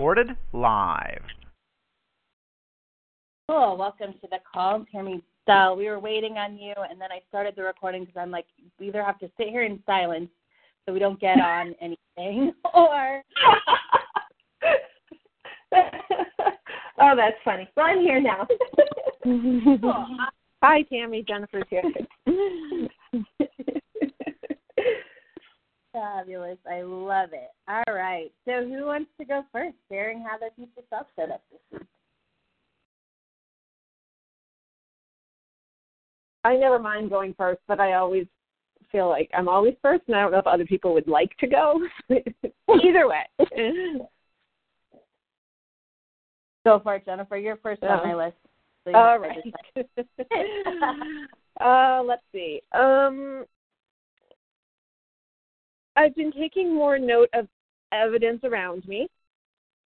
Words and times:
Recorded 0.00 0.30
live. 0.54 1.20
Cool. 3.50 3.76
Welcome 3.76 4.14
to 4.22 4.28
the 4.30 4.38
call, 4.50 4.82
Tammy 4.90 5.22
so 5.46 5.74
we 5.74 5.90
were 5.90 5.98
waiting 6.00 6.38
on 6.38 6.56
you, 6.56 6.72
and 6.88 6.98
then 6.98 7.12
I 7.12 7.20
started 7.28 7.52
the 7.54 7.64
recording 7.64 8.06
because 8.06 8.18
I'm 8.18 8.30
like, 8.30 8.46
we 8.78 8.88
either 8.88 9.04
have 9.04 9.18
to 9.18 9.30
sit 9.36 9.48
here 9.48 9.64
in 9.64 9.78
silence 9.84 10.30
so 10.86 10.94
we 10.94 11.00
don't 11.00 11.20
get 11.20 11.38
on 11.42 11.74
anything, 11.82 12.54
or. 12.74 13.22
oh, 15.74 17.14
that's 17.14 17.36
funny. 17.44 17.68
Well, 17.76 17.84
I'm 17.84 18.00
here 18.00 18.22
now. 18.22 18.46
cool. 19.22 20.06
Hi, 20.62 20.80
Tammy. 20.82 21.22
Jennifer's 21.28 21.64
here. 21.68 21.82
Fabulous. 25.92 26.58
I 26.70 26.82
love 26.82 27.30
it. 27.32 27.50
All 27.68 27.94
right. 27.94 28.30
So, 28.44 28.64
who 28.66 28.86
wants 28.86 29.10
to 29.18 29.24
go 29.24 29.42
first, 29.52 29.76
sharing 29.90 30.20
how 30.20 30.38
their 30.38 30.50
future 30.56 30.86
self 30.88 31.06
showed 31.16 31.30
up 31.30 31.42
this 31.50 31.60
week? 31.72 31.88
I 36.44 36.56
never 36.56 36.78
mind 36.78 37.10
going 37.10 37.34
first, 37.36 37.60
but 37.68 37.80
I 37.80 37.94
always 37.94 38.26
feel 38.90 39.08
like 39.08 39.30
I'm 39.36 39.48
always 39.48 39.74
first, 39.82 40.04
and 40.06 40.16
I 40.16 40.22
don't 40.22 40.32
know 40.32 40.38
if 40.38 40.46
other 40.46 40.64
people 40.64 40.94
would 40.94 41.08
like 41.08 41.36
to 41.38 41.46
go. 41.46 41.80
Either 42.10 43.08
way. 43.08 43.26
Go 46.64 46.78
for 46.80 46.96
it, 46.96 47.06
Jennifer. 47.06 47.38
You're 47.38 47.56
first 47.56 47.82
on 47.82 48.06
my 48.06 48.14
list. 48.14 48.36
So 48.84 48.92
All 48.94 49.18
right. 49.18 49.38
uh, 51.60 52.02
let's 52.04 52.22
see. 52.32 52.60
Um, 52.72 53.46
I've 56.00 56.14
been 56.14 56.32
taking 56.32 56.74
more 56.74 56.98
note 56.98 57.28
of 57.34 57.46
evidence 57.92 58.40
around 58.42 58.88
me. 58.88 59.06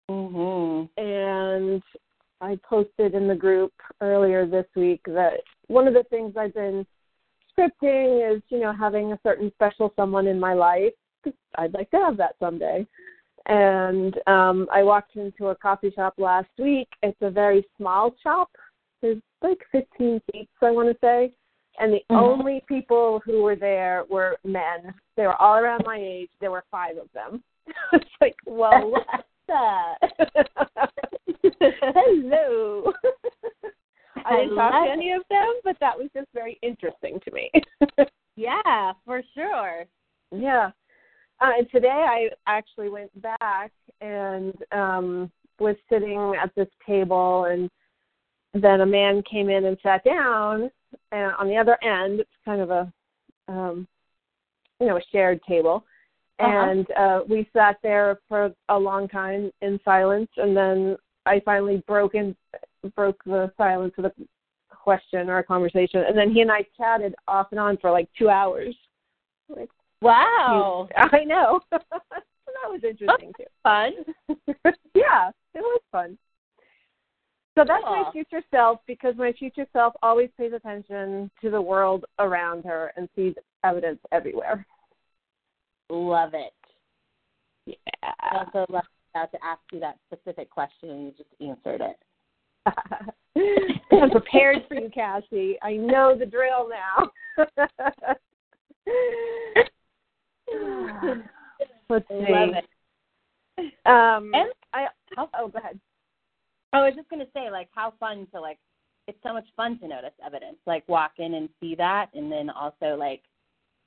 Mm-hmm. 0.09 1.01
And 1.01 1.81
I 2.41 2.59
posted 2.67 3.13
in 3.13 3.29
the 3.29 3.35
group 3.35 3.71
earlier 4.01 4.45
this 4.45 4.65
week 4.75 4.99
that 5.07 5.35
one 5.67 5.87
of 5.87 5.93
the 5.93 6.03
things 6.09 6.33
I've 6.37 6.53
been 6.53 6.85
scripting 7.57 8.35
is, 8.35 8.41
you 8.49 8.59
know, 8.59 8.73
having 8.73 9.13
a 9.13 9.19
certain 9.23 9.53
special 9.53 9.93
someone 9.95 10.27
in 10.27 10.37
my 10.37 10.53
life. 10.53 10.91
I'd 11.55 11.73
like 11.73 11.89
to 11.91 11.97
have 11.97 12.17
that 12.17 12.35
someday. 12.41 12.85
And 13.45 14.15
um 14.27 14.67
I 14.71 14.83
walked 14.83 15.15
into 15.15 15.47
a 15.47 15.55
coffee 15.55 15.91
shop 15.91 16.15
last 16.17 16.49
week. 16.59 16.89
It's 17.03 17.17
a 17.21 17.31
very 17.31 17.65
small 17.77 18.13
shop. 18.21 18.49
There's 19.01 19.21
like 19.41 19.59
15 19.71 20.19
seats, 20.31 20.51
I 20.61 20.71
want 20.71 20.89
to 20.89 20.97
say. 20.99 21.33
And 21.79 21.93
the 21.93 21.97
mm-hmm. 22.11 22.15
only 22.15 22.63
people 22.67 23.21
who 23.25 23.43
were 23.43 23.55
there 23.55 24.03
were 24.09 24.37
men. 24.43 24.93
They 25.17 25.23
were 25.23 25.41
all 25.41 25.55
around 25.55 25.83
my 25.85 25.97
age. 25.97 26.29
There 26.39 26.51
were 26.51 26.63
five 26.69 26.97
of 26.97 27.07
them. 27.13 27.43
it's 27.93 28.05
like, 28.19 28.35
well, 28.45 28.91
what's 28.91 29.23
that? 29.47 29.97
Hello. 31.63 32.93
I 34.25 34.41
didn't 34.41 34.55
talk 34.55 34.85
to 34.85 34.91
any 34.91 35.11
of 35.11 35.23
them, 35.29 35.53
but 35.63 35.77
that 35.79 35.97
was 35.97 36.09
just 36.15 36.27
very 36.33 36.59
interesting 36.61 37.19
to 37.25 37.31
me. 37.31 37.51
yeah, 38.35 38.93
for 39.05 39.21
sure. 39.33 39.85
Yeah. 40.31 40.71
Uh, 41.39 41.51
and 41.57 41.67
today 41.71 41.87
I 42.07 42.29
actually 42.47 42.89
went 42.89 43.09
back 43.21 43.71
and 43.99 44.53
um 44.71 45.31
was 45.59 45.75
sitting 45.89 46.33
at 46.41 46.53
this 46.55 46.67
table 46.87 47.45
and 47.45 47.69
then 48.53 48.81
a 48.81 48.85
man 48.85 49.23
came 49.29 49.49
in 49.49 49.65
and 49.65 49.77
sat 49.83 50.03
down 50.03 50.71
and 51.11 51.33
on 51.39 51.47
the 51.47 51.57
other 51.57 51.77
end 51.83 52.19
it's 52.19 52.29
kind 52.45 52.61
of 52.61 52.69
a 52.69 52.91
um 53.47 53.87
you 54.79 54.87
know 54.87 54.97
a 54.97 55.01
shared 55.11 55.41
table 55.43 55.85
uh-huh. 56.39 56.69
and 56.69 56.87
uh 56.91 57.19
we 57.29 57.47
sat 57.53 57.77
there 57.83 58.19
for 58.27 58.51
a 58.69 58.77
long 58.77 59.07
time 59.07 59.51
in 59.61 59.79
silence 59.83 60.29
and 60.37 60.55
then 60.55 60.97
I 61.25 61.41
finally 61.45 61.83
broke 61.87 62.15
in 62.15 62.35
broke 62.95 63.23
the 63.25 63.51
silence 63.57 63.93
with 63.95 64.07
a 64.07 64.13
question 64.71 65.29
or 65.29 65.39
a 65.39 65.43
conversation, 65.43 66.03
and 66.07 66.17
then 66.17 66.31
he 66.31 66.41
and 66.41 66.51
I 66.51 66.65
chatted 66.77 67.13
off 67.27 67.47
and 67.51 67.59
on 67.59 67.77
for 67.77 67.91
like 67.91 68.09
two 68.17 68.29
hours. 68.29 68.75
Like, 69.49 69.69
wow! 70.01 70.87
I 70.95 71.23
know. 71.23 71.59
that 71.71 71.81
was 72.65 72.81
interesting 72.83 73.33
too. 73.37 73.45
Fun. 73.63 73.91
yeah, 74.95 75.29
it 75.53 75.59
was 75.59 75.81
fun. 75.91 76.17
So 77.57 77.65
that's 77.67 77.83
my 77.83 78.09
future 78.13 78.41
self 78.49 78.79
because 78.87 79.15
my 79.17 79.33
future 79.33 79.65
self 79.73 79.93
always 80.01 80.29
pays 80.37 80.53
attention 80.53 81.29
to 81.41 81.49
the 81.49 81.61
world 81.61 82.05
around 82.19 82.63
her 82.63 82.93
and 82.95 83.09
sees 83.15 83.33
evidence 83.63 83.99
everywhere. 84.11 84.65
Love 85.89 86.33
it. 86.33 86.53
Yeah. 87.65 87.75
I 88.21 88.37
also 88.37 88.65
love 88.71 88.85
about 89.13 89.31
to 89.31 89.37
ask 89.43 89.59
you 89.73 89.79
that 89.81 89.97
specific 90.07 90.49
question 90.49 90.89
and 90.89 91.03
you 91.05 91.11
just 91.11 91.29
answered 91.41 91.81
it. 91.81 91.97
I'm 93.91 94.09
prepared 94.09 94.63
for 94.67 94.75
you, 94.75 94.89
Cassie. 94.89 95.57
I 95.61 95.73
know 95.73 96.15
the 96.17 96.25
drill 96.25 96.69
now. 96.69 97.11
Let's 101.89 102.07
see. 102.07 102.25
Love 102.29 102.49
it. 102.55 102.65
Um, 103.85 104.31
and 104.33 104.49
I 104.73 104.87
oh, 105.17 105.29
oh, 105.37 105.47
go 105.49 105.59
ahead. 105.59 105.79
I 106.73 106.81
was 106.81 106.93
just 106.95 107.09
gonna 107.09 107.25
say, 107.33 107.49
like, 107.51 107.69
how 107.73 107.93
fun 107.99 108.27
to 108.33 108.39
like. 108.39 108.57
It's 109.07 109.17
so 109.23 109.33
much 109.33 109.47
fun 109.57 109.79
to 109.79 109.87
notice 109.87 110.13
evidence, 110.25 110.57
like 110.67 110.87
walk 110.87 111.13
in 111.17 111.33
and 111.33 111.49
see 111.59 111.75
that, 111.75 112.09
and 112.13 112.31
then 112.31 112.49
also 112.49 112.95
like, 112.95 113.23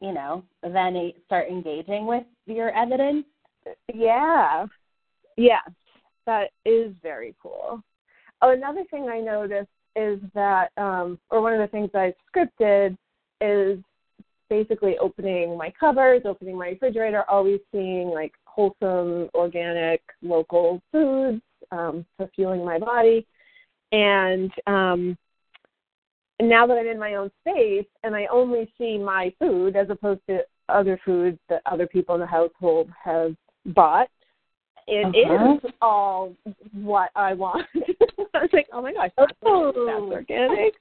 you 0.00 0.12
know, 0.12 0.42
then 0.62 1.12
start 1.24 1.48
engaging 1.48 2.06
with 2.06 2.24
your 2.46 2.70
evidence. 2.70 3.24
Yeah, 3.94 4.66
yeah, 5.36 5.60
that 6.26 6.50
is 6.64 6.92
very 7.02 7.34
cool. 7.40 7.82
Oh, 8.42 8.50
another 8.50 8.84
thing 8.90 9.08
I 9.08 9.20
noticed 9.20 9.70
is 9.96 10.18
that, 10.34 10.70
um, 10.76 11.18
or 11.30 11.40
one 11.40 11.54
of 11.54 11.60
the 11.60 11.68
things 11.68 11.90
I 11.94 12.12
scripted 12.28 12.96
is 13.40 13.78
basically 14.50 14.98
opening 14.98 15.56
my 15.56 15.72
cupboards, 15.78 16.26
opening 16.26 16.58
my 16.58 16.70
refrigerator, 16.70 17.24
always 17.30 17.60
seeing 17.72 18.08
like 18.08 18.32
wholesome, 18.44 19.30
organic, 19.34 20.02
local 20.22 20.82
foods 20.92 21.40
um, 21.70 22.04
for 22.16 22.28
fueling 22.34 22.64
my 22.64 22.78
body. 22.78 23.26
And 23.92 24.50
um, 24.66 25.16
now 26.40 26.66
that 26.66 26.76
I'm 26.76 26.86
in 26.86 26.98
my 26.98 27.14
own 27.14 27.30
space 27.40 27.86
and 28.02 28.14
I 28.14 28.26
only 28.26 28.72
see 28.78 28.98
my 28.98 29.32
food 29.38 29.76
as 29.76 29.88
opposed 29.90 30.20
to 30.28 30.40
other 30.68 30.98
foods 31.04 31.38
that 31.48 31.62
other 31.66 31.86
people 31.86 32.14
in 32.14 32.20
the 32.20 32.26
household 32.26 32.88
have 33.02 33.34
bought, 33.66 34.08
it 34.86 35.06
uh-huh. 35.06 35.54
is 35.54 35.72
all 35.80 36.34
what 36.72 37.10
I 37.14 37.34
want. 37.34 37.66
I 38.34 38.38
was 38.40 38.50
like, 38.52 38.66
oh 38.72 38.82
my 38.82 38.92
gosh, 38.92 39.10
that's, 39.16 39.32
oh. 39.44 39.72
that's 39.74 40.12
organic. 40.12 40.74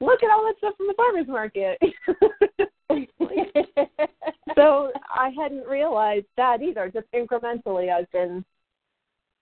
Look 0.00 0.22
at 0.22 0.30
all 0.30 0.44
that 0.46 0.54
stuff 0.58 0.76
from 0.76 0.86
the 0.86 0.94
farmers 0.94 1.26
market. 1.28 1.78
so 4.56 4.92
I 5.14 5.30
hadn't 5.36 5.66
realized 5.66 6.26
that 6.36 6.62
either. 6.62 6.90
Just 6.92 7.06
incrementally, 7.14 7.92
I've 7.92 8.10
been 8.12 8.44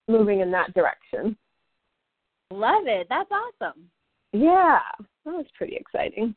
moving 0.09 0.41
in 0.41 0.51
that 0.51 0.75
direction. 0.75 1.37
Love 2.51 2.85
it. 2.87 3.07
That's 3.09 3.31
awesome. 3.31 3.91
Yeah, 4.33 4.81
that 5.25 5.35
was 5.35 5.47
pretty 5.57 5.77
exciting. 5.77 6.35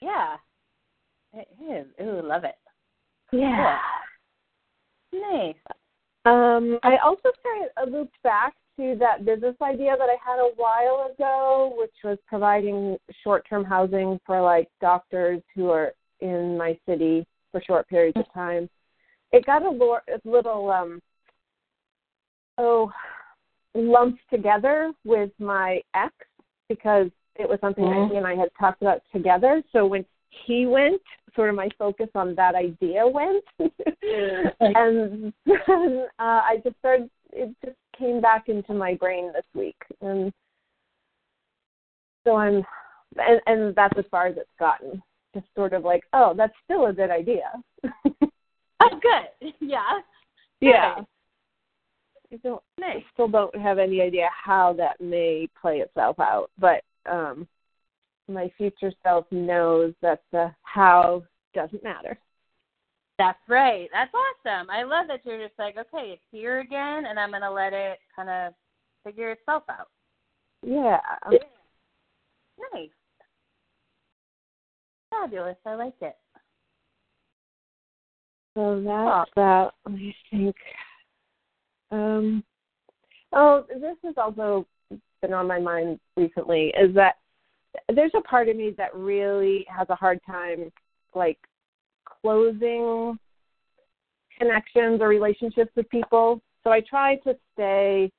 Yeah, 0.00 0.36
it 1.34 1.48
is. 1.70 1.86
Ooh, 2.00 2.26
love 2.26 2.44
it. 2.44 2.56
Yeah. 3.32 3.78
Cool. 5.10 5.20
Nice. 5.20 5.54
Um, 6.24 6.78
I 6.82 6.96
also 7.02 7.30
kind 7.42 7.70
of 7.76 7.92
looped 7.92 8.16
back 8.22 8.54
to 8.78 8.96
that 9.00 9.24
business 9.24 9.56
idea 9.62 9.96
that 9.98 10.08
I 10.08 10.16
had 10.24 10.38
a 10.38 10.50
while 10.56 11.10
ago, 11.12 11.74
which 11.78 11.94
was 12.04 12.18
providing 12.26 12.96
short-term 13.24 13.64
housing 13.64 14.20
for 14.26 14.40
like 14.40 14.68
doctors 14.80 15.42
who 15.54 15.70
are 15.70 15.92
in 16.20 16.56
my 16.56 16.78
city 16.86 17.26
for 17.50 17.62
short 17.62 17.88
periods 17.88 18.16
of 18.18 18.32
time. 18.32 18.68
It 19.32 19.46
got 19.46 19.62
a, 19.62 19.70
lo- 19.70 19.98
a 20.08 20.28
little 20.28 20.70
um, 20.70 21.00
oh 22.58 22.90
lumped 23.74 24.20
together 24.30 24.92
with 25.04 25.30
my 25.38 25.80
ex 25.94 26.12
because 26.68 27.08
it 27.36 27.48
was 27.48 27.58
something 27.60 27.84
mm-hmm. 27.84 28.08
that 28.08 28.10
he 28.10 28.16
and 28.16 28.26
I 28.26 28.34
had 28.34 28.48
talked 28.58 28.82
about 28.82 29.00
together. 29.12 29.62
So 29.72 29.86
when 29.86 30.04
he 30.46 30.66
went, 30.66 31.00
sort 31.34 31.50
of 31.50 31.54
my 31.54 31.68
focus 31.78 32.08
on 32.14 32.34
that 32.34 32.54
idea 32.54 33.06
went, 33.06 33.44
and 34.60 35.32
then 35.46 36.06
uh, 36.18 36.42
I 36.42 36.56
just 36.64 36.76
started. 36.78 37.08
It 37.30 37.54
just 37.64 37.76
came 37.98 38.20
back 38.20 38.48
into 38.48 38.72
my 38.72 38.94
brain 38.94 39.32
this 39.34 39.44
week, 39.54 39.76
and 40.00 40.32
so 42.24 42.36
I'm, 42.36 42.62
and, 43.16 43.40
and 43.46 43.74
that's 43.74 43.98
as 43.98 44.04
far 44.10 44.26
as 44.26 44.36
it's 44.36 44.48
gotten. 44.58 45.02
Just 45.34 45.46
sort 45.54 45.74
of 45.74 45.84
like, 45.84 46.02
oh, 46.14 46.32
that's 46.36 46.54
still 46.64 46.86
a 46.86 46.92
good 46.92 47.10
idea. 47.10 47.52
oh, 47.84 49.00
good. 49.02 49.52
Yeah. 49.60 50.00
Yeah. 50.60 50.96
I 52.32 52.36
don't. 52.36 52.62
I 52.80 53.04
still 53.12 53.28
don't 53.28 53.56
have 53.56 53.78
any 53.78 54.00
idea 54.02 54.28
how 54.32 54.74
that 54.74 55.00
may 55.00 55.48
play 55.60 55.78
itself 55.78 56.18
out, 56.20 56.50
but 56.58 56.82
um 57.10 57.48
my 58.28 58.50
future 58.58 58.92
self 59.02 59.24
knows 59.30 59.94
that 60.02 60.20
the 60.32 60.52
how 60.62 61.22
doesn't 61.54 61.82
matter. 61.82 62.18
That's 63.18 63.38
right. 63.48 63.88
That's 63.92 64.12
awesome. 64.14 64.70
I 64.70 64.84
love 64.84 65.06
that 65.08 65.20
you're 65.24 65.44
just 65.44 65.58
like, 65.58 65.76
okay, 65.76 66.10
it's 66.12 66.22
here 66.30 66.60
again, 66.60 67.06
and 67.06 67.18
I'm 67.18 67.30
gonna 67.30 67.50
let 67.50 67.72
it 67.72 67.98
kind 68.14 68.28
of 68.28 68.54
figure 69.04 69.32
itself 69.32 69.64
out. 69.70 69.88
Yeah. 70.62 71.00
Nice. 72.74 72.90
Fabulous. 75.10 75.56
I 75.64 75.74
like 75.74 75.94
it. 76.02 76.16
So 78.54 78.82
that's 78.84 79.30
that. 79.36 79.70
Let 79.86 79.94
me 79.94 80.14
think. 80.30 80.56
Um, 81.90 82.44
oh, 83.32 83.64
this 83.68 83.96
has 84.04 84.14
also 84.16 84.66
been 85.20 85.32
on 85.32 85.46
my 85.46 85.58
mind 85.58 85.98
recently. 86.16 86.72
Is 86.78 86.94
that 86.94 87.16
there's 87.94 88.12
a 88.16 88.20
part 88.22 88.48
of 88.48 88.56
me 88.56 88.74
that 88.76 88.94
really 88.94 89.66
has 89.68 89.88
a 89.90 89.94
hard 89.94 90.20
time, 90.26 90.70
like 91.14 91.38
closing 92.22 93.18
connections 94.38 95.00
or 95.00 95.08
relationships 95.08 95.70
with 95.76 95.88
people. 95.90 96.40
So 96.64 96.70
I 96.70 96.80
try 96.80 97.16
to 97.16 97.36
stay 97.54 98.12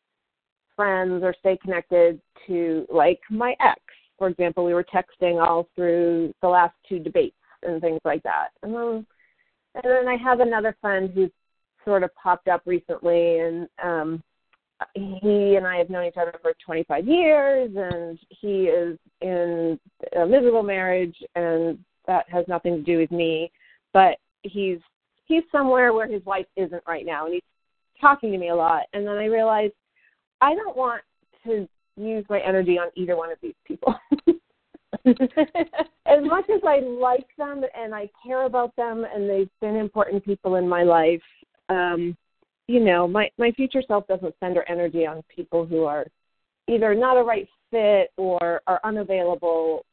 friends 0.75 1.23
or 1.23 1.35
stay 1.39 1.57
connected 1.61 2.19
to 2.47 2.85
like 2.91 3.19
my 3.29 3.55
ex. 3.59 3.79
For 4.17 4.27
example, 4.27 4.65
we 4.65 4.73
were 4.73 4.85
texting 4.85 5.45
all 5.45 5.67
through 5.75 6.33
the 6.41 6.47
last 6.47 6.75
two 6.87 6.99
debates 6.99 7.35
and 7.63 7.81
things 7.81 7.99
like 8.03 8.23
that. 8.23 8.49
And 8.63 8.73
then 8.73 9.05
and 9.75 9.83
then 9.83 10.07
I 10.07 10.17
have 10.17 10.39
another 10.39 10.75
friend 10.81 11.11
who's 11.13 11.31
sort 11.89 12.03
of 12.03 12.13
popped 12.13 12.47
up 12.47 12.61
recently 12.67 13.39
and 13.39 13.67
um 13.83 14.23
he 14.93 15.55
and 15.55 15.65
I 15.65 15.77
have 15.77 15.89
known 15.89 16.05
each 16.05 16.17
other 16.21 16.33
for 16.39 16.53
25 16.63 17.07
years 17.07 17.71
and 17.75 18.19
he 18.29 18.65
is 18.65 18.99
in 19.21 19.79
a 20.15 20.25
miserable 20.27 20.61
marriage 20.61 21.15
and 21.33 21.79
that 22.05 22.29
has 22.29 22.45
nothing 22.47 22.75
to 22.75 22.83
do 22.83 22.99
with 22.99 23.09
me 23.09 23.51
but 23.91 24.17
he's 24.43 24.77
he's 25.25 25.41
somewhere 25.51 25.93
where 25.93 26.07
his 26.07 26.23
wife 26.25 26.45
isn't 26.55 26.83
right 26.87 27.07
now 27.07 27.25
and 27.25 27.33
he's 27.33 27.43
talking 27.99 28.31
to 28.31 28.37
me 28.37 28.49
a 28.49 28.55
lot 28.55 28.83
and 28.93 29.07
then 29.07 29.17
I 29.17 29.25
realized 29.25 29.73
I 30.41 30.53
don't 30.53 30.77
want 30.77 31.01
to 31.45 31.67
use 31.97 32.23
my 32.29 32.39
energy 32.39 32.77
on 32.77 32.89
either 32.95 33.17
one 33.17 33.31
of 33.31 33.39
these 33.41 33.55
people. 33.65 33.95
as 35.05 36.23
much 36.23 36.45
as 36.49 36.61
I 36.65 36.79
like 36.79 37.27
them 37.37 37.63
and 37.75 37.93
I 37.93 38.09
care 38.25 38.45
about 38.45 38.75
them 38.75 39.05
and 39.13 39.29
they've 39.29 39.49
been 39.61 39.75
important 39.75 40.23
people 40.25 40.55
in 40.55 40.67
my 40.67 40.83
life, 40.83 41.21
um, 41.69 42.17
you 42.67 42.79
know, 42.79 43.07
my 43.07 43.29
my 43.37 43.51
future 43.51 43.81
self 43.87 44.07
doesn't 44.07 44.35
spend 44.35 44.55
her 44.55 44.69
energy 44.69 45.05
on 45.05 45.23
people 45.33 45.65
who 45.65 45.85
are 45.85 46.05
either 46.67 46.93
not 46.93 47.17
a 47.17 47.23
right 47.23 47.47
fit 47.71 48.11
or 48.17 48.61
are 48.67 48.79
unavailable, 48.83 49.85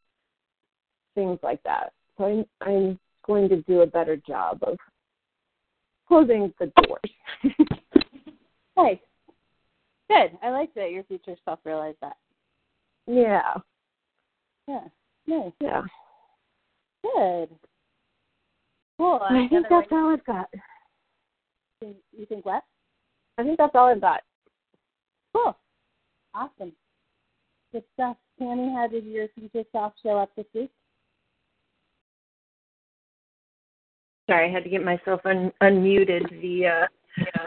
things 1.15 1.39
like 1.43 1.63
that. 1.63 1.93
So 2.19 2.25
I'm 2.25 2.45
I'm 2.61 2.99
going 3.27 3.49
to 3.49 3.63
do 3.63 3.81
a 3.81 3.87
better 3.87 4.17
job 4.17 4.59
of 4.63 4.77
closing 6.07 6.53
the 6.61 6.73
doors. 6.83 7.55
nice. 8.77 8.99
Good. 10.09 10.39
I 10.43 10.51
like 10.51 10.73
that 10.75 10.93
your 10.93 11.05
future 11.05 11.35
self 11.45 11.61
realized 11.65 11.99
that. 12.01 12.17
Yeah. 13.07 13.55
Yeah. 14.69 14.85
Nice. 15.27 15.53
Yeah. 15.61 15.83
Good. 17.03 17.49
Cool. 18.99 19.21
I 19.23 19.47
think 19.49 19.67
that's 19.69 19.89
all 19.91 20.13
I've 20.13 20.25
got. 20.25 20.49
You 21.83 22.27
think 22.29 22.47
what? 22.47 22.63
I 23.39 23.43
think 23.43 23.59
that's 23.59 23.75
all 23.75 23.89
I've 23.89 24.01
got. 24.01 24.23
Cool. 25.35 25.57
Awesome. 26.35 26.73
Good 27.73 27.85
stuff. 27.95 28.17
Tammy, 28.39 28.73
how 28.75 28.87
did 28.87 29.05
your 29.05 29.29
future 29.39 29.65
self 29.73 29.93
show 30.03 30.19
up 30.19 30.31
this 30.37 30.47
week? 30.55 30.71
Sorry, 34.29 34.49
I 34.49 34.53
had 34.53 34.65
to 34.65 34.71
get 34.71 34.85
myself 34.85 35.21
un- 35.25 35.53
unmuted. 35.63 36.29
The 36.41 36.67
uh, 36.67 36.87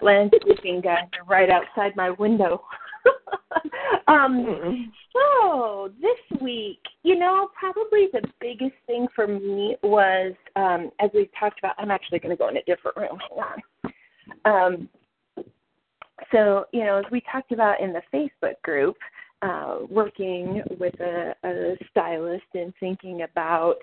landscaping 0.02 0.82
guys 0.82 1.10
are 1.20 1.26
right 1.28 1.50
outside 1.50 1.96
my 1.96 2.12
window. 2.12 2.64
um, 4.08 4.92
so 5.14 5.92
this 6.02 6.42
week, 6.42 6.80
you 7.04 7.18
know, 7.18 7.50
probably 7.60 8.08
the 8.14 8.22
biggest 8.40 8.76
thing 8.88 9.08
for 9.14 9.28
me 9.28 9.76
was, 9.84 10.34
um, 10.56 10.92
as 11.00 11.10
we've 11.14 11.30
talked 11.38 11.60
about, 11.60 11.76
I'm 11.78 11.92
actually 11.92 12.20
going 12.20 12.36
to 12.36 12.40
go 12.40 12.48
in 12.48 12.58
a 12.58 12.64
different 12.64 12.98
room. 12.98 13.20
Hang 13.30 13.40
on. 13.40 13.89
Um, 14.46 14.90
so, 16.32 16.66
you 16.74 16.84
know, 16.84 16.98
as 16.98 17.06
we 17.12 17.22
talked 17.32 17.52
about 17.52 17.80
in 17.82 17.94
the 17.94 18.02
Facebook 18.14 18.62
group, 18.64 18.98
uh, 19.42 19.78
working 19.90 20.62
with 20.80 21.00
a, 21.00 21.34
a 21.44 21.78
stylist 21.90 22.44
and 22.54 22.74
thinking 22.80 23.22
about, 23.22 23.76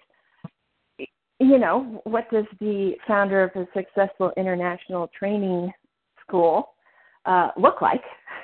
you 1.39 1.59
know, 1.59 2.01
what 2.05 2.31
does 2.31 2.45
the 2.61 2.93
founder 3.07 3.43
of 3.43 3.51
a 3.57 3.67
successful 3.75 4.33
international 4.37 5.11
training 5.19 5.73
school 6.27 6.75
uh, 7.25 7.51
look 7.57 7.81
like? 7.81 8.03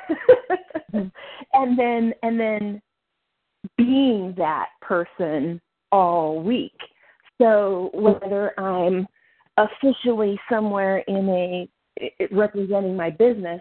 and 0.92 1.78
then 1.78 2.12
and 2.22 2.40
then 2.40 2.82
being 3.76 4.34
that 4.36 4.68
person 4.80 5.60
all 5.90 6.42
week. 6.42 6.76
So 7.40 7.90
whether 7.94 8.58
I'm 8.58 9.06
officially 9.56 10.38
somewhere 10.50 10.98
in 11.08 11.28
a 11.28 11.68
representing 12.30 12.96
my 12.96 13.10
business 13.10 13.60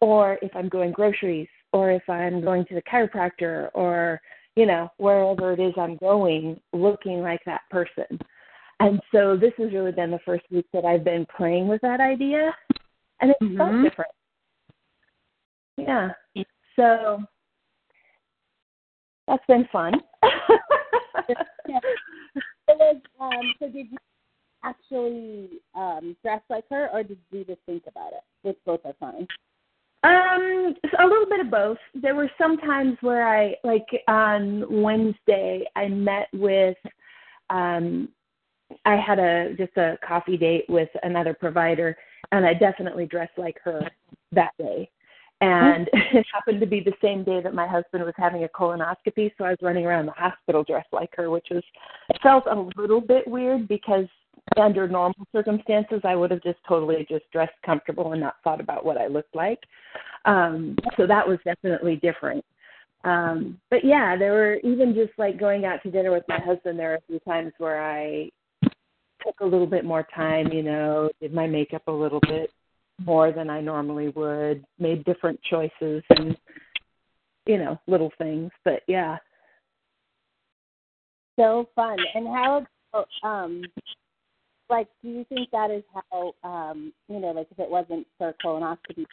or 0.00 0.38
if 0.42 0.54
I'm 0.54 0.68
going 0.68 0.92
groceries 0.92 1.48
or 1.72 1.90
if 1.90 2.08
I'm 2.08 2.42
going 2.42 2.64
to 2.66 2.74
the 2.74 2.82
chiropractor 2.82 3.68
or 3.74 4.20
you 4.56 4.66
know 4.66 4.90
wherever 4.98 5.52
it 5.52 5.60
is 5.60 5.74
I'm 5.76 5.96
going 5.96 6.60
looking 6.72 7.20
like 7.20 7.40
that 7.46 7.62
person. 7.70 8.18
And 8.80 9.00
so 9.12 9.36
this 9.36 9.52
has 9.58 9.72
really 9.72 9.92
been 9.92 10.10
the 10.10 10.18
first 10.24 10.44
week 10.50 10.66
that 10.72 10.84
I've 10.84 11.04
been 11.04 11.26
playing 11.36 11.68
with 11.68 11.80
that 11.82 12.00
idea 12.00 12.52
and 13.20 13.30
it's 13.30 13.42
mm-hmm. 13.42 13.58
so 13.58 13.88
different. 13.88 14.10
Yeah. 15.76 16.08
So 16.76 17.22
that's 19.28 19.44
been 19.46 19.68
fun. 19.72 19.94
yeah. 21.68 21.78
Um, 23.20 23.54
so 23.58 23.68
did 23.68 23.86
you 23.90 23.96
actually 24.64 25.60
um, 25.74 26.16
dress 26.22 26.40
like 26.48 26.64
her, 26.70 26.88
or 26.92 27.02
did 27.02 27.18
you 27.30 27.44
just 27.44 27.60
think 27.66 27.84
about 27.86 28.12
it? 28.12 28.22
Which 28.42 28.58
both 28.64 28.80
are 28.84 28.94
fine. 28.98 29.26
Um, 30.04 30.74
a 30.98 31.06
little 31.06 31.26
bit 31.28 31.40
of 31.40 31.50
both. 31.50 31.78
There 31.94 32.16
were 32.16 32.30
some 32.36 32.58
times 32.58 32.96
where 33.02 33.26
I, 33.26 33.54
like 33.62 33.86
on 34.08 34.82
Wednesday, 34.82 35.64
I 35.76 35.88
met 35.88 36.26
with, 36.32 36.76
um, 37.50 38.08
I 38.84 38.96
had 38.96 39.18
a 39.18 39.54
just 39.56 39.76
a 39.76 39.98
coffee 40.06 40.36
date 40.36 40.64
with 40.68 40.88
another 41.04 41.34
provider, 41.34 41.96
and 42.32 42.44
I 42.44 42.54
definitely 42.54 43.06
dressed 43.06 43.38
like 43.38 43.58
her 43.62 43.88
that 44.32 44.52
day. 44.58 44.90
And 45.40 45.88
it 45.92 46.26
happened 46.32 46.60
to 46.60 46.66
be 46.66 46.80
the 46.80 46.94
same 47.00 47.22
day 47.22 47.40
that 47.40 47.54
my 47.54 47.68
husband 47.68 48.02
was 48.04 48.14
having 48.16 48.42
a 48.42 48.48
colonoscopy, 48.48 49.30
so 49.38 49.44
I 49.44 49.50
was 49.50 49.58
running 49.62 49.86
around 49.86 50.06
the 50.06 50.12
hospital 50.12 50.64
dressed 50.64 50.92
like 50.92 51.10
her, 51.14 51.30
which 51.30 51.46
was 51.50 51.62
felt 52.22 52.44
a 52.46 52.68
little 52.80 53.00
bit 53.00 53.28
weird 53.28 53.68
because 53.68 54.06
under 54.60 54.88
normal 54.88 55.26
circumstances 55.32 56.00
I 56.04 56.14
would 56.14 56.30
have 56.30 56.42
just 56.42 56.58
totally 56.68 57.06
just 57.08 57.30
dressed 57.32 57.52
comfortable 57.64 58.12
and 58.12 58.20
not 58.20 58.36
thought 58.44 58.60
about 58.60 58.84
what 58.84 58.98
I 58.98 59.06
looked 59.06 59.34
like. 59.34 59.60
Um, 60.24 60.76
so 60.96 61.06
that 61.06 61.26
was 61.26 61.38
definitely 61.44 61.96
different. 61.96 62.44
Um, 63.04 63.58
but 63.70 63.84
yeah, 63.84 64.16
there 64.16 64.32
were 64.32 64.56
even 64.56 64.94
just 64.94 65.12
like 65.18 65.40
going 65.40 65.64
out 65.64 65.82
to 65.82 65.90
dinner 65.90 66.12
with 66.12 66.24
my 66.28 66.38
husband, 66.38 66.78
there 66.78 66.90
were 66.90 66.96
a 66.96 67.06
few 67.08 67.18
times 67.20 67.52
where 67.58 67.82
I 67.82 68.30
took 69.24 69.40
a 69.40 69.46
little 69.46 69.66
bit 69.66 69.84
more 69.84 70.06
time, 70.14 70.52
you 70.52 70.62
know, 70.62 71.10
did 71.20 71.32
my 71.32 71.46
makeup 71.46 71.82
a 71.88 71.92
little 71.92 72.20
bit 72.20 72.50
more 73.04 73.32
than 73.32 73.50
I 73.50 73.60
normally 73.60 74.10
would, 74.10 74.64
made 74.78 75.04
different 75.04 75.40
choices 75.42 76.02
and 76.10 76.36
you 77.46 77.58
know, 77.58 77.78
little 77.86 78.10
things. 78.18 78.50
But 78.64 78.82
yeah. 78.86 79.16
So 81.38 81.68
fun. 81.74 81.96
And 82.14 82.26
how 82.26 82.66
um 83.22 83.62
like 84.72 84.88
do 85.02 85.10
you 85.10 85.24
think 85.28 85.50
that 85.52 85.70
is 85.70 85.84
how 85.92 86.32
um, 86.42 86.92
you 87.08 87.20
know, 87.20 87.30
like 87.30 87.46
if 87.50 87.58
it 87.58 87.70
wasn't 87.70 88.06
for 88.18 88.34
colonoscopy 88.44 89.04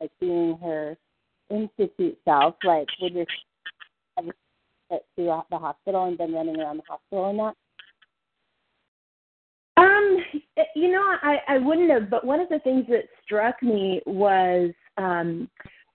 like 0.00 0.10
being 0.20 0.58
her 0.60 0.96
institute 1.48 2.18
self, 2.24 2.56
like 2.64 2.88
would 3.00 3.12
your 3.12 3.26
to 4.90 5.42
the 5.50 5.58
hospital 5.58 6.06
and 6.06 6.18
been 6.18 6.32
running 6.32 6.58
around 6.58 6.78
the 6.78 6.82
hospital 6.88 7.30
and 7.30 7.38
that? 7.38 7.54
Um, 9.76 10.18
you 10.74 10.90
know, 10.90 11.02
I 11.22 11.38
I 11.46 11.58
wouldn't 11.58 11.90
have. 11.90 12.10
But 12.10 12.26
one 12.26 12.40
of 12.40 12.48
the 12.48 12.58
things 12.58 12.86
that 12.88 13.04
struck 13.24 13.62
me 13.62 14.00
was 14.06 14.72
um, 14.98 15.48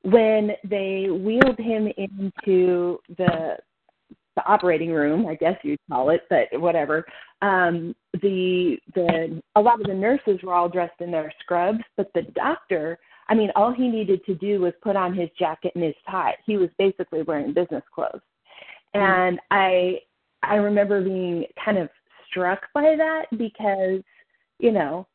when 0.03 0.51
they 0.63 1.07
wheeled 1.09 1.59
him 1.59 1.91
into 1.97 2.99
the 3.17 3.57
the 4.35 4.45
operating 4.45 4.91
room, 4.91 5.25
I 5.27 5.35
guess 5.35 5.57
you'd 5.63 5.79
call 5.89 6.09
it, 6.09 6.21
but 6.29 6.47
whatever. 6.59 7.05
Um, 7.41 7.95
the 8.21 8.77
the 8.93 9.41
a 9.55 9.61
lot 9.61 9.79
of 9.79 9.87
the 9.87 9.93
nurses 9.93 10.39
were 10.43 10.53
all 10.53 10.69
dressed 10.69 10.99
in 10.99 11.11
their 11.11 11.33
scrubs, 11.41 11.83
but 11.97 12.11
the 12.13 12.23
doctor, 12.35 12.99
I 13.29 13.35
mean, 13.35 13.51
all 13.55 13.73
he 13.73 13.87
needed 13.87 14.25
to 14.25 14.35
do 14.35 14.61
was 14.61 14.73
put 14.81 14.95
on 14.95 15.13
his 15.13 15.29
jacket 15.37 15.73
and 15.75 15.83
his 15.83 15.95
tie. 16.09 16.35
He 16.45 16.57
was 16.57 16.69
basically 16.77 17.21
wearing 17.21 17.53
business 17.53 17.83
clothes, 17.93 18.21
mm-hmm. 18.95 18.99
and 18.99 19.39
I 19.51 19.99
I 20.43 20.55
remember 20.55 21.01
being 21.01 21.45
kind 21.63 21.77
of 21.77 21.89
struck 22.29 22.61
by 22.73 22.95
that 22.97 23.25
because 23.37 24.01
you 24.59 24.71
know 24.71 25.07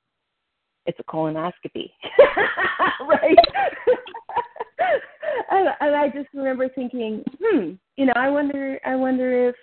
it's 0.87 0.99
a 0.99 1.05
colonoscopy, 1.05 1.91
right? 3.09 3.37
and, 5.51 5.69
and 5.81 5.97
I 5.97 6.09
just 6.09 6.29
remember 6.35 6.69
thinking, 6.69 7.23
hmm, 7.43 7.73
you 7.97 8.07
know, 8.07 8.13
I 8.17 8.31
wonder, 8.31 8.79
I 8.85 8.97
wonder 8.97 9.49
if 9.49 9.55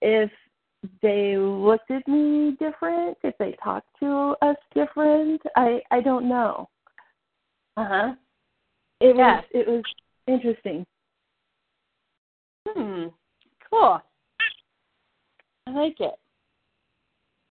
if 0.00 0.30
they 1.02 1.36
looked 1.38 1.90
at 1.90 2.06
me 2.06 2.56
different, 2.60 3.16
if 3.22 3.34
they 3.38 3.56
talked 3.62 3.88
to 4.00 4.34
us 4.42 4.56
different. 4.74 5.40
I 5.56 5.80
I 5.90 6.00
don't 6.00 6.28
know. 6.28 6.68
Uh 7.76 7.88
huh. 7.88 8.14
It 9.00 9.16
yeah. 9.16 9.36
was 9.36 9.44
it 9.52 9.68
was 9.68 9.82
interesting. 10.26 10.86
Hmm. 12.68 13.06
Cool. 13.70 14.00
I 15.66 15.70
like 15.70 15.96
it. 16.00 16.14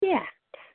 Yeah. 0.01 0.25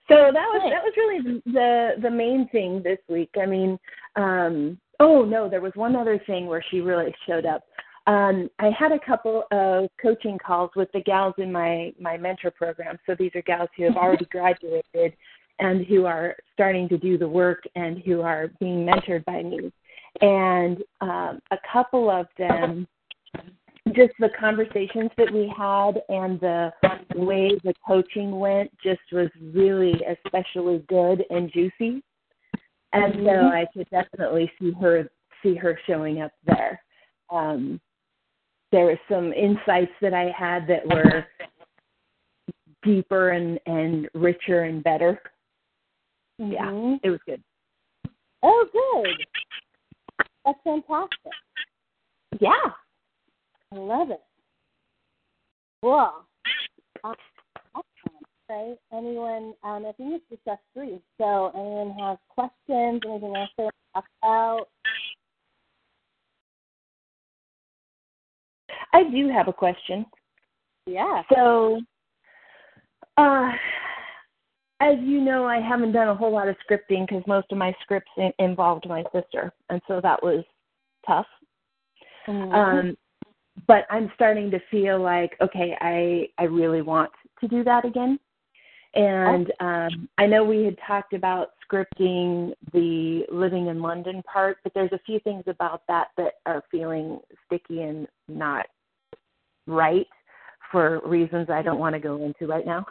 So 0.10 0.16
that 0.16 0.34
was 0.34 0.72
that 0.72 0.84
was 0.84 0.94
really 0.98 1.42
the 1.46 1.92
the 2.02 2.10
main 2.10 2.48
thing 2.50 2.82
this 2.84 3.00
week. 3.08 3.32
I 3.42 3.46
mean, 3.46 3.80
um 4.16 4.78
oh 5.00 5.24
no, 5.24 5.50
there 5.50 5.62
was 5.62 5.72
one 5.76 5.96
other 5.96 6.20
thing 6.26 6.48
where 6.48 6.64
she 6.70 6.82
really 6.82 7.14
showed 7.28 7.46
up. 7.46 7.64
Um, 8.06 8.50
I 8.60 8.70
had 8.78 8.92
a 8.92 9.00
couple 9.00 9.44
of 9.52 9.90
coaching 10.02 10.38
calls 10.38 10.72
with 10.76 10.92
the 10.92 11.02
gals 11.02 11.36
in 11.38 11.52
my 11.52 11.94
my 12.00 12.18
mentor 12.18 12.52
program. 12.52 12.98
So 13.06 13.16
these 13.18 13.32
are 13.36 13.42
gals 13.44 13.70
who 13.78 13.84
have 13.84 13.96
already 13.98 14.26
graduated 14.26 15.16
and 15.60 15.86
who 15.86 16.06
are 16.06 16.36
starting 16.54 16.90
to 16.90 16.98
do 16.98 17.18
the 17.18 17.28
work 17.28 17.64
and 17.76 18.00
who 18.00 18.22
are 18.22 18.50
being 18.60 18.86
mentored 18.86 19.24
by 19.26 19.42
me. 19.44 19.72
And 20.22 20.84
um, 21.02 21.40
a 21.52 21.58
couple 21.72 22.10
of 22.10 22.28
them 22.38 22.88
just 23.90 24.14
the 24.20 24.30
conversations 24.40 25.12
that 25.18 25.32
we 25.32 25.54
had 25.56 26.02
and 26.10 26.40
the 26.40 26.72
way 27.16 27.52
the 27.64 27.74
coaching 27.86 28.40
went 28.40 28.72
just 28.84 29.02
was 29.12 29.30
really 29.54 30.02
especially 30.26 30.84
good 30.88 31.24
and 31.30 31.52
juicy. 31.52 32.02
And 32.94 33.14
mm-hmm. 33.14 33.26
so 33.26 33.48
I 33.48 33.66
could 33.74 33.90
definitely 33.90 34.52
see 34.60 34.72
her 34.80 35.10
see 35.42 35.56
her 35.56 35.78
showing 35.86 36.22
up 36.22 36.32
there. 36.46 36.82
Um, 37.30 37.82
there 38.72 38.86
were 38.86 39.00
some 39.10 39.34
insights 39.34 39.92
that 40.02 40.14
I 40.14 40.32
had 40.38 40.66
that 40.68 40.88
were 40.88 41.26
deeper 42.84 43.32
and 43.32 43.60
and 43.66 44.08
richer 44.14 44.64
and 44.64 44.84
better. 44.84 45.20
Mm-hmm. 46.40 46.52
Yeah, 46.54 46.98
it 47.04 47.10
was 47.10 47.20
good. 47.26 47.44
Oh, 48.42 48.66
good. 48.72 50.28
That's 50.46 50.60
fantastic. 50.64 51.32
Yeah, 52.40 52.72
I 53.74 53.78
love 53.78 54.12
it. 54.12 54.22
Well, 55.82 56.26
Okay. 58.50 58.76
Anyone? 58.92 59.54
Um, 59.64 59.86
I 59.86 59.92
think 59.98 60.14
it's 60.14 60.26
just 60.30 60.48
us 60.48 60.58
three. 60.74 61.00
So, 61.18 61.52
anyone 61.56 61.96
have 61.98 62.18
questions? 62.30 63.02
Anything 63.06 63.36
else 63.36 63.50
they 63.58 63.64
want 63.64 63.74
to 63.74 63.94
talk 63.94 64.06
about? 64.22 64.68
I 68.92 69.04
do 69.10 69.30
have 69.30 69.48
a 69.48 69.54
question. 69.54 70.06
Yeah. 70.86 71.24
So, 71.34 71.80
uh, 73.18 73.52
as 74.82 74.98
you 75.02 75.22
know, 75.22 75.46
I 75.46 75.60
haven't 75.60 75.94
done 75.94 76.10
a 76.10 76.16
whole 76.16 76.32
lot 76.32 76.50
of 76.50 76.56
scripting 76.70 77.08
because 77.08 77.24
most 77.26 77.48
of 77.52 77.58
my 77.58 77.74
scripts 77.82 78.12
in- 78.18 78.34
involved 78.40 78.88
my 78.88 79.04
sister, 79.14 79.52
and 79.70 79.82
so 79.88 80.00
that 80.02 80.22
was 80.22 80.44
tough. 81.08 81.28
Mm-hmm. 82.28 82.54
Um, 82.54 82.98
but 83.68 83.86
I'm 83.90 84.12
starting 84.16 84.52
to 84.52 84.60
feel 84.72 85.02
like 85.02 85.36
okay, 85.42 85.76
I 85.80 86.28
I 86.42 86.46
really 86.46 86.82
want 86.82 87.12
to 87.42 87.48
do 87.48 87.64
that 87.64 87.86
again. 87.86 88.20
And 88.96 89.52
um, 89.60 90.08
I 90.20 90.28
know 90.28 90.44
we 90.44 90.64
had 90.64 90.78
talked 90.86 91.14
about 91.14 91.50
scripting 91.66 92.54
the 92.74 93.26
living 93.32 93.68
in 93.68 93.82
London 93.82 94.22
part, 94.32 94.58
but 94.64 94.72
there's 94.76 94.92
a 94.92 95.00
few 95.06 95.20
things 95.22 95.44
about 95.48 95.82
that 95.88 96.10
that 96.18 96.34
are 96.46 96.64
feeling 96.70 97.20
sticky 97.48 97.82
and 97.82 98.08
not 98.28 98.68
right 99.66 100.06
for 100.72 101.02
reasons 101.06 101.50
I 101.50 101.64
don't 101.64 101.80
want 101.80 101.94
to 101.96 102.00
go 102.00 102.24
into 102.24 102.46
right 102.46 102.66
now. 102.66 102.86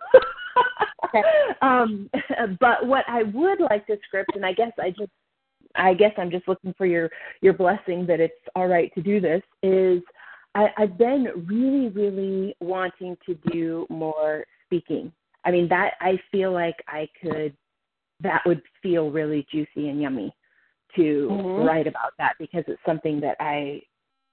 okay. 1.07 1.23
um, 1.62 2.11
but 2.59 2.87
what 2.87 3.04
I 3.09 3.23
would 3.23 3.61
like 3.61 3.87
to 3.87 3.97
script, 4.07 4.33
and 4.35 4.45
I 4.45 4.52
guess 4.52 4.73
I 4.81 4.90
just, 4.90 5.11
I 5.76 5.95
guess 5.95 6.12
I'm 6.19 6.31
just 6.31 6.49
looking 6.49 6.75
for 6.76 6.85
your 6.87 7.11
your 7.40 7.52
blessing 7.52 8.07
that 8.07 8.21
it's 8.21 8.35
all 8.57 8.66
right 8.66 8.92
to 8.95 9.02
do 9.02 9.21
this. 9.21 9.42
Is 9.62 10.02
I, 10.54 10.68
I've 10.76 10.99
been 10.99 11.28
really, 11.47 11.88
really 11.88 12.54
wanting 12.61 13.16
to 13.26 13.35
do 13.50 13.87
more 13.88 14.44
speaking 14.66 15.12
I 15.44 15.50
mean, 15.50 15.68
that 15.68 15.94
I 16.00 16.18
feel 16.30 16.52
like 16.52 16.76
I 16.88 17.09
could, 17.21 17.56
that 18.21 18.42
would 18.47 18.62
feel 18.82 19.11
really 19.11 19.47
juicy 19.50 19.88
and 19.88 20.00
yummy 20.00 20.35
to 20.97 21.28
mm-hmm. 21.30 21.66
write 21.66 21.87
about 21.87 22.12
that 22.18 22.35
because 22.38 22.64
it's 22.68 22.80
something 22.87 23.21
that 23.21 23.37
I 23.40 23.80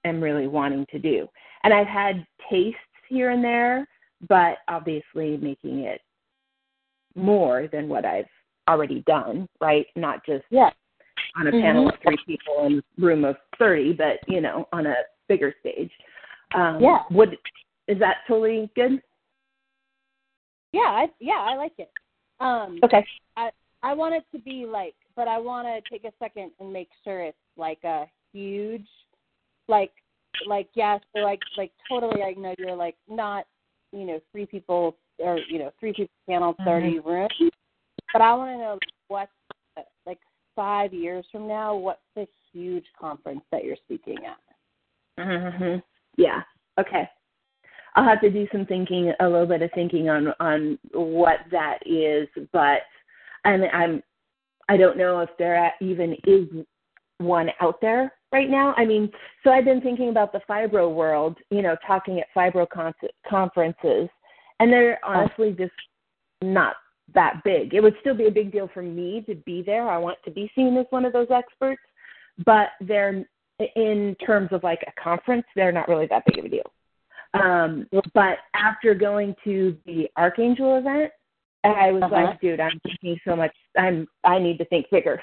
am 0.04 0.20
really 0.20 0.46
wanting 0.46 0.86
to 0.90 0.98
do. 0.98 1.26
And 1.64 1.74
I've 1.74 1.86
had 1.86 2.24
tastes 2.50 2.78
here 3.08 3.30
and 3.30 3.42
there, 3.42 3.86
but 4.28 4.58
obviously 4.68 5.36
making 5.36 5.80
it 5.80 6.00
more 7.16 7.68
than 7.72 7.88
what 7.88 8.04
I've 8.04 8.26
already 8.68 9.02
done, 9.06 9.48
right? 9.60 9.86
Not 9.96 10.24
just 10.24 10.44
yeah. 10.50 10.70
on 11.36 11.48
a 11.48 11.50
mm-hmm. 11.50 11.60
panel 11.60 11.88
of 11.88 11.94
three 12.02 12.18
people 12.26 12.66
in 12.66 12.78
a 12.78 13.02
room 13.04 13.24
of 13.24 13.36
30, 13.58 13.94
but, 13.94 14.18
you 14.28 14.40
know, 14.40 14.68
on 14.72 14.86
a 14.86 14.94
bigger 15.28 15.54
stage. 15.60 15.90
Um, 16.54 16.78
yeah. 16.80 17.00
Would, 17.10 17.36
is 17.88 17.98
that 17.98 18.18
totally 18.26 18.70
good? 18.74 19.00
Yeah, 20.72 20.80
I 20.82 21.06
yeah, 21.18 21.38
I 21.38 21.56
like 21.56 21.72
it. 21.78 21.90
Um 22.38 22.78
Okay. 22.84 23.04
I 23.36 23.50
I 23.82 23.92
want 23.92 24.14
it 24.14 24.24
to 24.32 24.38
be 24.42 24.66
like 24.66 24.94
but 25.16 25.28
I 25.28 25.38
want 25.38 25.66
to 25.66 25.90
take 25.90 26.04
a 26.04 26.12
second 26.18 26.52
and 26.60 26.72
make 26.72 26.88
sure 27.04 27.20
it's 27.20 27.36
like 27.56 27.82
a 27.84 28.06
huge 28.32 28.86
like 29.68 29.92
like 30.46 30.68
yeah, 30.74 30.98
so 31.14 31.22
like 31.22 31.40
like 31.56 31.72
totally 31.88 32.22
I 32.22 32.32
know 32.32 32.54
you're 32.58 32.76
like 32.76 32.96
not, 33.08 33.46
you 33.92 34.06
know, 34.06 34.20
three 34.32 34.46
people 34.46 34.96
or 35.18 35.38
you 35.48 35.58
know, 35.58 35.70
three 35.80 35.92
people 35.92 36.14
panel 36.28 36.54
30 36.64 36.98
mm-hmm. 36.98 37.08
rooms. 37.08 37.52
But 38.12 38.22
I 38.22 38.34
want 38.34 38.50
to 38.50 38.58
know 38.58 38.78
what 39.08 39.28
like 40.06 40.18
5 40.56 40.94
years 40.94 41.24
from 41.30 41.48
now, 41.48 41.74
what's 41.74 42.00
the 42.14 42.26
huge 42.52 42.84
conference 42.98 43.42
that 43.50 43.64
you're 43.64 43.76
speaking 43.84 44.18
at? 44.24 45.24
Mhm. 45.24 45.82
Yeah. 46.20 46.42
Okay. 46.78 47.08
I'll 47.96 48.04
have 48.04 48.20
to 48.20 48.30
do 48.30 48.46
some 48.52 48.66
thinking, 48.66 49.12
a 49.20 49.24
little 49.28 49.46
bit 49.46 49.62
of 49.62 49.70
thinking 49.74 50.10
on 50.10 50.32
on 50.38 50.78
what 50.92 51.38
that 51.50 51.78
is, 51.86 52.28
but 52.52 52.82
and 53.44 53.64
I'm 53.72 54.02
I 54.68 54.76
don't 54.76 54.98
know 54.98 55.20
if 55.20 55.30
there 55.38 55.72
even 55.80 56.14
is 56.26 56.46
one 57.18 57.48
out 57.60 57.80
there 57.80 58.12
right 58.32 58.48
now. 58.50 58.74
I 58.76 58.84
mean, 58.84 59.10
so 59.42 59.50
I've 59.50 59.64
been 59.64 59.80
thinking 59.80 60.10
about 60.10 60.32
the 60.32 60.40
fibro 60.48 60.94
world, 60.94 61.38
you 61.50 61.62
know, 61.62 61.74
talking 61.86 62.20
at 62.20 62.26
fibro 62.36 62.68
con- 62.68 62.94
conferences, 63.28 64.08
and 64.60 64.70
they're 64.70 65.00
oh. 65.02 65.08
honestly 65.08 65.52
just 65.58 65.72
not 66.42 66.76
that 67.14 67.40
big. 67.44 67.74
It 67.74 67.82
would 67.82 67.96
still 68.00 68.14
be 68.14 68.26
a 68.26 68.30
big 68.30 68.52
deal 68.52 68.70
for 68.72 68.82
me 68.82 69.24
to 69.26 69.34
be 69.34 69.62
there. 69.62 69.88
I 69.88 69.98
want 69.98 70.18
to 70.26 70.30
be 70.30 70.50
seen 70.54 70.76
as 70.76 70.86
one 70.90 71.04
of 71.04 71.12
those 71.12 71.30
experts, 71.30 71.82
but 72.44 72.68
they're 72.80 73.24
in 73.76 74.16
terms 74.24 74.48
of 74.52 74.62
like 74.62 74.84
a 74.86 75.00
conference, 75.00 75.44
they're 75.54 75.72
not 75.72 75.88
really 75.88 76.06
that 76.06 76.24
big 76.26 76.38
of 76.38 76.44
a 76.44 76.48
deal. 76.48 76.72
Um, 77.34 77.86
but 78.14 78.38
after 78.54 78.94
going 78.94 79.34
to 79.44 79.76
the 79.86 80.08
Archangel 80.16 80.78
event, 80.78 81.12
I 81.62 81.92
was 81.92 82.02
uh-huh. 82.02 82.14
like, 82.14 82.40
dude, 82.40 82.60
I'm 82.60 82.80
thinking 82.82 83.18
so 83.26 83.36
much. 83.36 83.54
I'm 83.76 84.06
I 84.24 84.38
need 84.38 84.58
to 84.58 84.64
think 84.66 84.86
bigger. 84.90 85.22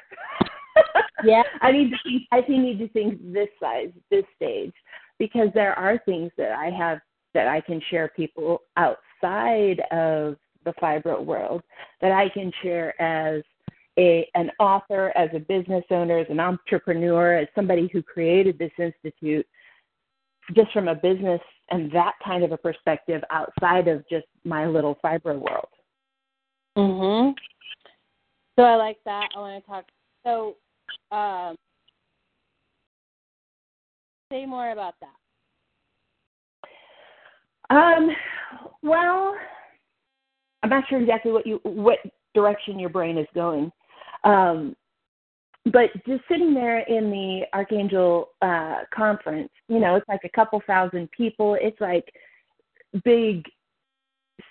yeah, 1.23 1.41
I 1.61 1.71
need 1.71 1.89
to 1.89 1.97
think. 2.03 2.23
I 2.31 2.41
think 2.41 2.61
need 2.61 2.79
to 2.79 2.89
think 2.89 3.33
this 3.33 3.49
size, 3.59 3.89
this 4.11 4.23
stage, 4.35 4.73
because 5.17 5.49
there 5.53 5.73
are 5.73 5.99
things 6.05 6.31
that 6.37 6.51
I 6.51 6.69
have 6.69 6.99
that 7.33 7.47
I 7.47 7.61
can 7.61 7.81
share 7.89 8.09
people 8.15 8.61
outside 8.77 9.81
of 9.91 10.37
the 10.63 10.73
fibro 10.81 11.23
world 11.23 11.63
that 12.01 12.11
I 12.11 12.29
can 12.29 12.51
share 12.61 12.99
as 13.01 13.41
a 13.97 14.29
an 14.35 14.51
author, 14.59 15.11
as 15.15 15.29
a 15.33 15.39
business 15.39 15.83
owner, 15.89 16.19
as 16.19 16.27
an 16.29 16.39
entrepreneur, 16.39 17.37
as 17.37 17.47
somebody 17.55 17.89
who 17.91 18.01
created 18.01 18.57
this 18.57 18.71
institute, 18.77 19.45
just 20.55 20.71
from 20.71 20.87
a 20.87 20.95
business 20.95 21.41
and 21.69 21.91
that 21.91 22.13
kind 22.23 22.43
of 22.43 22.51
a 22.51 22.57
perspective 22.57 23.21
outside 23.29 23.87
of 23.87 24.07
just 24.09 24.25
my 24.45 24.65
little 24.65 24.95
fibro 25.03 25.37
world. 25.37 25.69
Mhm. 26.77 27.35
So 28.57 28.63
I 28.63 28.75
like 28.75 29.03
that. 29.05 29.29
I 29.35 29.39
want 29.39 29.63
to 29.63 29.69
talk. 29.69 29.85
So, 30.23 30.57
um, 31.11 31.55
say 34.31 34.45
more 34.45 34.71
about 34.71 34.95
that. 34.99 35.13
Um, 37.69 38.15
well, 38.81 39.37
I'm 40.63 40.69
not 40.69 40.87
sure 40.87 41.01
exactly 41.01 41.31
what 41.31 41.45
you 41.45 41.59
what 41.63 41.99
direction 42.33 42.79
your 42.79 42.89
brain 42.89 43.17
is 43.17 43.27
going. 43.33 43.71
Um, 44.23 44.75
but 45.65 45.91
just 46.07 46.23
sitting 46.29 46.53
there 46.53 46.79
in 46.79 47.09
the 47.09 47.41
Archangel 47.53 48.29
uh, 48.41 48.79
conference, 48.93 49.49
you 49.67 49.79
know, 49.79 49.95
it's 49.95 50.07
like 50.07 50.21
a 50.23 50.29
couple 50.29 50.61
thousand 50.65 51.09
people. 51.11 51.57
It's 51.59 51.79
like 51.81 52.05
big 53.03 53.43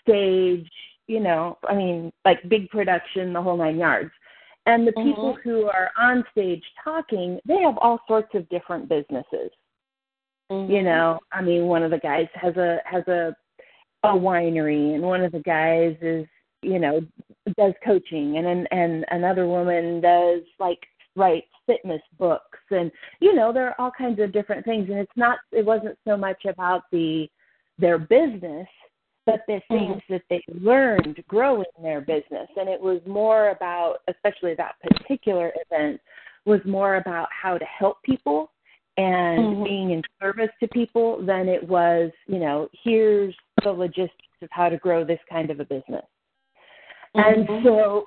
stage, 0.03 0.71
you 1.07 1.21
know, 1.21 1.59
I 1.69 1.75
mean, 1.75 2.13
like 2.25 2.47
big 2.49 2.69
production, 2.69 3.33
the 3.33 3.41
whole 3.41 3.57
nine 3.57 3.79
yards. 3.79 4.11
And 4.67 4.87
the 4.87 4.93
Mm-hmm. 4.93 5.09
people 5.09 5.39
who 5.43 5.67
are 5.67 5.91
on 5.99 6.25
stage 6.33 6.63
talking, 6.83 7.39
they 7.47 7.63
have 7.63 7.79
all 7.79 8.01
sorts 8.09 8.35
of 8.35 8.49
different 8.49 8.89
businesses. 8.89 9.51
Mm-hmm. 10.51 10.73
You 10.73 10.83
know, 10.83 11.21
I 11.33 11.41
mean, 11.41 11.67
one 11.67 11.83
of 11.83 11.91
the 11.91 11.99
guys 11.99 12.27
has 12.35 12.57
a 12.57 12.79
has 12.85 13.07
a 13.09 13.35
a 14.03 14.09
winery, 14.09 14.95
and 14.95 15.03
one 15.03 15.23
of 15.25 15.33
the 15.33 15.41
guys 15.41 15.97
is, 16.01 16.27
you 16.67 16.79
know, 16.79 17.01
does 17.57 17.75
coaching, 17.85 18.39
and 18.39 18.47
and, 18.47 18.69
and 18.73 19.05
another 19.11 19.47
woman 19.47 20.01
does 20.01 20.43
like 20.59 20.81
writes 21.15 21.47
fitness 21.67 22.03
books, 22.19 22.59
and 22.71 22.91
you 23.21 23.35
know, 23.35 23.53
there 23.53 23.69
are 23.69 23.81
all 23.81 23.93
kinds 23.97 24.21
of 24.21 24.33
different 24.33 24.65
things. 24.65 24.89
And 24.91 24.99
it's 24.99 25.17
not, 25.17 25.39
it 25.53 25.65
wasn't 25.65 25.99
so 26.07 26.17
much 26.17 26.45
about 26.45 26.83
the 26.93 27.29
their 27.79 27.99
business, 27.99 28.69
but 29.27 29.43
the 29.47 29.61
things 29.69 30.03
that 30.09 30.23
they 30.31 30.43
learned 30.61 31.23
growing 31.29 31.65
their 31.83 32.01
business, 32.01 32.49
and 32.57 32.69
it 32.69 32.81
was 32.81 33.01
more 33.07 33.51
about, 33.51 33.99
especially 34.09 34.55
that 34.55 34.75
particular 34.83 35.53
event, 35.71 36.01
was 36.47 36.61
more 36.65 36.97
about 36.97 37.29
how 37.31 37.59
to 37.59 37.65
help 37.65 38.03
people 38.03 38.51
and 38.99 39.57
Mhm. 39.57 39.65
being 39.65 39.91
in 39.91 40.03
service 40.21 40.51
to 40.61 40.69
people 40.69 41.19
than 41.19 41.49
it 41.49 41.63
was, 41.69 42.11
you 42.27 42.39
know, 42.39 42.69
here's 42.73 43.35
the 43.63 43.71
logistics 43.71 44.43
of 44.43 44.49
how 44.51 44.69
to 44.71 44.79
grow 44.79 45.05
this 45.05 45.21
kind 45.29 45.51
of 45.51 45.61
a 45.61 45.65
business. 45.65 46.07
And 47.17 47.47
Mhm. 47.49 47.63
so 47.63 48.07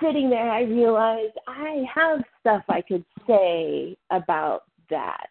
sitting 0.00 0.30
there, 0.30 0.50
I 0.50 0.62
realized 0.62 1.36
I 1.46 1.86
have 1.92 2.24
stuff 2.40 2.64
I 2.68 2.82
could 2.82 3.04
say 3.26 3.96
about 4.10 4.64
that. 4.88 5.30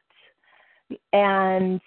And 1.14 1.82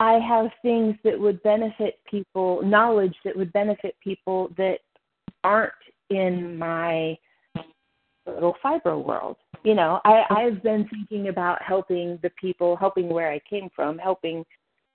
I 0.00 0.14
have 0.14 0.50
things 0.62 0.96
that 1.04 1.18
would 1.18 1.42
benefit 1.42 2.00
people, 2.04 2.62
knowledge 2.62 3.16
that 3.24 3.36
would 3.36 3.52
benefit 3.52 3.96
people 4.00 4.48
that 4.56 4.80
aren't 5.44 5.72
in 6.10 6.58
my 6.58 7.16
little 8.26 8.56
fibro 8.64 9.04
world. 9.04 9.36
You 9.64 9.74
know, 9.74 10.00
I, 10.04 10.24
I've 10.30 10.62
been 10.62 10.88
thinking 10.88 11.28
about 11.28 11.62
helping 11.62 12.18
the 12.22 12.30
people, 12.30 12.76
helping 12.76 13.08
where 13.08 13.30
I 13.30 13.40
came 13.48 13.70
from, 13.74 13.98
helping, 13.98 14.44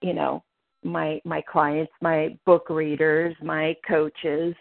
you 0.01 0.13
know, 0.13 0.43
my 0.83 1.21
my 1.25 1.41
clients, 1.41 1.91
my 2.01 2.37
book 2.45 2.69
readers, 2.69 3.35
my 3.41 3.75
coaches. 3.87 4.55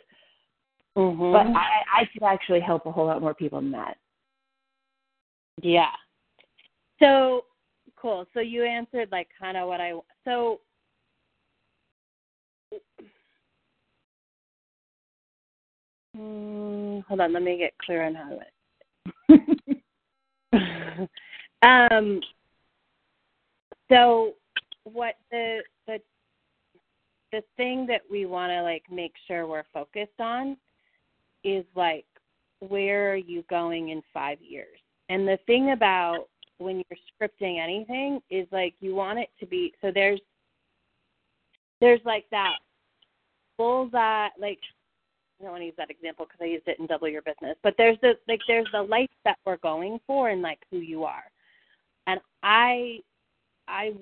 Mhm. 0.96 1.32
But 1.32 1.46
I, 1.46 2.02
I 2.02 2.04
could 2.12 2.22
actually 2.22 2.60
help 2.60 2.86
a 2.86 2.92
whole 2.92 3.06
lot 3.06 3.20
more 3.20 3.34
people 3.34 3.60
than 3.60 3.70
that. 3.72 3.98
Yeah. 5.60 5.90
So 7.00 7.44
cool. 7.96 8.26
So 8.32 8.40
you 8.40 8.64
answered 8.64 9.10
like 9.12 9.28
kind 9.38 9.56
of 9.56 9.68
what 9.68 9.80
I 9.80 9.92
so 10.24 10.60
Mm, 16.16 17.04
hold 17.04 17.20
on, 17.20 17.32
let 17.34 17.42
me 17.42 17.58
get 17.58 17.76
clear 17.78 18.04
on 18.04 18.14
how 18.14 18.38
it. 19.30 19.50
um 21.62 22.20
so 23.90 24.32
what 24.84 25.16
the 25.30 25.62
the 25.86 26.00
the 27.32 27.42
thing 27.56 27.86
that 27.86 28.00
we 28.10 28.24
want 28.24 28.50
to 28.50 28.62
like 28.62 28.84
make 28.90 29.12
sure 29.26 29.46
we're 29.46 29.64
focused 29.74 30.20
on 30.20 30.56
is 31.46 31.64
like 31.74 32.04
where 32.60 33.12
are 33.12 33.16
you 33.16 33.44
going 33.48 33.90
in 33.90 34.02
5 34.12 34.38
years? 34.40 34.78
And 35.08 35.28
the 35.28 35.38
thing 35.46 35.70
about 35.70 36.28
when 36.58 36.76
you're 36.76 36.98
scripting 37.12 37.62
anything 37.62 38.20
is 38.30 38.46
like 38.50 38.74
you 38.80 38.94
want 38.94 39.18
it 39.18 39.28
to 39.38 39.46
be 39.46 39.72
so 39.80 39.90
there's 39.94 40.20
there's 41.80 42.00
like 42.04 42.24
that 42.30 42.56
bullseye 43.58 44.28
like 44.38 44.58
I 45.38 45.44
don't 45.44 45.52
want 45.52 45.62
to 45.62 45.66
use 45.66 45.74
that 45.76 45.90
example 45.90 46.24
because 46.24 46.40
I 46.40 46.46
used 46.46 46.66
it 46.66 46.78
in 46.78 46.86
Double 46.86 47.08
Your 47.08 47.20
Business, 47.20 47.58
but 47.62 47.74
there's 47.76 47.98
the 48.00 48.14
like 48.26 48.40
there's 48.48 48.68
the 48.72 48.82
life 48.82 49.10
that 49.24 49.36
we're 49.44 49.58
going 49.58 50.00
for 50.06 50.30
and 50.30 50.40
like 50.40 50.60
who 50.70 50.78
you 50.78 51.04
are, 51.04 51.24
and 52.06 52.20
I 52.42 53.00
I 53.68 53.92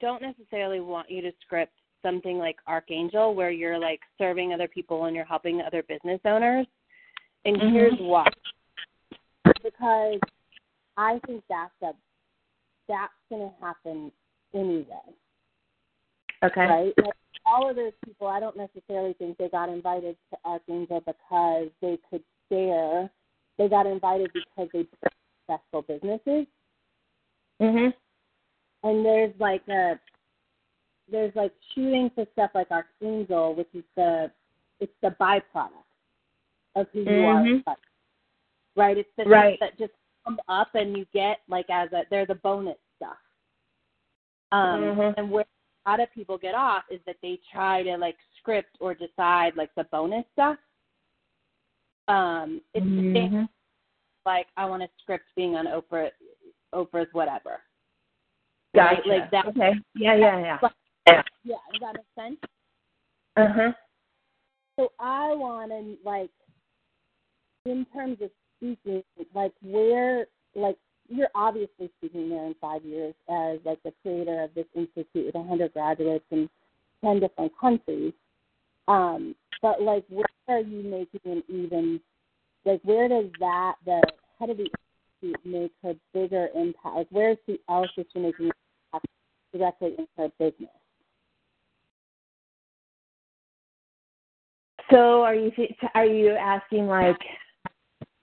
don't 0.00 0.22
necessarily 0.22 0.80
want 0.80 1.10
you 1.10 1.20
to 1.20 1.32
script 1.42 1.74
something 2.04 2.38
like 2.38 2.56
Archangel 2.68 3.34
where 3.34 3.50
you're 3.50 3.78
like 3.78 4.00
serving 4.18 4.52
other 4.52 4.68
people 4.68 5.06
and 5.06 5.16
you're 5.16 5.24
helping 5.24 5.60
other 5.60 5.82
business 5.82 6.20
owners, 6.24 6.66
and 7.44 7.56
Mhm. 7.56 7.72
here's 7.72 7.98
why 7.98 8.28
because 9.62 10.20
I 10.96 11.18
think 11.26 11.42
that's 11.48 11.72
a 11.82 11.94
that's 12.86 13.12
going 13.30 13.50
to 13.50 13.64
happen 13.64 14.12
anyway 14.54 15.14
Okay. 16.44 16.66
right? 16.66 16.94
Like, 16.98 17.14
all 17.46 17.68
of 17.68 17.76
those 17.76 17.92
people, 18.04 18.26
I 18.26 18.40
don't 18.40 18.56
necessarily 18.56 19.14
think 19.14 19.36
they 19.36 19.48
got 19.48 19.68
invited 19.68 20.16
to 20.30 20.38
Archangel 20.44 21.00
because 21.00 21.68
they 21.82 21.98
could 22.08 22.22
share. 22.50 23.10
They 23.58 23.68
got 23.68 23.86
invited 23.86 24.32
because 24.32 24.68
they 24.72 24.82
built 24.82 25.12
successful 25.46 25.82
businesses. 25.82 26.46
Mhm. 27.60 27.94
And 28.82 29.04
there's 29.04 29.38
like 29.38 29.66
a, 29.68 29.98
there's 31.10 31.34
like 31.34 31.52
shooting 31.74 32.10
for 32.14 32.26
stuff 32.32 32.50
like 32.54 32.70
our 32.70 32.86
Archangel, 33.00 33.54
which 33.54 33.68
is 33.74 33.84
the, 33.96 34.30
it's 34.80 34.92
the 35.02 35.10
byproduct 35.20 35.70
of 36.74 36.86
who 36.92 37.00
you 37.00 37.06
Mhm. 37.06 37.62
are, 37.66 37.76
right? 38.76 38.98
It's 38.98 39.14
the 39.16 39.24
Right. 39.24 39.58
that 39.60 39.78
just 39.78 39.92
come 40.24 40.40
up 40.48 40.74
and 40.74 40.96
you 40.96 41.04
get 41.06 41.42
like 41.48 41.68
as 41.70 41.92
a, 41.92 42.04
they're 42.10 42.26
the 42.26 42.34
bonus 42.36 42.78
stuff. 42.96 43.18
Um, 44.52 44.82
Mhm. 44.82 45.14
and 45.18 45.30
where 45.30 45.44
a 45.86 45.90
lot 45.90 46.00
of 46.00 46.10
people 46.12 46.38
get 46.38 46.54
off 46.54 46.84
is 46.90 47.02
that 47.04 47.20
they 47.20 47.36
try 47.52 47.82
to 47.82 47.96
like 47.96 48.16
script 48.38 48.76
or 48.80 48.94
decide 48.94 49.56
like 49.56 49.74
the 49.74 49.84
bonus 49.84 50.24
stuff. 50.32 50.58
Um, 52.08 52.62
it's 52.72 52.84
Mhm. 52.86 53.48
like 54.24 54.48
I 54.56 54.64
want 54.64 54.82
to 54.82 54.88
script 54.98 55.26
being 55.36 55.56
on 55.56 55.66
Oprah, 55.66 56.10
Oprah's 56.72 57.12
whatever. 57.12 57.62
Right? 58.74 59.04
Like 59.06 59.30
that. 59.30 59.46
Okay. 59.46 59.80
Yeah, 59.94 60.14
yeah, 60.14 60.38
yeah. 60.38 60.58
Yeah, 61.06 61.22
does 61.44 61.80
that 61.80 61.94
make 61.94 62.06
sense? 62.16 62.38
Uh 63.36 63.52
huh. 63.52 63.72
So 64.76 64.92
I 64.98 65.34
want 65.34 65.70
to 65.70 65.96
like, 66.08 66.30
in 67.64 67.86
terms 67.92 68.18
of 68.20 68.30
speaking, 68.58 69.02
like 69.34 69.52
where, 69.62 70.26
like 70.54 70.76
you're 71.08 71.28
obviously 71.34 71.90
speaking 71.98 72.30
there 72.30 72.46
in 72.46 72.54
five 72.60 72.84
years 72.84 73.14
as 73.28 73.58
like 73.64 73.82
the 73.82 73.92
creator 74.02 74.42
of 74.42 74.54
this 74.54 74.66
institute 74.74 75.26
with 75.26 75.34
100 75.34 75.72
graduates 75.72 76.24
in 76.30 76.48
10 77.04 77.20
different 77.20 77.52
countries. 77.60 78.12
Um, 78.88 79.34
but 79.62 79.80
like, 79.82 80.04
where 80.08 80.26
are 80.48 80.60
you 80.60 80.82
making 80.82 81.20
an 81.24 81.42
even, 81.48 82.00
like, 82.64 82.80
where 82.84 83.08
does 83.08 83.30
that 83.40 83.74
the 83.84 84.02
head 84.38 84.50
of 84.50 84.56
the 84.56 84.68
institute 85.22 85.40
make 85.44 85.72
her 85.82 85.94
bigger 86.12 86.48
impact? 86.54 86.96
Like, 86.96 87.08
where 87.10 87.36
she 87.46 87.58
else 87.68 87.88
is 87.96 88.06
she 88.12 88.18
making 88.18 88.46
an 88.46 88.52
impact 88.92 89.06
directly 89.52 89.94
in 89.98 90.06
her 90.16 90.28
business? 90.38 90.70
So 94.90 95.22
are 95.22 95.34
you 95.34 95.50
are 95.94 96.06
you 96.06 96.30
asking 96.30 96.86
like 96.86 97.20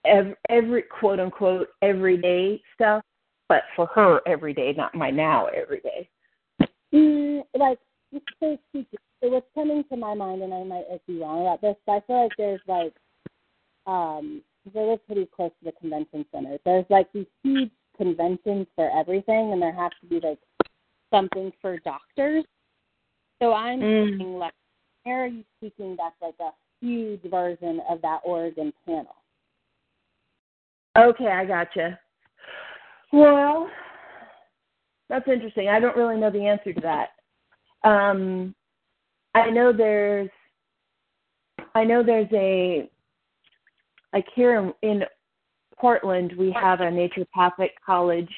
every, 0.04 0.34
every 0.48 0.82
quote 0.82 1.20
unquote 1.20 1.68
everyday 1.82 2.60
stuff, 2.74 3.02
but 3.48 3.62
for 3.74 3.86
her 3.86 4.20
every 4.26 4.54
day, 4.54 4.72
not 4.76 4.94
my 4.94 5.10
now 5.10 5.46
every 5.46 5.80
day? 5.80 6.08
Mm, 6.94 7.42
like 7.58 7.78
so 8.40 8.58
speaking, 8.68 8.98
so 9.22 9.30
what's 9.30 9.46
coming 9.54 9.84
to 9.90 9.96
my 9.96 10.14
mind, 10.14 10.42
and 10.42 10.52
I 10.52 10.62
might 10.64 10.84
be 11.06 11.18
wrong 11.18 11.42
about 11.42 11.60
this, 11.60 11.76
but 11.86 11.92
I 11.92 12.00
feel 12.06 12.22
like 12.24 12.32
there's 12.36 12.60
like, 12.66 12.94
um, 13.86 14.42
I 14.76 14.78
live 14.78 15.06
pretty 15.06 15.26
close 15.34 15.50
to 15.58 15.64
the 15.64 15.72
convention 15.72 16.24
center. 16.32 16.58
There's 16.64 16.84
like 16.90 17.12
these 17.12 17.26
huge 17.42 17.70
conventions 17.96 18.66
for 18.76 18.90
everything, 18.90 19.52
and 19.52 19.60
there 19.60 19.72
has 19.72 19.90
to 20.02 20.06
be 20.06 20.20
like 20.26 20.38
something 21.12 21.52
for 21.60 21.78
doctors. 21.78 22.44
So 23.42 23.52
I'm 23.52 23.80
Mm. 23.80 24.10
thinking 24.10 24.38
like, 24.38 24.54
are 25.10 25.26
you 25.26 25.44
speaking? 25.58 25.96
That's 25.98 26.14
like 26.20 26.34
a 26.40 26.52
huge 26.80 27.22
version 27.30 27.80
of 27.88 28.00
that 28.02 28.20
Oregon 28.24 28.72
panel. 28.86 29.16
Okay, 30.96 31.28
I 31.28 31.44
gotcha. 31.44 31.98
Well, 33.12 33.68
that's 35.08 35.26
interesting. 35.28 35.68
I 35.68 35.80
don't 35.80 35.96
really 35.96 36.18
know 36.18 36.30
the 36.30 36.46
answer 36.46 36.72
to 36.72 36.80
that. 36.80 37.88
Um, 37.88 38.54
I 39.34 39.50
know 39.50 39.72
there's, 39.72 40.30
I 41.74 41.84
know 41.84 42.02
there's 42.02 42.28
a 42.32 42.88
like 44.12 44.26
here 44.34 44.58
in, 44.58 44.88
in 44.88 45.02
Portland, 45.78 46.34
we 46.38 46.52
have 46.52 46.80
a 46.80 46.84
naturopathic 46.84 47.70
college, 47.84 48.30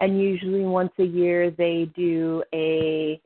and 0.00 0.20
usually 0.20 0.62
once 0.62 0.92
a 0.98 1.04
year 1.04 1.50
they 1.50 1.90
do 1.94 2.42
a 2.54 3.20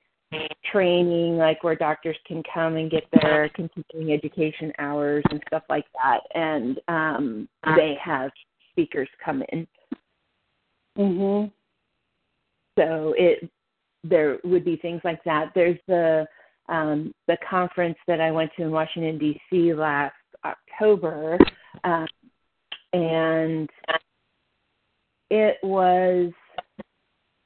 training 0.71 1.37
like 1.37 1.63
where 1.63 1.75
doctors 1.75 2.17
can 2.27 2.43
come 2.53 2.77
and 2.77 2.91
get 2.91 3.05
their 3.13 3.49
continuing 3.51 4.13
education 4.13 4.73
hours 4.79 5.23
and 5.31 5.43
stuff 5.47 5.63
like 5.69 5.87
that. 6.03 6.21
And 6.35 6.81
um 6.89 7.49
they 7.77 7.97
have 8.03 8.31
speakers 8.71 9.09
come 9.25 9.43
in. 9.51 9.67
Mhm. 10.99 11.53
so 12.79 13.15
it 13.17 13.49
there 14.05 14.39
would 14.45 14.65
be 14.65 14.77
things 14.77 15.01
like 15.05 15.23
that. 15.25 15.53
There's 15.55 15.79
the 15.87 16.27
um 16.69 17.13
the 17.27 17.37
conference 17.49 17.99
that 18.07 18.21
i 18.21 18.31
went 18.31 18.51
to 18.57 18.63
in 18.63 18.71
washington 18.71 19.19
dc 19.19 19.77
last 19.77 20.15
october 20.45 21.39
um 21.85 22.07
and 22.93 23.69
it 25.31 25.57
was 25.63 26.31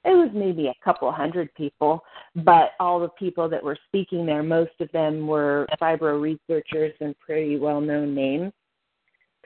it 0.06 0.14
was 0.14 0.30
maybe 0.32 0.68
a 0.68 0.84
couple 0.84 1.10
hundred 1.10 1.52
people, 1.54 2.00
but 2.36 2.70
all 2.78 3.00
the 3.00 3.08
people 3.18 3.48
that 3.48 3.62
were 3.62 3.76
speaking 3.88 4.24
there, 4.24 4.42
most 4.42 4.70
of 4.80 4.90
them 4.92 5.26
were 5.26 5.66
fibro 5.80 6.20
researchers 6.20 6.94
and 7.00 7.18
pretty 7.18 7.58
well 7.58 7.80
known 7.80 8.14
names. 8.14 8.52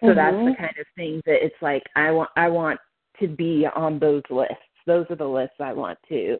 So 0.01 0.09
mm-hmm. 0.09 0.17
that's 0.17 0.37
the 0.37 0.55
kind 0.57 0.79
of 0.79 0.87
thing 0.97 1.23
that 1.27 1.45
it's 1.45 1.57
like 1.63 1.83
I 1.97 2.11
want 2.11 2.31
I 2.37 2.49
want 2.49 2.79
to 3.21 3.29
be 3.29 3.67
on 3.75 3.99
those 3.99 4.23
lists. 4.31 4.55
Those 4.87 5.07
are 5.11 5.17
the 5.17 5.25
lists 5.25 5.57
I 5.61 5.73
want 5.73 5.99
to 6.09 6.39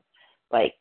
like 0.53 0.75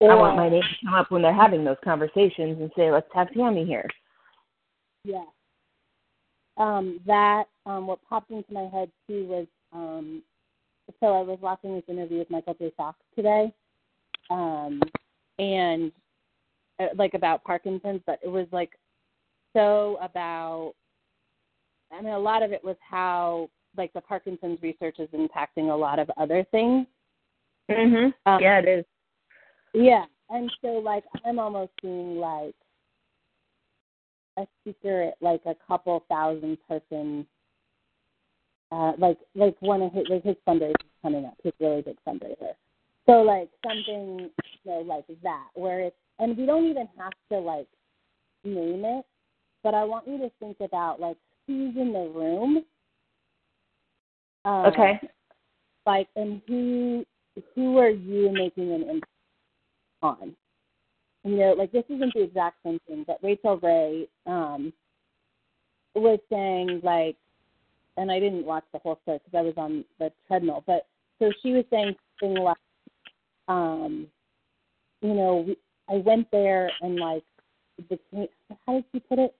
or, 0.00 0.12
I 0.12 0.14
want 0.14 0.36
my 0.36 0.48
name 0.48 0.62
to 0.62 0.86
come 0.86 0.94
up 0.94 1.10
when 1.10 1.22
they're 1.22 1.34
having 1.34 1.64
those 1.64 1.76
conversations 1.82 2.60
and 2.60 2.70
say, 2.76 2.92
Let's 2.92 3.08
have 3.14 3.32
Tammy 3.34 3.64
here. 3.64 3.88
Yeah. 5.04 5.24
Um, 6.56 7.00
that 7.06 7.44
um 7.66 7.86
what 7.86 7.98
popped 8.08 8.30
into 8.30 8.52
my 8.52 8.68
head 8.72 8.90
too 9.08 9.26
was 9.26 9.46
um 9.72 10.22
so 11.00 11.06
I 11.14 11.22
was 11.22 11.38
watching 11.40 11.74
this 11.74 11.84
interview 11.88 12.18
with 12.18 12.30
Michael 12.30 12.54
J. 12.54 12.72
Fox 12.76 12.98
today, 13.14 13.52
um, 14.30 14.80
and 15.38 15.92
uh, 16.80 16.86
like 16.96 17.14
about 17.14 17.44
Parkinson's, 17.44 18.00
but 18.06 18.18
it 18.22 18.28
was 18.28 18.46
like 18.52 18.70
so 19.54 19.98
about. 20.00 20.74
I 21.90 22.02
mean, 22.02 22.12
a 22.12 22.18
lot 22.18 22.42
of 22.42 22.52
it 22.52 22.62
was 22.62 22.76
how 22.86 23.48
like 23.76 23.92
the 23.94 24.00
Parkinson's 24.00 24.60
research 24.62 24.96
is 24.98 25.08
impacting 25.10 25.72
a 25.72 25.76
lot 25.76 25.98
of 25.98 26.10
other 26.16 26.44
things. 26.50 26.86
Mhm. 27.70 28.12
Um, 28.26 28.40
yeah, 28.40 28.58
it 28.58 28.68
is. 28.68 28.84
Yeah, 29.74 30.04
and 30.30 30.50
so 30.62 30.68
like 30.68 31.04
I'm 31.24 31.38
almost 31.38 31.72
seeing 31.80 32.18
like 32.18 32.54
a 34.38 34.46
speaker 34.60 35.02
at 35.02 35.14
like 35.20 35.42
a 35.46 35.54
couple 35.66 36.04
thousand 36.08 36.58
person 36.68 37.26
uh, 38.70 38.92
like 38.98 39.18
like 39.34 39.56
one 39.60 39.82
of 39.82 39.92
his 39.92 40.06
like 40.08 40.24
his 40.24 40.36
fundraiser 40.46 40.74
coming 41.02 41.24
up, 41.24 41.34
his 41.42 41.52
really 41.60 41.82
big 41.82 41.96
fundraiser. 42.06 42.52
So 43.06 43.22
like 43.22 43.48
something 43.66 44.30
you 44.30 44.70
know 44.70 44.80
like 44.80 45.04
that, 45.22 45.48
where 45.54 45.80
it's 45.80 45.96
and 46.18 46.36
we 46.36 46.46
don't 46.46 46.66
even 46.66 46.88
have 46.98 47.12
to 47.30 47.38
like 47.38 47.66
name 48.44 48.84
it, 48.84 49.04
but 49.62 49.74
I 49.74 49.84
want 49.84 50.06
you 50.06 50.18
to 50.18 50.30
think 50.40 50.58
about 50.60 51.00
like 51.00 51.16
who's 51.46 51.76
in 51.76 51.92
the 51.92 52.10
room. 52.14 52.64
Um, 54.44 54.66
okay. 54.66 55.00
Like 55.86 56.08
and 56.16 56.42
who 56.46 57.04
who 57.54 57.78
are 57.78 57.90
you 57.90 58.30
making 58.32 58.72
an 58.72 58.82
impact 58.82 59.12
on? 60.02 60.34
You 61.24 61.36
know, 61.36 61.54
like 61.56 61.72
this 61.72 61.84
isn't 61.88 62.14
the 62.14 62.22
exact 62.22 62.56
same 62.64 62.78
thing, 62.86 63.04
but 63.06 63.18
Rachael 63.22 63.58
Ray 63.58 64.08
um, 64.26 64.72
was 65.94 66.18
saying 66.30 66.80
like 66.82 67.16
and 67.98 68.10
I 68.10 68.20
didn't 68.20 68.46
watch 68.46 68.64
the 68.72 68.78
whole 68.78 68.98
show 69.04 69.18
because 69.18 69.36
I 69.36 69.42
was 69.42 69.54
on 69.56 69.84
the 69.98 70.10
treadmill. 70.26 70.62
But 70.66 70.86
so 71.18 71.32
she 71.42 71.52
was 71.52 71.64
saying 71.70 71.96
something 72.20 72.42
like, 72.42 72.56
um, 73.48 74.06
you 75.02 75.14
know, 75.14 75.44
we, 75.46 75.56
I 75.88 75.98
went 75.98 76.30
there 76.30 76.70
and 76.80 76.96
like 76.96 77.24
the 77.90 77.98
how 78.66 78.74
did 78.74 78.84
she 78.92 79.00
put 79.00 79.18
it? 79.18 79.34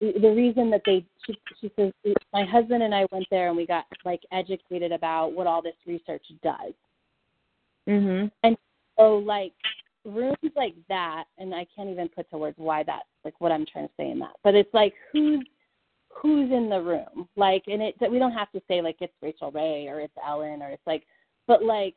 The, 0.00 0.14
the 0.20 0.30
reason 0.30 0.70
that 0.70 0.82
they 0.84 1.04
she, 1.26 1.36
she 1.60 1.72
says 1.76 1.92
my 2.32 2.44
husband 2.44 2.82
and 2.82 2.94
I 2.94 3.06
went 3.10 3.26
there 3.30 3.48
and 3.48 3.56
we 3.56 3.66
got 3.66 3.84
like 4.04 4.22
educated 4.32 4.92
about 4.92 5.32
what 5.32 5.46
all 5.46 5.62
this 5.62 5.74
research 5.86 6.24
does. 6.42 6.72
Mhm. 7.88 8.30
And 8.42 8.56
so 8.98 9.18
like 9.18 9.52
rooms 10.04 10.36
like 10.56 10.74
that 10.88 11.24
and 11.38 11.54
I 11.54 11.66
can't 11.74 11.88
even 11.88 12.08
put 12.08 12.30
to 12.30 12.38
words 12.38 12.56
why 12.58 12.82
that 12.84 13.02
like 13.24 13.40
what 13.40 13.52
I'm 13.52 13.66
trying 13.66 13.88
to 13.88 13.94
say 13.96 14.10
in 14.10 14.18
that. 14.20 14.36
But 14.42 14.54
it's 14.54 14.72
like 14.72 14.94
who's 15.12 15.44
who's 16.10 16.50
in 16.50 16.68
the 16.68 16.80
room. 16.80 17.28
Like, 17.36 17.64
and 17.66 17.82
it 17.82 17.94
we 18.10 18.18
don't 18.18 18.32
have 18.32 18.50
to 18.52 18.62
say 18.68 18.82
like 18.82 18.96
it's 19.00 19.12
Rachael 19.22 19.52
Ray 19.52 19.88
or 19.88 20.00
it's 20.00 20.14
Ellen 20.24 20.62
or 20.62 20.68
it's 20.68 20.86
like, 20.86 21.04
but 21.46 21.64
like 21.64 21.94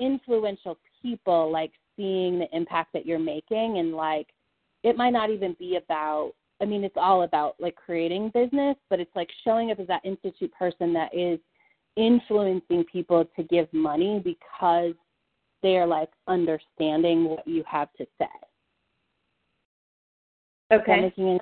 influential 0.00 0.78
people 1.02 1.50
like 1.52 1.72
seeing 1.96 2.38
the 2.38 2.48
impact 2.56 2.92
that 2.92 3.06
you're 3.06 3.18
making 3.18 3.78
and 3.78 3.94
like 3.94 4.26
it 4.82 4.96
might 4.96 5.12
not 5.12 5.30
even 5.30 5.54
be 5.58 5.76
about 5.76 6.32
I 6.60 6.64
mean 6.64 6.82
it's 6.82 6.96
all 6.96 7.22
about 7.22 7.56
like 7.58 7.76
creating 7.76 8.30
business, 8.34 8.76
but 8.90 9.00
it's 9.00 9.14
like 9.14 9.30
showing 9.44 9.70
up 9.70 9.80
as 9.80 9.86
that 9.88 10.04
institute 10.04 10.52
person 10.52 10.92
that 10.94 11.14
is 11.14 11.38
influencing 11.96 12.84
people 12.90 13.24
to 13.36 13.42
give 13.44 13.72
money 13.72 14.20
because 14.22 14.94
they're 15.62 15.86
like 15.86 16.10
understanding 16.28 17.24
what 17.24 17.46
you 17.46 17.64
have 17.66 17.88
to 17.94 18.06
say. 18.18 18.26
Okay. 20.72 21.00
Making 21.00 21.40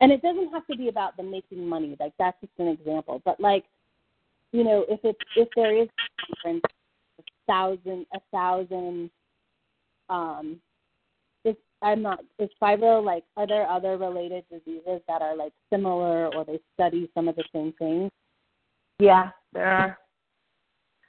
and 0.00 0.10
it 0.10 0.22
doesn't 0.22 0.52
have 0.52 0.66
to 0.66 0.76
be 0.76 0.88
about 0.88 1.16
them 1.16 1.30
making 1.30 1.66
money 1.66 1.96
like 2.00 2.12
that's 2.18 2.40
just 2.40 2.52
an 2.58 2.68
example. 2.68 3.20
But 3.24 3.40
like 3.40 3.64
you 4.52 4.64
know 4.64 4.84
if 4.88 5.00
it's 5.04 5.18
if 5.36 5.48
there 5.56 5.76
is 5.76 5.88
a 6.46 6.60
thousand 7.46 8.06
a 8.14 8.20
thousand 8.32 9.10
um 10.08 10.60
if 11.44 11.56
i'm 11.82 12.02
not 12.02 12.20
is 12.38 12.48
fibro 12.62 13.02
like 13.02 13.24
are 13.36 13.46
there 13.46 13.68
other 13.68 13.96
related 13.96 14.44
diseases 14.50 15.00
that 15.08 15.22
are 15.22 15.36
like 15.36 15.52
similar 15.70 16.34
or 16.34 16.44
they 16.44 16.58
study 16.74 17.10
some 17.14 17.28
of 17.28 17.36
the 17.36 17.44
same 17.52 17.72
things? 17.78 18.10
Yeah 18.98 19.30
there 19.52 19.66
are. 19.66 19.98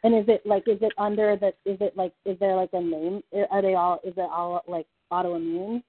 And 0.03 0.15
is 0.15 0.25
it 0.27 0.45
like 0.45 0.67
is 0.67 0.79
it 0.81 0.93
under 0.97 1.35
the 1.37 1.49
is 1.69 1.77
it 1.79 1.95
like 1.95 2.13
is 2.25 2.37
there 2.39 2.55
like 2.55 2.71
a 2.73 2.81
name? 2.81 3.21
Are 3.51 3.61
they 3.61 3.75
all 3.75 3.99
is 4.03 4.13
it 4.17 4.29
all 4.31 4.63
like 4.67 4.87
autoimmune? 5.11 5.83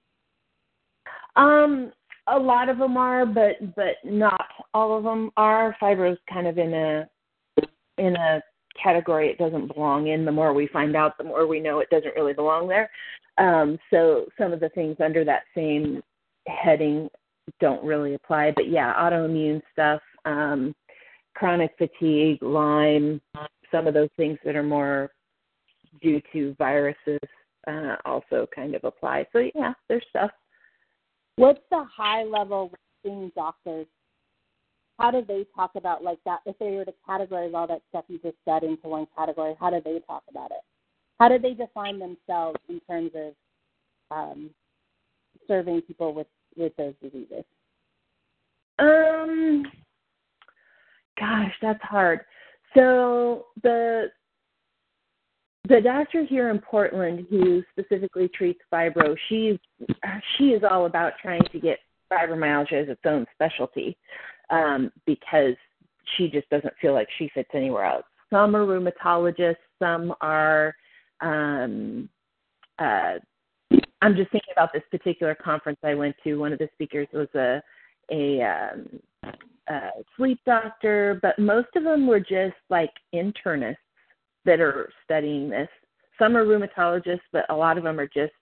Um 1.36 1.92
a 2.28 2.38
lot 2.38 2.68
of 2.68 2.78
them 2.78 2.96
are, 2.96 3.26
but 3.26 3.74
but 3.74 3.96
not 4.04 4.46
all 4.74 4.96
of 4.96 5.04
them 5.04 5.30
are. 5.36 5.76
Fibro's 5.80 6.18
kind 6.32 6.46
of 6.46 6.58
in 6.58 6.74
a 6.74 7.08
in 7.98 8.16
a 8.16 8.40
category 8.80 9.28
it 9.28 9.38
doesn't 9.38 9.74
belong 9.74 10.08
in. 10.08 10.24
The 10.24 10.32
more 10.32 10.52
we 10.52 10.66
find 10.68 10.96
out, 10.96 11.18
the 11.18 11.24
more 11.24 11.46
we 11.46 11.60
know 11.60 11.80
it 11.80 11.90
doesn't 11.90 12.14
really 12.14 12.32
belong 12.32 12.68
there. 12.68 12.90
Um, 13.38 13.78
so 13.90 14.26
some 14.38 14.52
of 14.52 14.60
the 14.60 14.68
things 14.70 14.96
under 15.00 15.24
that 15.24 15.42
same 15.54 16.02
heading 16.46 17.08
don't 17.60 17.84
really 17.84 18.14
apply. 18.14 18.52
But 18.54 18.68
yeah, 18.68 18.94
autoimmune 18.94 19.62
stuff, 19.72 20.00
um, 20.24 20.74
chronic 21.34 21.72
fatigue, 21.78 22.42
Lyme, 22.42 23.20
some 23.70 23.86
of 23.86 23.94
those 23.94 24.10
things 24.16 24.38
that 24.44 24.56
are 24.56 24.62
more 24.62 25.10
due 26.00 26.20
to 26.32 26.54
viruses 26.58 27.18
uh, 27.66 27.96
also 28.04 28.46
kind 28.54 28.74
of 28.74 28.84
apply. 28.84 29.26
So 29.32 29.48
yeah, 29.54 29.72
there's 29.88 30.04
stuff. 30.10 30.30
What's 31.36 31.60
the 31.70 31.84
high 31.84 32.24
level 32.24 32.70
working 33.04 33.32
doctors? 33.34 33.86
How 34.98 35.10
do 35.10 35.24
they 35.26 35.46
talk 35.56 35.72
about 35.74 36.04
like 36.04 36.18
that? 36.24 36.40
If 36.46 36.58
they 36.58 36.72
were 36.72 36.84
to 36.84 36.94
categorize 37.08 37.54
all 37.54 37.66
that 37.66 37.82
stuff 37.88 38.04
you 38.08 38.18
just 38.18 38.36
said 38.44 38.62
into 38.62 38.88
one 38.88 39.06
category, 39.16 39.54
how 39.58 39.70
do 39.70 39.80
they 39.84 40.00
talk 40.06 40.22
about 40.28 40.50
it? 40.50 40.60
How 41.18 41.28
do 41.28 41.38
they 41.38 41.54
define 41.54 41.98
themselves 41.98 42.58
in 42.68 42.80
terms 42.88 43.12
of 43.14 43.32
um, 44.10 44.50
serving 45.48 45.82
people 45.82 46.12
with 46.12 46.26
with 46.56 46.74
those 46.76 46.94
diseases? 47.02 47.44
Um, 48.78 49.64
gosh, 51.18 51.52
that's 51.62 51.82
hard. 51.82 52.20
So 52.74 53.46
the 53.62 54.10
the 55.68 55.80
doctor 55.80 56.24
here 56.24 56.50
in 56.50 56.58
Portland 56.58 57.26
who 57.30 57.62
specifically 57.70 58.28
treats 58.28 58.60
fibro, 58.72 59.16
she's 59.28 59.58
she 60.36 60.46
is 60.46 60.62
all 60.68 60.86
about 60.86 61.12
trying 61.20 61.42
to 61.52 61.60
get 61.60 61.78
fibromyalgia 62.10 62.82
as 62.82 62.88
its 62.88 63.00
own 63.04 63.26
specialty 63.34 63.96
um, 64.50 64.90
because 65.06 65.54
she 66.16 66.28
just 66.28 66.48
doesn't 66.50 66.74
feel 66.80 66.92
like 66.92 67.08
she 67.18 67.30
fits 67.32 67.50
anywhere 67.54 67.84
else. 67.84 68.04
Some 68.30 68.56
are 68.56 68.66
rheumatologists, 68.66 69.56
some 69.78 70.14
are. 70.20 70.74
Um, 71.20 72.08
uh, 72.78 73.14
I'm 74.00 74.16
just 74.16 74.32
thinking 74.32 74.52
about 74.52 74.72
this 74.72 74.82
particular 74.90 75.36
conference 75.36 75.78
I 75.84 75.94
went 75.94 76.16
to. 76.24 76.34
One 76.34 76.52
of 76.52 76.58
the 76.58 76.68
speakers 76.74 77.06
was 77.12 77.28
a 77.34 77.62
a, 78.10 78.42
um, 78.42 79.32
a 79.68 79.90
sleep 80.16 80.40
doctor, 80.44 81.20
but 81.22 81.38
most 81.38 81.68
of 81.76 81.84
them 81.84 82.06
were 82.08 82.20
just 82.20 82.56
like 82.68 82.90
internists 83.14 83.76
that 84.44 84.60
are 84.60 84.90
studying 85.04 85.48
this. 85.48 85.68
Some 86.18 86.36
are 86.36 86.44
rheumatologists, 86.44 87.20
but 87.32 87.44
a 87.48 87.54
lot 87.54 87.78
of 87.78 87.84
them 87.84 87.98
are 87.98 88.08
just 88.08 88.32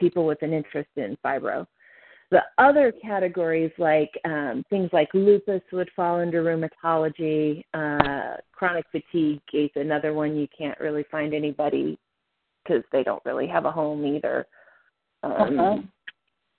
people 0.00 0.26
with 0.26 0.42
an 0.42 0.52
interest 0.52 0.90
in 0.96 1.16
fibro. 1.24 1.66
The 2.30 2.42
other 2.56 2.92
categories, 2.92 3.72
like 3.76 4.10
um, 4.24 4.64
things 4.70 4.88
like 4.92 5.08
lupus, 5.12 5.60
would 5.70 5.90
fall 5.94 6.20
under 6.20 6.42
rheumatology. 6.42 7.62
Uh, 7.74 8.36
chronic 8.52 8.86
fatigue 8.90 9.42
is 9.52 9.70
another 9.76 10.14
one 10.14 10.36
you 10.36 10.48
can't 10.56 10.80
really 10.80 11.04
find 11.10 11.34
anybody 11.34 11.98
because 12.64 12.82
they 12.90 13.02
don't 13.02 13.24
really 13.26 13.46
have 13.46 13.66
a 13.66 13.70
home 13.70 14.06
either. 14.06 14.46
Um, 15.22 15.32
Uh-huh. 15.32 15.76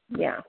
Yeah. 0.10 0.41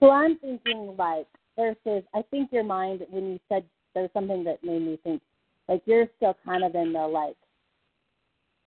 So 0.00 0.10
I'm 0.10 0.38
thinking 0.38 0.94
like 0.96 1.26
versus 1.56 2.04
I 2.14 2.22
think 2.30 2.52
your 2.52 2.64
mind 2.64 3.02
when 3.10 3.32
you 3.32 3.40
said 3.48 3.64
there's 3.94 4.10
something 4.12 4.44
that 4.44 4.62
made 4.62 4.82
me 4.82 4.98
think 5.02 5.22
like 5.68 5.82
you're 5.86 6.06
still 6.16 6.36
kind 6.44 6.64
of 6.64 6.74
in 6.74 6.92
the 6.92 7.06
like 7.06 7.36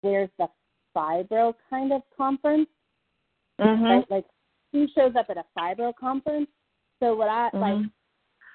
where's 0.02 0.30
the 0.38 0.48
fibro 0.96 1.54
kind 1.70 1.94
of 1.94 2.02
conference, 2.16 2.68
Mm-hmm. 3.60 3.84
right? 3.84 4.12
Like 4.12 4.26
who 4.72 4.88
shows 4.96 5.14
up 5.18 5.28
at 5.30 5.38
a 5.38 5.44
fibro 5.58 5.94
conference? 5.96 6.48
So 7.02 7.16
what 7.16 7.30
I 7.30 7.50
like 7.54 7.76
Mhm. 7.76 7.92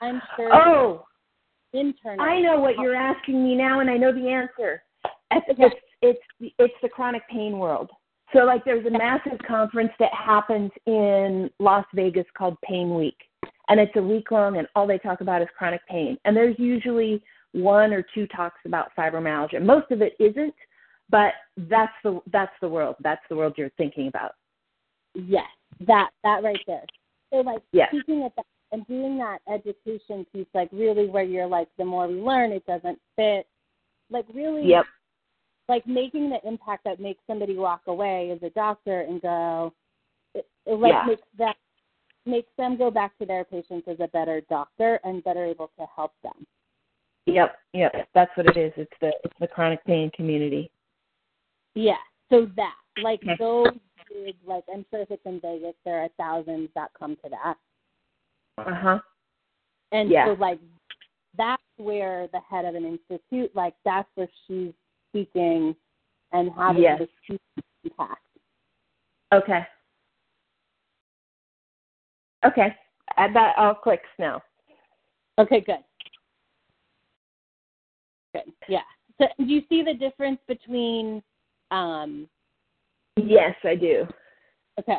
I'm 0.01 0.23
sure 0.37 0.55
Oh, 0.55 1.07
intern 1.73 2.21
I 2.21 2.41
know 2.41 2.61
what 2.61 2.79
you're 2.79 2.95
asking 2.97 3.43
me 3.45 3.55
now, 3.55 3.81
and 3.81 3.91
I 3.91 3.97
know 3.97 4.13
the 4.13 4.29
answer. 4.29 4.83
It's 5.31 5.49
Okay. 5.49 5.65
it's 5.65 5.81
it's 6.03 6.23
the, 6.41 6.55
it's 6.59 6.75
the 6.83 6.89
chronic 6.89 7.27
pain 7.29 7.59
world. 7.59 7.91
So 8.33 8.45
like, 8.45 8.65
there's 8.65 8.85
a 8.87 8.91
massive 8.91 9.39
conference 9.47 9.93
that 9.99 10.13
happens 10.13 10.71
in 10.87 11.51
Las 11.61 11.85
Vegas 11.95 12.27
called 12.37 12.57
Pain 12.63 12.95
Week, 12.95 13.17
and 13.69 13.79
it's 13.79 13.95
a 13.97 14.03
week 14.03 14.31
long, 14.31 14.57
and 14.59 14.67
all 14.75 14.87
they 14.87 14.99
talk 14.99 15.21
about 15.21 15.41
is 15.41 15.49
chronic 15.57 15.87
pain. 15.87 16.19
And 16.25 16.37
there's 16.37 16.59
usually 16.59 17.23
one 17.55 17.93
or 17.93 18.05
two 18.15 18.27
talks 18.27 18.59
about 18.67 18.91
fibromyalgia. 18.99 19.65
Most 19.65 19.91
of 19.91 20.03
it 20.03 20.15
isn't, 20.19 20.55
but 21.09 21.33
that's 21.57 21.93
the 22.03 22.21
that's 22.33 22.53
the 22.61 22.69
world. 22.69 22.97
That's 23.01 23.23
the 23.31 23.37
world 23.37 23.55
you're 23.57 23.71
thinking 23.77 24.09
about. 24.09 24.33
Yes, 25.15 25.47
that 25.87 26.11
that 26.25 26.43
right 26.43 26.61
there. 26.67 26.85
So 27.33 27.41
like 27.41 27.63
Yes. 27.73 27.89
speaking 27.91 28.25
at 28.25 28.35
that 28.37 28.45
and 28.73 28.87
doing 28.89 29.17
that 29.19 29.39
education 29.49 30.27
piece, 30.33 30.47
like 30.53 30.69
really 30.73 31.09
where 31.09 31.23
you're 31.23 31.47
like 31.47 31.69
the 31.79 31.85
more 31.85 32.09
we 32.09 32.15
learn, 32.15 32.51
it 32.51 32.67
doesn't 32.67 32.99
fit. 33.15 33.47
Like 34.11 34.27
really, 34.35 34.69
Yep. 34.69 34.87
like 35.69 35.87
making 35.87 36.31
the 36.31 36.45
impact 36.47 36.83
that 36.85 36.99
makes 36.99 37.23
somebody 37.29 37.57
walk 37.57 37.83
away 37.87 38.33
as 38.33 38.43
a 38.43 38.51
doctor 38.51 39.03
and 39.03 39.23
go, 39.23 39.73
it, 40.35 40.47
it 40.67 40.75
like 40.75 40.93
Yeah. 40.93 41.07
makes 41.07 41.23
that 41.39 41.57
makes 42.27 42.51
them 42.57 42.77
go 42.77 42.91
back 42.91 43.17
to 43.19 43.27
their 43.27 43.45
patients 43.45 43.87
as 43.87 44.01
a 44.01 44.09
better 44.09 44.41
doctor 44.49 44.99
and 45.05 45.23
better 45.23 45.45
able 45.45 45.71
to 45.79 45.87
help 45.95 46.15
them. 46.23 46.45
Yep. 47.27 47.57
Yep. 47.73 48.09
That's 48.15 48.31
what 48.37 48.47
it 48.47 48.57
is. 48.57 48.73
It's 48.77 48.93
the 49.01 49.13
it's 49.25 49.35
the 49.41 49.47
chronic 49.47 49.85
pain 49.85 50.11
community. 50.15 50.71
Yeah. 51.75 51.97
So 52.31 52.49
that 52.57 52.75
like 53.03 53.21
those 53.39 53.69
big 54.13 54.37
like 54.47 54.65
I'm 54.73 54.85
sure 54.91 55.01
if 55.01 55.11
it's 55.11 55.25
in 55.25 55.41
Vegas 55.41 55.75
there 55.85 56.01
are 56.01 56.09
thousands 56.19 56.69
that 56.75 56.91
come 56.99 57.17
to 57.25 57.31
that. 57.31 57.57
Uh 58.59 58.75
huh. 58.75 58.99
And 59.93 60.11
Yeah. 60.11 60.27
so 60.27 60.33
like 60.35 60.59
that's 61.37 61.63
where 61.79 62.29
the 62.33 62.41
head 62.41 62.65
of 62.65 62.75
an 62.75 62.85
institute, 62.85 63.51
like 63.57 63.75
that's 63.85 64.09
where 64.15 64.29
she's 64.47 64.73
speaking 65.11 65.75
and 66.33 66.51
having 66.57 66.83
Yes. 66.83 66.99
this 67.01 67.09
huge 67.27 67.41
impact. 67.85 68.21
Okay. 69.33 69.67
Okay. 72.45 72.77
That 73.17 73.55
all 73.57 73.75
clicks 73.75 74.09
now. 74.19 74.43
Okay, 75.39 75.61
good. 75.61 75.79
Good. 78.35 78.53
Yeah. 78.69 78.81
So 79.21 79.27
do 79.39 79.45
you 79.45 79.63
see 79.69 79.83
the 79.83 79.95
difference 79.95 80.41
between 80.47 81.23
um 81.71 82.29
Yes, 83.17 83.55
I 83.65 83.77
do. 83.77 84.07
okay. 84.79 84.99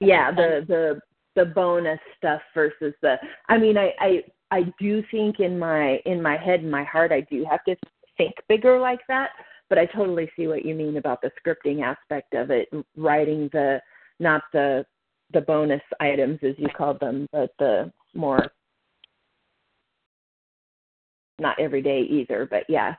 Yeah, 0.00 0.30
the 0.30 0.64
the 0.66 1.00
the 1.36 1.44
bonus 1.44 2.00
stuff 2.16 2.40
versus 2.54 2.94
the 3.02 3.16
I 3.48 3.58
mean 3.58 3.76
I 3.76 3.92
I 4.00 4.22
I 4.50 4.72
do 4.80 5.02
think 5.10 5.40
in 5.40 5.58
my 5.58 6.00
in 6.06 6.22
my 6.22 6.36
head 6.36 6.60
and 6.60 6.70
my 6.70 6.84
heart 6.84 7.12
I 7.12 7.20
do 7.30 7.44
have 7.48 7.62
to 7.64 7.76
think 8.16 8.34
bigger 8.48 8.80
like 8.80 9.00
that, 9.08 9.30
but 9.68 9.78
I 9.78 9.86
totally 9.86 10.30
see 10.36 10.46
what 10.46 10.64
you 10.64 10.74
mean 10.74 10.96
about 10.96 11.20
the 11.20 11.30
scripting 11.38 11.82
aspect 11.82 12.34
of 12.34 12.50
it, 12.50 12.68
writing 12.96 13.50
the 13.52 13.80
not 14.18 14.42
the 14.52 14.84
the 15.32 15.40
bonus 15.42 15.82
items 16.00 16.38
as 16.42 16.54
you 16.56 16.68
called 16.74 16.98
them, 17.00 17.26
but 17.32 17.50
the 17.58 17.92
more 18.14 18.46
not 21.38 21.58
every 21.58 21.82
day 21.82 22.02
either, 22.02 22.46
but 22.50 22.64
yeah. 22.68 22.94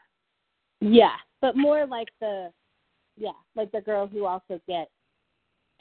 Yeah. 0.82 1.16
But 1.42 1.56
more 1.56 1.86
like 1.86 2.10
the 2.20 2.52
yeah, 3.18 3.32
like 3.56 3.72
the 3.72 3.82
girl 3.82 4.08
who 4.08 4.26
also 4.26 4.62
gets 4.68 4.92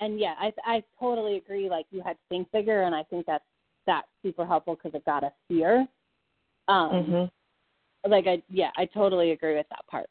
and 0.01 0.19
yeah, 0.19 0.35
I 0.39 0.53
I 0.65 0.83
totally 0.99 1.37
agree 1.37 1.69
like 1.69 1.87
you 1.91 2.03
had 2.03 2.15
to 2.15 2.23
think 2.29 2.51
bigger 2.53 2.83
and 2.83 2.95
I 2.95 3.03
think 3.05 3.27
that's 3.27 3.45
that's 3.87 4.09
super 4.23 4.45
helpful 4.47 4.77
because 4.77 4.95
it 4.95 5.05
got 5.05 5.25
us 5.25 5.33
here. 5.49 5.87
Um 6.69 6.91
Mhm. 6.91 7.31
like 8.09 8.27
I 8.27 8.43
yeah, 8.49 8.71
I 8.77 8.87
totally 8.87 9.33
agree 9.33 9.57
with 9.57 9.69
that 9.71 9.87
part. 9.87 10.09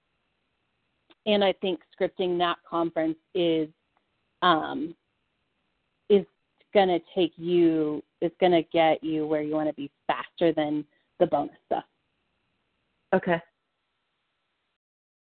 And 1.26 1.44
I 1.44 1.54
think 1.54 1.82
scripting 1.98 2.38
that 2.40 2.58
conference 2.64 3.18
is 3.34 3.70
um 4.42 4.96
is 6.10 6.26
gonna 6.74 7.00
take 7.16 7.34
you 7.38 8.04
is 8.22 8.32
gonna 8.40 8.64
get 8.64 9.04
you 9.04 9.26
where 9.28 9.42
you 9.42 9.54
want 9.54 9.70
to 9.70 9.74
be 9.74 9.92
faster 10.08 10.52
than 10.54 10.86
the 11.20 11.28
bonus 11.28 11.56
stuff. 11.66 11.86
Okay. 13.14 13.42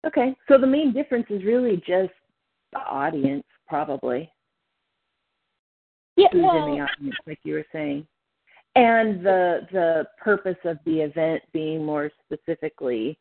Okay. 0.07 0.35
So 0.49 0.59
the 0.59 0.67
main 0.67 0.93
difference 0.93 1.27
is 1.31 1.45
really 1.45 1.77
just 1.87 2.13
the 2.73 2.79
audience, 2.79 3.45
probably. 3.69 4.31
Yeah, 6.17 6.29
Who's 6.33 6.41
in 6.41 6.43
the 6.43 6.81
audience, 6.81 7.17
like 7.27 7.39
you 7.45 7.55
were 7.55 7.67
saying. 7.73 8.07
And 8.77 9.25
the 9.25 9.67
the 9.73 10.05
purpose 10.23 10.57
of 10.65 10.79
the 10.85 11.01
event 11.01 11.43
being 11.53 11.85
more 11.85 12.11
specifically 12.25 13.19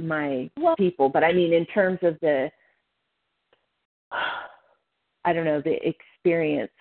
my 0.00 0.50
Well- 0.58 0.76
people. 0.76 1.08
But 1.08 1.24
I 1.24 1.32
mean 1.32 1.52
in 1.52 1.66
terms 1.66 1.98
of 2.02 2.18
the 2.20 2.50
I 5.24 5.32
don't 5.32 5.44
know, 5.44 5.60
the 5.60 5.78
experience 5.86 6.72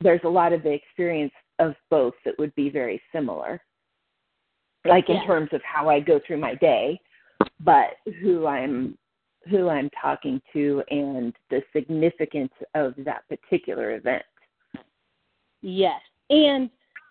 there's 0.00 0.20
a 0.24 0.28
lot 0.28 0.52
of 0.52 0.62
the 0.62 0.72
experience 0.72 1.32
of 1.58 1.74
both 1.88 2.14
that 2.24 2.38
would 2.38 2.54
be 2.54 2.68
very 2.68 3.00
similar. 3.12 3.60
Like 4.84 5.08
in 5.08 5.16
Yeah. 5.16 5.26
terms 5.26 5.52
of 5.52 5.62
how 5.62 5.88
I 5.88 6.00
go 6.00 6.18
through 6.20 6.38
my 6.38 6.54
day, 6.56 7.00
but 7.60 7.96
who 8.20 8.46
I'm 8.46 8.98
who 9.48 9.68
I'm 9.68 9.90
talking 9.90 10.40
to 10.54 10.82
and 10.90 11.36
the 11.50 11.62
significance 11.72 12.52
of 12.74 12.94
that 12.98 13.28
particular 13.28 13.92
event. 13.94 14.24
Yes, 15.60 16.00
and 16.30 16.70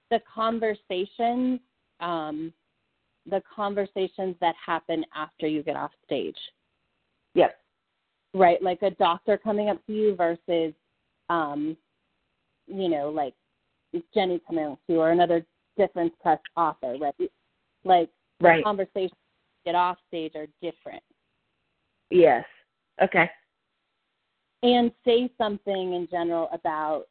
the 0.09 0.19
conversations, 0.21 1.59
um, 1.99 2.51
the 3.27 3.41
conversations 3.55 4.35
that 4.41 4.55
happen 4.55 5.05
after 5.15 5.47
you 5.47 5.61
get 5.61 5.75
off 5.75 5.91
stage, 6.05 6.37
Yep. 7.35 7.59
right? 8.33 8.61
Like 8.63 8.81
a 8.81 8.91
doctor 8.91 9.37
coming 9.37 9.69
up 9.69 9.83
to 9.85 9.93
you 9.93 10.15
versus, 10.15 10.73
um, 11.29 11.77
you 12.67 12.89
know, 12.89 13.09
like 13.09 13.35
Jenny 14.13 14.39
coming 14.39 14.65
up 14.65 14.79
to 14.87 14.93
you 14.93 15.01
or 15.01 15.11
another 15.11 15.45
difference 15.77 16.15
press 16.19 16.39
author, 16.55 16.97
right? 16.97 17.31
Like 17.83 18.09
the 18.39 18.47
Right. 18.47 18.63
conversations 18.63 19.19
get 19.65 19.75
off 19.75 19.97
stage 20.07 20.35
are 20.35 20.47
different. 20.61 21.03
Yes. 22.09 22.45
Okay. 23.01 23.29
and 24.61 24.93
say 25.03 25.29
something 25.37 25.93
in 25.93 26.07
general 26.09 26.47
about 26.53 27.09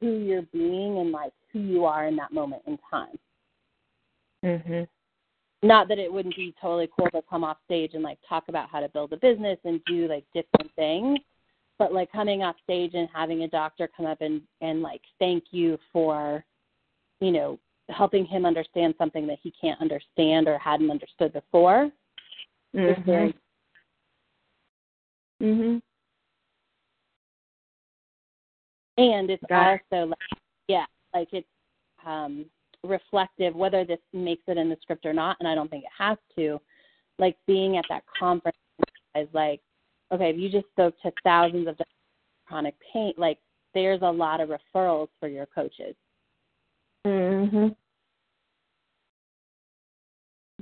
who 0.00 0.18
you're 0.18 0.42
being 0.52 0.98
and 0.98 1.12
like 1.12 1.32
who 1.52 1.60
you 1.60 1.84
are 1.84 2.08
in 2.08 2.16
that 2.16 2.32
moment 2.32 2.60
in 2.66 2.76
time. 2.90 3.16
Mhm. 4.44 4.88
Not 5.62 5.86
that 5.88 5.98
it 5.98 6.12
wouldn't 6.12 6.34
be 6.34 6.52
totally 6.60 6.88
cool 6.88 7.08
to 7.10 7.22
come 7.22 7.44
off 7.44 7.62
stage 7.64 7.94
and 7.94 8.02
like 8.02 8.18
talk 8.28 8.48
about 8.48 8.68
how 8.68 8.80
to 8.80 8.88
build 8.88 9.12
a 9.12 9.16
business 9.16 9.60
and 9.64 9.84
do 9.84 10.08
like 10.08 10.24
different 10.32 10.72
things, 10.74 11.20
but 11.78 11.92
like 11.92 12.10
coming 12.10 12.42
off 12.42 12.56
stage 12.64 12.94
and 12.94 13.08
having 13.12 13.44
a 13.44 13.48
doctor 13.48 13.86
come 13.86 14.06
up 14.06 14.20
and 14.20 14.42
and 14.60 14.82
like 14.82 15.02
thank 15.20 15.52
you 15.52 15.78
for, 15.92 16.44
you 17.20 17.30
know, 17.30 17.58
helping 17.88 18.26
him 18.26 18.44
understand 18.44 18.94
something 18.98 19.26
that 19.26 19.38
he 19.42 19.52
can't 19.60 19.80
understand 19.80 20.46
or 20.48 20.58
hadn't 20.58 20.90
understood 20.90 21.32
before 21.32 21.90
is 22.74 22.96
very 23.04 23.32
Mhm. 23.32 23.40
Mhm. 25.40 25.82
and 28.98 29.30
it's 29.30 29.42
Got 29.48 29.74
it. 29.74 29.82
also 29.90 30.06
like 30.08 30.40
yeah 30.66 30.86
like 31.14 31.32
it's 31.32 31.48
um 32.04 32.50
reflective 32.84 33.54
whether 33.54 33.84
this 33.84 34.00
makes 34.12 34.42
it 34.48 34.58
in 34.58 34.68
the 34.68 34.76
script 34.82 35.06
or 35.06 35.12
not 35.12 35.36
and 35.40 35.48
i 35.48 35.54
don't 35.54 35.70
think 35.70 35.84
it 35.84 35.90
has 35.96 36.18
to 36.36 36.60
like 37.18 37.36
being 37.46 37.76
at 37.76 37.84
that 37.88 38.04
conference 38.18 38.56
is 39.14 39.28
like 39.32 39.60
okay 40.12 40.30
if 40.30 40.36
you 40.36 40.48
just 40.50 40.68
spoke 40.68 40.94
to 41.00 41.10
thousands 41.24 41.66
of 41.68 41.76
chronic 42.46 42.74
pain 42.92 43.12
like 43.16 43.38
there's 43.74 44.02
a 44.02 44.10
lot 44.10 44.40
of 44.40 44.50
referrals 44.50 45.08
for 45.20 45.28
your 45.28 45.46
coaches 45.46 45.94
Mhm. 47.48 47.74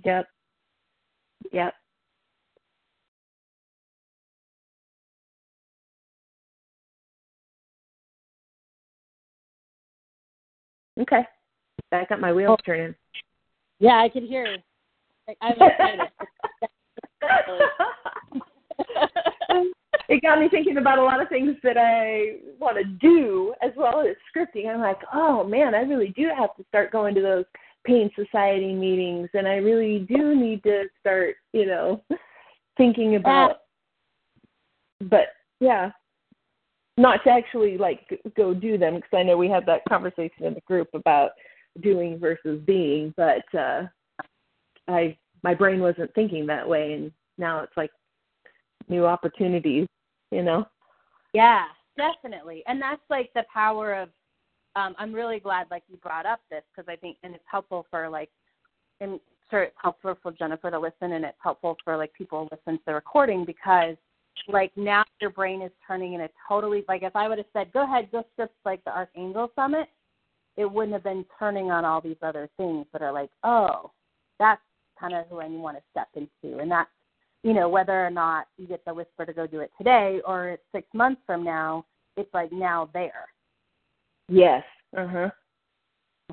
Yep. 0.05 0.29
Yep. 1.53 1.75
Okay. 11.01 11.27
Back 11.91 12.11
up 12.11 12.21
my 12.21 12.33
wheels 12.33 12.57
oh. 12.61 12.63
turning. 12.65 12.95
Yeah, 13.79 13.99
I 14.01 14.09
can 14.09 14.25
hear. 14.25 14.57
I'm 15.41 15.53
excited. 15.53 16.01
it 20.09 20.23
got 20.23 20.41
me 20.41 20.49
thinking 20.49 20.77
about 20.77 20.99
a 20.99 21.05
lot 21.05 21.21
of 21.21 21.29
things 21.29 21.57
that 21.63 21.77
I 21.77 22.37
want 22.59 22.77
to 22.77 22.85
do 22.85 23.55
as 23.63 23.73
well 23.77 24.01
as 24.01 24.17
scripting. 24.35 24.69
I'm 24.69 24.81
like, 24.81 25.01
oh 25.13 25.45
man, 25.45 25.75
I 25.75 25.81
really 25.81 26.13
do 26.17 26.31
have 26.37 26.55
to 26.57 26.65
start 26.69 26.93
going 26.93 27.15
to 27.17 27.23
those 27.23 27.45
pain 27.85 28.11
society 28.15 28.73
meetings, 28.73 29.29
and 29.35 29.47
I 29.47 29.57
really 29.57 30.01
do 30.09 30.35
need 30.35 30.63
to 30.65 30.85
start, 31.01 31.37
you 31.53 31.67
know, 31.67 32.03
thinking 32.77 33.17
about. 33.17 33.59
But 35.01 35.29
yeah, 35.61 35.91
not 36.97 37.23
to 37.25 37.31
actually 37.31 37.77
like 37.77 38.21
go 38.37 38.55
do 38.55 38.79
them 38.79 38.97
because 38.97 39.11
I 39.13 39.23
know 39.23 39.37
we 39.37 39.49
had 39.49 39.67
that 39.67 39.83
conversation 39.89 40.45
in 40.45 40.55
the 40.55 40.61
group 40.63 40.89
about 40.95 41.31
doing 41.83 42.19
versus 42.19 42.61
being, 42.65 43.13
but 43.17 43.45
uh 43.55 43.83
I 44.89 45.17
my 45.43 45.55
brain 45.55 45.81
wasn't 45.81 46.15
thinking 46.15 46.47
that 46.47 46.69
way, 46.69 46.95
and 46.95 47.13
now 47.39 47.61
it's 47.61 47.77
like 47.77 47.91
new 48.89 49.05
opportunities, 49.05 49.87
you 50.31 50.43
know. 50.43 50.67
Yeah, 51.33 51.65
definitely, 51.97 52.63
and 52.67 52.81
that's 52.81 53.03
like 53.11 53.31
the 53.35 53.45
power 53.53 53.95
of. 53.95 54.09
Um, 54.75 54.95
I'm 54.99 55.15
really 55.15 55.41
glad 55.41 55.69
like 55.71 55.85
you 55.89 55.97
brought 55.97 56.27
up 56.27 56.41
this 56.51 56.63
because 56.71 56.87
I 56.87 56.97
think 56.97 57.17
and 57.23 57.35
it's 57.35 57.45
helpful 57.51 57.87
for 57.91 58.11
like, 58.11 58.29
and 59.01 59.19
sure 59.51 59.63
it's 59.63 59.77
helpful 59.81 60.17
for 60.23 60.33
Jennifer 60.33 60.71
to 60.71 60.79
listen 60.79 61.13
and 61.13 61.25
it's 61.25 61.39
helpful 61.43 61.77
for 61.85 61.97
like 61.97 62.13
people 62.15 62.49
to 62.49 62.55
listen 62.55 62.79
to 62.79 62.85
the 62.87 62.95
recording 62.95 63.45
because 63.45 63.97
like 64.49 64.71
now 64.77 65.05
your 65.21 65.31
brain 65.31 65.63
is 65.63 65.71
turning 65.87 66.15
in 66.15 66.23
a 66.23 66.29
totally 66.49 66.85
like 66.89 67.03
if 67.03 67.17
I 67.17 67.29
would 67.29 67.39
have 67.39 67.47
said 67.53 67.73
go 67.73 67.85
ahead 67.85 68.09
go 68.13 68.25
script 68.33 68.55
like 68.65 68.85
the 68.85 68.95
Archangel 68.95 69.51
Summit, 69.55 69.89
it 70.57 70.71
wouldn't 70.71 70.93
have 70.93 71.05
been 71.05 71.25
turning 71.39 71.71
on 71.71 71.85
all 71.85 72.01
these 72.01 72.17
other 72.23 72.49
things 72.57 72.87
that 72.93 73.03
are 73.03 73.13
like 73.13 73.31
oh 73.45 73.91
that's 74.39 74.61
kind 74.99 75.15
of 75.15 75.27
who 75.29 75.41
I 75.41 75.49
want 75.49 75.77
to 75.77 75.83
step 75.91 76.09
into 76.15 76.59
and 76.59 76.71
that's 76.71 76.91
you 77.47 77.55
know 77.55 77.69
whether 77.69 78.05
or 78.05 78.11
not 78.11 78.49
you 78.59 78.67
get 78.67 78.85
the 78.85 78.93
whisper 78.93 79.25
to 79.25 79.33
go 79.33 79.47
do 79.47 79.61
it 79.61 79.71
today 79.79 80.21
or 80.27 80.49
it's 80.49 80.65
six 80.73 80.89
months 80.93 81.21
from 81.25 81.45
now 81.45 81.85
it's 82.17 82.33
like 82.35 82.51
now 82.51 82.91
there. 82.93 83.27
Yes. 84.29 84.65
Uh 84.97 85.07
huh. 85.07 85.31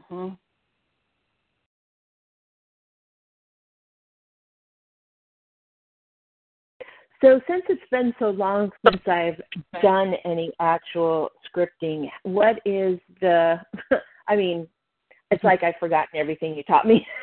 hmm 0.09 0.29
So 7.21 7.39
since 7.47 7.63
it's 7.69 7.81
been 7.91 8.13
so 8.17 8.31
long 8.31 8.71
since 8.83 9.01
I've 9.07 9.39
done 9.81 10.15
any 10.25 10.51
actual 10.59 11.29
scripting, 11.47 12.09
what 12.23 12.57
is 12.65 12.99
the 13.21 13.61
I 14.27 14.35
mean, 14.35 14.67
it's 15.29 15.43
like 15.43 15.63
I've 15.63 15.75
forgotten 15.79 16.19
everything 16.19 16.55
you 16.55 16.63
taught 16.63 16.87
me. 16.87 17.05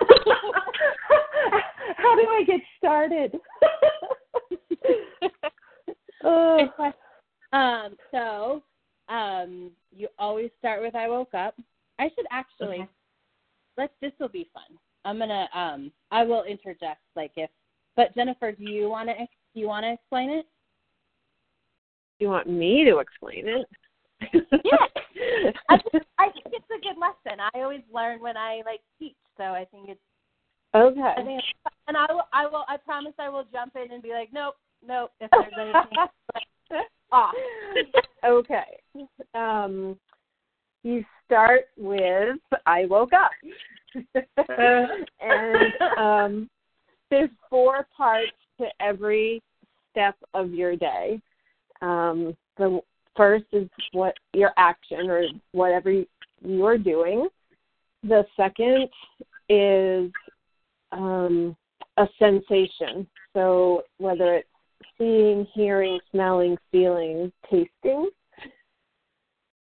How 1.96 2.14
do 2.16 2.28
I 2.28 2.42
get 2.46 2.60
started? 2.78 3.36
oh. 6.24 6.68
Um, 7.52 7.96
so 8.10 8.62
um 9.08 9.70
you 9.90 10.06
always 10.18 10.50
start 10.58 10.82
with 10.82 10.94
I 10.94 11.08
woke 11.08 11.34
up. 11.34 11.54
I 11.98 12.10
should 12.14 12.26
actually 12.30 12.80
Okay. 12.80 12.88
let's 13.76 13.92
this 14.00 14.12
will 14.20 14.28
be 14.28 14.50
fun. 14.52 14.78
I'm 15.04 15.18
gonna 15.18 15.48
um 15.54 15.90
I 16.10 16.24
will 16.24 16.44
interject 16.44 17.00
like 17.16 17.32
if 17.36 17.50
but 17.96 18.14
Jennifer, 18.14 18.52
do 18.52 18.64
you 18.64 18.88
wanna 18.88 19.14
do 19.54 19.60
you 19.60 19.66
wanna 19.66 19.92
explain 19.94 20.30
it? 20.30 20.46
You 22.18 22.28
want 22.28 22.48
me 22.48 22.84
to 22.84 22.98
explain 22.98 23.48
it? 23.48 23.66
Yeah. 24.64 24.86
I 25.68 25.78
think, 25.78 26.04
I 26.18 26.30
think 26.30 26.46
it's 26.46 26.70
a 26.70 26.80
good 26.80 26.98
lesson. 26.98 27.40
I 27.54 27.60
always 27.60 27.82
learn 27.92 28.20
when 28.20 28.36
I 28.36 28.62
like 28.64 28.80
teach, 28.98 29.16
so 29.36 29.44
I 29.44 29.64
think 29.70 29.88
it's 29.88 30.00
okay. 30.74 31.14
I 31.16 31.22
think 31.22 31.40
it's, 31.40 31.74
and 31.86 31.96
I 31.96 32.06
will 32.12 32.28
I 32.32 32.46
will 32.46 32.64
I 32.68 32.76
promise 32.76 33.14
I 33.18 33.28
will 33.28 33.44
jump 33.52 33.76
in 33.76 33.92
and 33.92 34.02
be 34.02 34.10
like, 34.10 34.30
Nope, 34.32 34.56
nope, 34.86 35.10
if 35.20 35.30
there's 35.30 35.52
anything 35.58 35.98
off. 37.12 37.34
okay. 38.24 38.78
Um, 39.34 39.98
you 40.82 41.04
start 41.24 41.62
with 41.76 42.38
I 42.66 42.86
woke 42.86 43.12
up. 43.12 43.30
and 45.20 45.72
um, 45.98 46.50
there's 47.10 47.30
four 47.48 47.86
parts 47.96 48.32
to 48.60 48.66
every 48.80 49.42
step 49.90 50.16
of 50.34 50.52
your 50.52 50.76
day. 50.76 51.20
Um, 51.80 52.36
the 52.56 52.80
first 53.18 53.44
is 53.52 53.68
what 53.92 54.14
your 54.32 54.52
action 54.56 55.10
or 55.10 55.24
whatever 55.52 56.02
you're 56.42 56.78
doing. 56.78 57.28
The 58.02 58.24
second 58.34 58.88
is 59.50 60.10
um, 60.92 61.54
a 61.98 62.06
sensation. 62.18 63.06
So 63.34 63.82
whether 63.98 64.36
it's 64.36 64.48
seeing, 64.96 65.46
hearing, 65.52 65.98
smelling, 66.10 66.56
feeling, 66.72 67.30
tasting. 67.50 68.08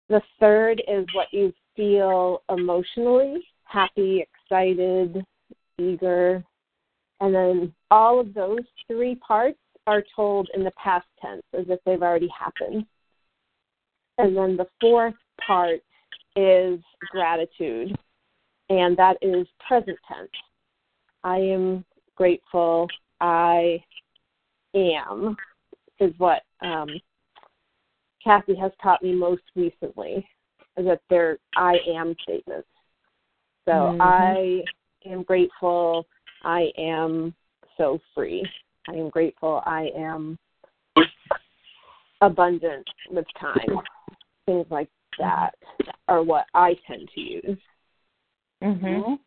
The 0.09 0.21
third 0.41 0.83
is 0.89 1.07
what 1.15 1.29
you 1.33 1.53
feel 1.77 2.43
emotionally 2.51 3.45
happy, 3.75 4.25
excited, 4.25 5.25
eager. 5.79 6.45
And 7.21 7.35
then 7.35 7.75
all 7.91 8.21
of 8.21 8.33
those 8.33 8.61
three 8.87 9.17
parts 9.17 9.59
are 9.87 10.05
told 10.15 10.49
in 10.55 10.65
the 10.65 10.71
past 10.73 11.07
tense 11.21 11.43
as 11.59 11.67
if 11.69 11.81
they've 11.85 12.03
already 12.03 12.29
happened. 12.29 12.87
And 14.19 14.37
then 14.37 14.57
the 14.57 14.69
fourth 14.81 15.15
part 15.45 15.81
is 16.37 16.81
gratitude, 17.11 17.97
and 18.71 18.97
that 18.97 19.17
is 19.23 19.47
present 19.67 19.99
tense. 20.07 20.31
I 21.23 21.39
am 21.39 21.85
grateful. 22.17 22.89
I 23.21 23.83
am 24.75 25.37
is 26.01 26.13
what 26.19 26.43
um, 26.61 26.89
Kathy 28.23 28.55
has 28.57 28.73
taught 28.83 29.03
me 29.03 29.15
most 29.15 29.43
recently, 29.55 30.27
is 30.77 30.87
that 30.87 31.01
they're 31.09 31.39
I 31.57 31.79
am 31.87 32.15
statements. 32.23 32.69
So 33.65 33.73
Mhm. 33.73 34.01
I 34.01 34.65
am 35.09 35.23
grateful. 35.23 36.07
I 36.43 36.73
am 36.77 37.35
so 37.77 38.01
free. 38.15 38.45
I 38.89 38.95
am 38.95 39.09
grateful. 39.09 39.63
I 39.65 39.89
am 39.95 40.39
abundant 42.21 42.87
with 43.11 43.27
time. 43.41 43.81
Things 44.47 44.67
like 44.71 44.89
that 45.19 45.55
are 46.09 46.23
what 46.23 46.47
I 46.55 46.77
tend 46.87 47.09
to 47.15 47.21
use. 47.21 47.59
mhm. 48.63 49.19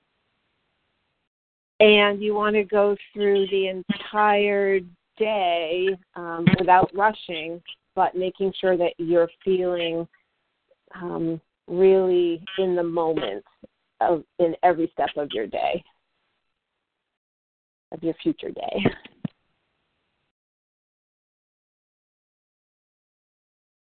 and 1.79 2.23
you 2.23 2.33
want 2.33 2.55
to 2.55 2.63
go 2.63 2.95
through 3.13 3.45
the 3.47 3.67
entire 3.67 4.79
day 5.17 5.87
um, 6.15 6.45
without 6.57 6.89
rushing, 6.95 7.61
but 7.93 8.15
making 8.15 8.51
sure 8.59 8.77
that 8.77 8.93
you're 8.97 9.29
feeling 9.43 10.07
um, 10.95 11.39
really 11.67 12.43
in 12.57 12.75
the 12.75 12.83
moment 12.83 13.43
of 14.01 14.23
in 14.39 14.55
every 14.63 14.89
step 14.93 15.09
of 15.17 15.29
your 15.33 15.47
day, 15.47 15.83
of 17.91 18.01
your 18.01 18.15
future 18.23 18.51
day. 18.51 18.85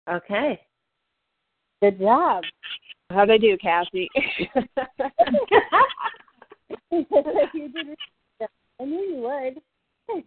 Okay. 0.10 0.60
Good 1.82 2.00
job. 2.00 2.44
How'd 3.10 3.32
I 3.32 3.38
do, 3.38 3.58
Cassie? 3.58 4.10
you 6.92 7.70
did 7.70 7.98
I 8.80 8.84
knew 8.84 9.02
you 9.02 9.22
would. 9.22 9.62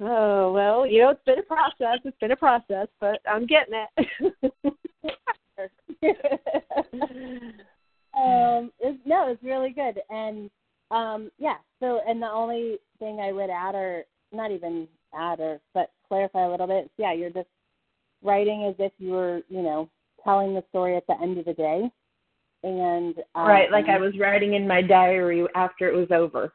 oh 0.00 0.52
well, 0.52 0.86
you 0.86 1.02
know 1.02 1.10
it's 1.10 1.20
been 1.26 1.40
a 1.40 1.42
process. 1.42 1.98
It's 2.04 2.16
been 2.20 2.30
a 2.30 2.36
process, 2.36 2.86
but 3.00 3.18
I'm 3.28 3.44
getting 3.46 3.74
it. 3.74 3.90
um 8.16 8.70
it's, 8.80 8.98
no 9.04 9.28
it's 9.28 9.42
really 9.42 9.70
good 9.70 10.00
and 10.10 10.50
um 10.90 11.30
yeah 11.38 11.56
so 11.80 12.00
and 12.06 12.20
the 12.20 12.26
only 12.26 12.78
thing 12.98 13.20
i 13.20 13.32
would 13.32 13.48
add 13.50 13.74
or 13.74 14.04
not 14.32 14.50
even 14.50 14.86
add 15.16 15.40
or 15.40 15.60
but 15.72 15.90
clarify 16.06 16.44
a 16.44 16.50
little 16.50 16.66
bit 16.66 16.84
is, 16.84 16.90
yeah 16.96 17.12
you're 17.12 17.30
just 17.30 17.48
writing 18.22 18.64
as 18.64 18.74
if 18.78 18.92
you 18.98 19.10
were 19.10 19.42
you 19.48 19.62
know 19.62 19.88
telling 20.22 20.54
the 20.54 20.64
story 20.70 20.96
at 20.96 21.06
the 21.06 21.20
end 21.20 21.38
of 21.38 21.44
the 21.44 21.54
day 21.54 21.90
and 22.64 23.18
um, 23.34 23.46
right, 23.46 23.70
like 23.70 23.88
I 23.90 23.98
was 23.98 24.18
writing 24.18 24.54
in 24.54 24.66
my 24.66 24.80
diary 24.80 25.46
after 25.54 25.86
it 25.86 25.94
was 25.94 26.08
over. 26.10 26.52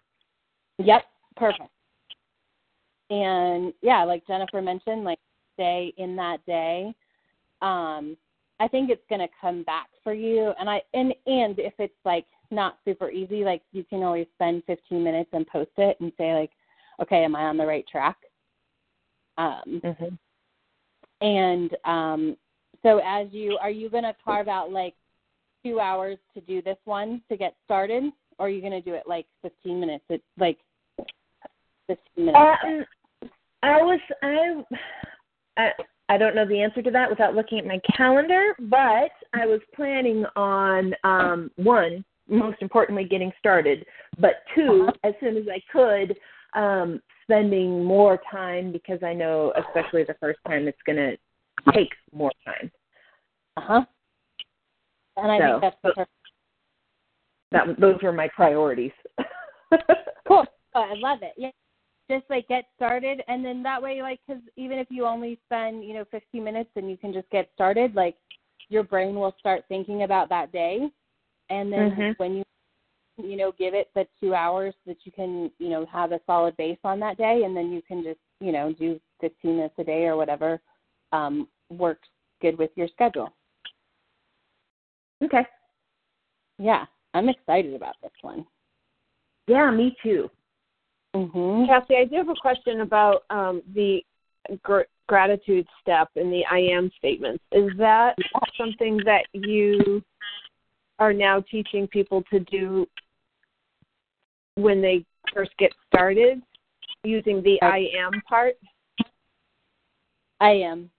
Yep, 0.79 1.03
perfect. 1.35 1.69
And 3.11 3.73
yeah, 3.83 4.03
like 4.03 4.25
Jennifer 4.25 4.59
mentioned, 4.59 5.03
like 5.03 5.19
stay 5.53 5.93
in 5.97 6.15
that 6.15 6.43
day. 6.47 6.93
Um, 7.61 8.17
I 8.59 8.67
think 8.67 8.89
it's 8.89 9.03
gonna 9.07 9.27
come 9.39 9.61
back 9.63 9.87
for 10.03 10.13
you. 10.13 10.51
And 10.59 10.67
I 10.67 10.81
and 10.95 11.13
and 11.27 11.59
if 11.59 11.73
it's 11.77 11.93
like 12.05 12.25
not 12.49 12.79
super 12.85 13.11
easy, 13.11 13.43
like 13.43 13.61
you 13.71 13.83
can 13.83 14.01
always 14.01 14.27
spend 14.33 14.63
15 14.65 15.03
minutes 15.03 15.29
and 15.33 15.45
post 15.45 15.71
it 15.77 15.97
and 15.99 16.11
say 16.17 16.33
like, 16.33 16.51
okay, 17.01 17.23
am 17.23 17.35
I 17.35 17.43
on 17.43 17.57
the 17.57 17.67
right 17.67 17.85
track? 17.87 18.17
Um, 19.39 19.81
Mhm. 19.81 20.17
and 21.21 21.77
um, 21.85 22.37
so 22.83 22.99
as 23.03 23.31
you 23.31 23.57
are 23.61 23.69
you 23.69 23.89
going 23.89 24.03
to 24.03 24.15
carve 24.23 24.49
out 24.49 24.69
like 24.71 24.95
two 25.63 25.79
hours 25.79 26.17
to 26.33 26.41
do 26.41 26.61
this 26.61 26.77
one 26.83 27.21
to 27.29 27.37
get 27.37 27.55
started, 27.63 28.11
or 28.37 28.47
are 28.47 28.49
you 28.49 28.59
going 28.59 28.73
to 28.73 28.81
do 28.81 28.93
it 28.93 29.03
like 29.07 29.25
15 29.41 29.79
minutes? 29.79 30.03
It's 30.09 30.23
like 30.37 30.59
15 31.87 32.25
minutes. 32.25 32.59
Um, 32.63 32.85
I 33.63 33.81
was 33.81 33.99
I, 34.21 34.63
I 35.57 35.71
I 36.09 36.17
don't 36.17 36.35
know 36.35 36.45
the 36.45 36.61
answer 36.61 36.81
to 36.81 36.91
that 36.91 37.09
without 37.09 37.33
looking 37.35 37.59
at 37.59 37.65
my 37.65 37.79
calendar, 37.95 38.55
but 38.59 39.11
I 39.33 39.45
was 39.45 39.61
planning 39.73 40.25
on 40.35 40.93
um 41.05 41.49
one, 41.55 42.03
most 42.27 42.61
importantly 42.61 43.05
getting 43.05 43.31
started, 43.39 43.85
but 44.19 44.43
2 44.55 44.61
Uh-huh. 44.61 44.91
as 45.05 45.13
soon 45.21 45.37
as 45.37 45.45
I 45.47 45.61
could 45.71 46.17
um 46.59 47.01
spending 47.29 47.83
more 47.85 48.19
time 48.31 48.71
because 48.71 49.03
I 49.03 49.13
know 49.13 49.53
especially 49.55 50.03
the 50.03 50.15
first 50.19 50.39
time 50.47 50.67
it's 50.67 50.81
going 50.83 50.97
to 50.97 51.15
take 51.73 51.91
more 52.11 52.31
time. 52.43 52.71
Uh 53.55 53.61
huh. 53.61 53.85
And 55.17 55.31
I 55.31 55.37
So, 55.37 55.43
think 55.43 55.61
that's 55.61 55.75
the 55.83 55.89
perfect. 55.93 56.11
That 57.51 57.79
those 57.79 58.01
were 58.01 58.11
my 58.11 58.27
priorities. 58.35 58.91
Cool. 60.27 60.45
Oh, 60.75 60.81
I 60.81 60.93
love 60.93 61.23
it. 61.23 61.33
Yeah. 61.37 61.49
Just 62.07 62.23
like 62.29 62.47
get 62.47 62.65
started, 62.75 63.23
and 63.27 63.43
then 63.43 63.63
that 63.63 63.81
way, 63.81 64.03
like, 64.03 64.19
because 64.27 64.43
even 64.57 64.77
if 64.77 64.85
you 64.91 65.05
only 65.05 65.39
spend, 65.45 65.83
you 65.83 65.95
know, 65.95 66.05
15 66.11 66.43
minutes 66.43 66.69
and 66.75 66.87
you 66.87 66.97
can 66.97 67.11
just 67.11 67.27
get 67.31 67.49
started, 67.55 67.95
like, 67.95 68.15
your 68.69 68.83
brain 68.83 69.15
will 69.15 69.35
start 69.39 69.63
thinking 69.67 70.03
about 70.03 70.29
that 70.29 70.51
day, 70.51 70.91
and 71.49 71.73
then 71.73 71.91
Mhm. 71.91 72.17
when 72.17 72.35
you, 72.35 72.43
you 73.23 73.35
know, 73.35 73.51
give 73.57 73.73
it 73.73 73.89
the 73.95 74.05
two 74.19 74.33
hours 74.33 74.73
that 74.85 74.97
you 75.03 75.11
can, 75.11 75.51
you 75.59 75.69
know, 75.69 75.85
have 75.91 76.11
a 76.11 76.19
solid 76.25 76.55
base 76.57 76.77
on 76.83 76.99
that 76.99 77.17
day, 77.17 77.43
and 77.45 77.55
then 77.55 77.71
you 77.71 77.81
can 77.81 78.03
just, 78.03 78.19
you 78.39 78.51
know, 78.51 78.73
do 78.73 78.99
15 79.21 79.55
minutes 79.55 79.75
a 79.77 79.83
day 79.83 80.05
or 80.05 80.15
whatever 80.15 80.59
um, 81.11 81.47
works 81.69 82.07
good 82.41 82.57
with 82.57 82.71
your 82.75 82.87
schedule. 82.87 83.29
okay. 85.23 85.45
Yeah, 86.57 86.85
I'm 87.13 87.29
excited 87.29 87.73
about 87.73 87.95
this 88.01 88.11
one. 88.21 88.45
Yeah, 89.47 89.71
me 89.71 89.95
too. 90.03 90.29
Mhm. 91.15 91.67
Cassie, 91.67 91.97
I 91.97 92.05
do 92.05 92.17
have 92.17 92.29
a 92.29 92.35
question 92.35 92.81
about 92.81 93.23
um, 93.29 93.63
the 93.73 94.03
gr- 94.61 94.81
gratitude 95.07 95.67
step 95.81 96.09
in 96.15 96.29
the 96.29 96.45
I 96.45 96.59
am 96.59 96.91
statements. 96.97 97.43
Is 97.51 97.71
that 97.77 98.15
something 98.57 98.97
that 99.05 99.25
you 99.33 100.03
are 100.99 101.13
now 101.13 101.41
teaching 101.49 101.87
people 101.87 102.23
to 102.29 102.39
do 102.41 102.85
when 104.61 104.81
they 104.81 105.05
first 105.33 105.51
get 105.57 105.71
started 105.87 106.41
using 107.03 107.41
the 107.43 107.61
I 107.61 107.89
am 107.97 108.21
part? 108.27 108.55
I 110.39 110.51
am. 110.51 110.89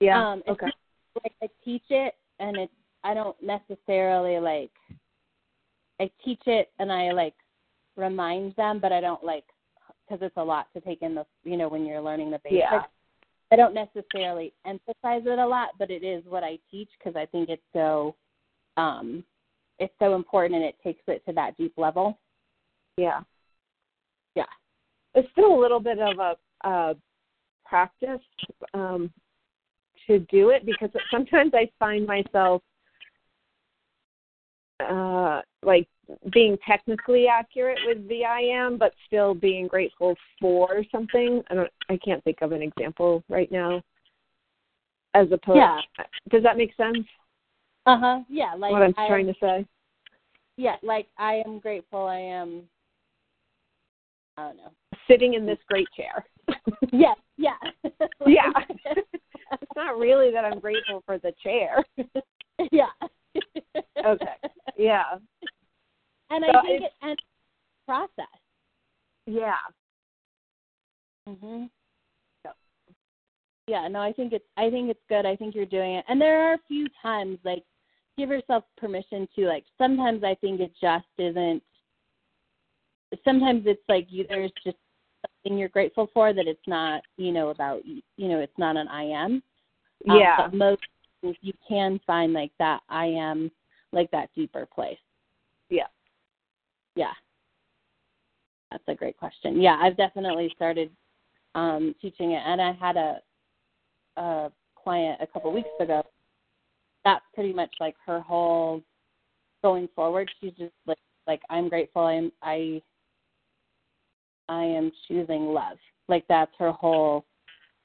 Yeah. 0.00 0.32
Um, 0.32 0.42
okay. 0.48 0.66
like 1.22 1.32
I 1.42 1.48
teach 1.64 1.84
it, 1.90 2.14
and 2.38 2.56
it 2.56 2.70
I 3.04 3.14
don't 3.14 3.36
necessarily 3.42 4.38
like. 4.38 4.70
I 5.98 6.10
teach 6.24 6.42
it, 6.46 6.70
and 6.78 6.92
I 6.92 7.12
like 7.12 7.34
remind 7.96 8.54
them, 8.56 8.78
but 8.80 8.92
I 8.92 9.00
don't 9.00 9.24
like 9.24 9.44
because 10.06 10.24
it's 10.24 10.36
a 10.36 10.44
lot 10.44 10.66
to 10.74 10.80
take 10.80 11.02
in 11.02 11.14
the 11.14 11.24
you 11.44 11.56
know 11.56 11.68
when 11.68 11.86
you're 11.86 12.00
learning 12.00 12.30
the 12.30 12.40
basics. 12.44 12.66
Yeah. 12.70 12.82
I 13.52 13.56
don't 13.56 13.74
necessarily 13.74 14.52
emphasize 14.66 15.22
it 15.24 15.38
a 15.38 15.46
lot, 15.46 15.70
but 15.78 15.90
it 15.90 16.02
is 16.02 16.24
what 16.26 16.42
I 16.42 16.58
teach 16.68 16.88
because 16.98 17.14
I 17.16 17.26
think 17.26 17.48
it's 17.48 17.62
so, 17.72 18.16
um, 18.76 19.22
it's 19.78 19.94
so 20.00 20.16
important, 20.16 20.56
and 20.56 20.64
it 20.64 20.76
takes 20.82 21.02
it 21.06 21.24
to 21.26 21.32
that 21.34 21.56
deep 21.56 21.72
level. 21.76 22.18
Yeah. 22.96 23.20
Yeah. 24.34 24.44
It's 25.14 25.30
still 25.32 25.54
a 25.54 25.60
little 25.60 25.80
bit 25.80 25.98
of 25.98 26.18
a 26.18 26.36
uh, 26.66 26.94
practice 27.64 28.20
um, 28.74 29.12
to 30.06 30.20
do 30.30 30.50
it 30.50 30.64
because 30.64 30.90
sometimes 31.10 31.52
I 31.54 31.70
find 31.78 32.06
myself 32.06 32.62
uh, 34.80 35.40
like 35.62 35.88
being 36.32 36.56
technically 36.66 37.26
accurate 37.26 37.78
with 37.86 38.06
the 38.08 38.24
I 38.24 38.40
am, 38.40 38.78
but 38.78 38.92
still 39.06 39.34
being 39.34 39.66
grateful 39.66 40.14
for 40.40 40.84
something. 40.92 41.42
I 41.50 41.54
don't. 41.54 41.70
I 41.88 41.98
can't 42.04 42.22
think 42.24 42.38
of 42.42 42.52
an 42.52 42.62
example 42.62 43.24
right 43.28 43.50
now. 43.50 43.82
As 45.14 45.28
opposed, 45.32 45.56
Yeah. 45.56 45.80
does 46.30 46.42
that 46.42 46.56
make 46.56 46.74
sense? 46.76 47.06
Uh 47.86 47.98
huh. 47.98 48.20
Yeah. 48.28 48.54
Like 48.54 48.72
what 48.72 48.82
I'm 48.82 48.94
I 48.98 49.08
trying 49.08 49.26
to 49.26 49.34
say. 49.40 49.66
Yeah. 50.56 50.76
Like 50.82 51.08
I 51.18 51.42
am 51.46 51.58
grateful. 51.58 52.06
I 52.06 52.18
am. 52.18 52.62
I 54.36 54.42
don't 54.48 54.56
know. 54.56 54.70
Sitting 55.08 55.34
in 55.34 55.46
this 55.46 55.58
great 55.68 55.88
chair. 55.96 56.24
Yes. 56.92 57.16
Yeah. 57.38 57.56
Yeah. 58.26 58.50
it's 59.52 59.72
not 59.76 59.98
really 59.98 60.30
that 60.32 60.44
I'm 60.44 60.58
grateful 60.58 61.02
for 61.06 61.18
the 61.18 61.32
chair. 61.42 61.84
yeah. 62.72 62.86
Okay. 64.04 64.24
Yeah. 64.78 65.04
And 66.30 66.44
So 66.50 66.58
I 66.58 66.62
think 66.62 66.82
it's- 66.82 66.90
it 67.02 67.06
and 67.06 67.22
process. 67.86 68.26
Yeah. 69.26 69.54
Mhm. 71.28 71.68
Yeah, 73.68 73.88
no, 73.88 74.00
I 74.00 74.12
think 74.12 74.32
it's 74.32 74.44
I 74.56 74.70
think 74.70 74.90
it's 74.90 75.02
good. 75.08 75.26
I 75.26 75.34
think 75.36 75.54
you're 75.54 75.66
doing 75.66 75.94
it. 75.96 76.04
And 76.08 76.20
there 76.20 76.48
are 76.50 76.54
a 76.54 76.58
few 76.68 76.86
times 77.02 77.38
like 77.44 77.64
give 78.16 78.30
yourself 78.30 78.64
permission 78.76 79.28
to 79.36 79.46
like 79.46 79.64
sometimes 79.76 80.22
I 80.24 80.36
think 80.36 80.60
it 80.60 80.72
just 80.80 81.06
isn't 81.18 81.62
sometimes 83.24 83.62
it's 83.66 83.82
like 83.88 84.06
you 84.10 84.26
there's 84.28 84.52
just 84.64 84.76
something 85.44 85.58
you're 85.58 85.68
grateful 85.68 86.08
for 86.12 86.32
that 86.32 86.46
it's 86.46 86.66
not, 86.66 87.02
you 87.16 87.32
know, 87.32 87.48
about 87.50 87.82
you 87.84 88.28
know, 88.28 88.40
it's 88.40 88.58
not 88.58 88.76
an 88.76 88.88
I 88.88 89.04
am. 89.04 89.42
Um, 90.08 90.16
Yeah. 90.18 90.36
but 90.36 90.54
most 90.54 90.82
you 91.40 91.52
can 91.66 91.98
find 92.06 92.32
like 92.32 92.52
that 92.58 92.82
I 92.88 93.06
am 93.06 93.50
like 93.92 94.10
that 94.10 94.30
deeper 94.34 94.66
place. 94.66 94.98
Yeah. 95.70 95.86
Yeah. 96.94 97.12
That's 98.70 98.84
a 98.88 98.94
great 98.94 99.16
question. 99.16 99.60
Yeah, 99.60 99.78
I've 99.80 99.96
definitely 99.96 100.52
started 100.54 100.90
um 101.54 101.94
teaching 102.00 102.32
it 102.32 102.42
and 102.44 102.60
I 102.60 102.72
had 102.72 102.96
a 102.96 103.20
a 104.16 104.50
client 104.82 105.20
a 105.20 105.26
couple 105.26 105.52
weeks 105.52 105.68
ago. 105.80 106.02
That's 107.04 107.24
pretty 107.34 107.52
much 107.52 107.70
like 107.80 107.94
her 108.04 108.20
whole 108.20 108.82
going 109.62 109.88
forward. 109.94 110.30
She's 110.40 110.52
just 110.52 110.74
like 110.86 110.98
like 111.26 111.42
I'm 111.50 111.68
grateful 111.68 112.02
I'm 112.06 112.30
I 112.42 112.82
I 114.48 114.64
am 114.64 114.92
choosing 115.08 115.46
love. 115.46 115.78
Like 116.08 116.24
that's 116.28 116.52
her 116.58 116.72
whole 116.72 117.24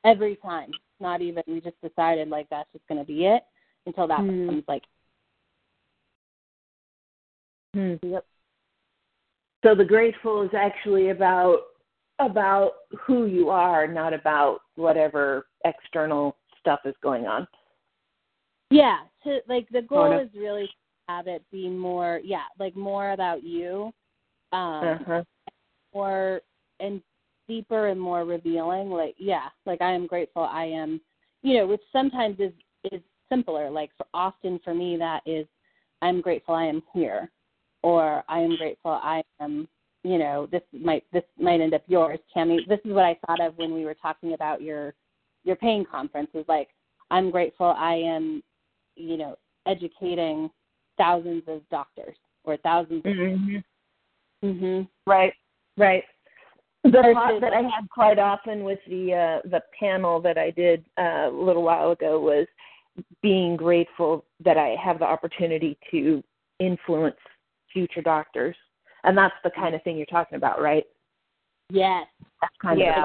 every 0.03 0.35
time. 0.37 0.71
Not 0.99 1.21
even 1.21 1.43
we 1.47 1.61
just 1.61 1.81
decided 1.81 2.29
like 2.29 2.47
that's 2.49 2.71
just 2.71 2.87
gonna 2.87 3.03
be 3.03 3.25
it 3.25 3.43
until 3.85 4.07
that 4.07 4.19
Hmm. 4.19 4.45
becomes 4.45 4.63
like 4.67 4.83
Hmm. 7.73 7.95
Yep. 8.03 8.25
So 9.63 9.75
the 9.75 9.85
grateful 9.85 10.41
is 10.41 10.49
actually 10.53 11.09
about 11.09 11.59
about 12.19 12.71
who 13.05 13.25
you 13.25 13.49
are, 13.49 13.87
not 13.87 14.13
about 14.13 14.59
whatever 14.75 15.47
external 15.65 16.35
stuff 16.59 16.81
is 16.85 16.95
going 17.01 17.25
on. 17.27 17.47
Yeah, 18.69 18.99
to 19.23 19.39
like 19.47 19.67
the 19.69 19.81
goal 19.81 20.19
is 20.19 20.29
really 20.35 20.67
to 20.67 20.73
have 21.09 21.27
it 21.27 21.43
be 21.51 21.69
more 21.69 22.19
yeah, 22.23 22.45
like 22.59 22.75
more 22.75 23.11
about 23.11 23.43
you. 23.43 23.93
Um 24.51 24.83
Uh-huh. 24.83 25.23
more 25.93 26.41
and 26.81 27.01
deeper 27.47 27.87
and 27.87 27.99
more 27.99 28.23
revealing 28.25 28.89
like 28.89 29.15
yeah 29.17 29.49
like 29.65 29.81
i 29.81 29.91
am 29.91 30.07
grateful 30.07 30.43
i 30.43 30.63
am 30.63 31.01
you 31.41 31.57
know 31.57 31.67
which 31.67 31.81
sometimes 31.91 32.39
is 32.39 32.53
is 32.91 33.01
simpler 33.29 33.69
like 33.69 33.91
for 33.97 34.05
often 34.13 34.59
for 34.63 34.73
me 34.73 34.95
that 34.97 35.21
is 35.25 35.45
i'm 36.01 36.21
grateful 36.21 36.55
i 36.55 36.63
am 36.63 36.81
here 36.93 37.29
or 37.83 38.23
i 38.29 38.39
am 38.39 38.55
grateful 38.57 38.91
i 39.03 39.21
am 39.39 39.67
you 40.03 40.17
know 40.17 40.47
this 40.51 40.61
might 40.71 41.03
this 41.11 41.23
might 41.39 41.61
end 41.61 41.73
up 41.73 41.83
yours 41.87 42.19
tammy 42.33 42.59
this 42.67 42.79
is 42.85 42.91
what 42.91 43.05
i 43.05 43.17
thought 43.25 43.41
of 43.41 43.57
when 43.57 43.73
we 43.73 43.85
were 43.85 43.95
talking 43.95 44.33
about 44.33 44.61
your 44.61 44.93
your 45.43 45.55
pain 45.55 45.85
conference 45.89 46.29
is 46.33 46.45
like 46.47 46.69
i'm 47.09 47.31
grateful 47.31 47.73
i 47.77 47.95
am 47.95 48.41
you 48.95 49.17
know 49.17 49.35
educating 49.67 50.49
thousands 50.97 51.43
of 51.47 51.61
doctors 51.69 52.15
or 52.43 52.57
1000s 52.57 52.97
of 52.97 53.03
Mm-hmm. 53.03 53.57
mhm 54.45 54.87
Right. 55.05 55.33
Right. 55.77 56.03
The 56.83 56.91
thought 57.13 57.41
that 57.41 57.53
I 57.53 57.61
had 57.61 57.87
quite 57.91 58.17
often 58.17 58.63
with 58.63 58.79
the 58.87 59.13
uh, 59.43 59.47
the 59.49 59.61
panel 59.79 60.19
that 60.21 60.37
I 60.37 60.49
did 60.49 60.83
uh, 60.97 61.29
a 61.29 61.31
little 61.31 61.61
while 61.63 61.91
ago 61.91 62.19
was 62.19 62.47
being 63.21 63.55
grateful 63.55 64.25
that 64.43 64.57
I 64.57 64.75
have 64.83 64.97
the 64.99 65.05
opportunity 65.05 65.77
to 65.91 66.23
influence 66.59 67.15
future 67.71 68.01
doctors, 68.01 68.55
and 69.03 69.15
that's 69.17 69.35
the 69.43 69.51
kind 69.51 69.75
of 69.75 69.83
thing 69.83 69.95
you're 69.97 70.05
talking 70.07 70.37
about, 70.37 70.61
right? 70.61 70.83
yes 71.69 72.05
That's 72.41 72.53
kind 72.61 72.81
of 72.81 72.85
Yeah. 72.85 72.95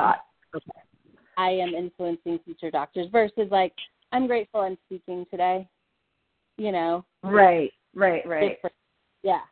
the 0.53 0.61
thought. 0.61 0.85
I 1.37 1.51
am 1.51 1.75
influencing 1.75 2.39
future 2.41 2.71
doctors 2.71 3.09
versus 3.13 3.49
like 3.51 3.75
I'm 4.11 4.27
grateful 4.27 4.61
I'm 4.61 4.79
speaking 4.87 5.27
today. 5.31 5.69
You 6.57 6.73
know, 6.73 7.05
Right. 7.23 7.73
Right. 7.95 8.27
Right. 8.27 8.55
different- 8.55 8.75
yeah. 9.23 9.43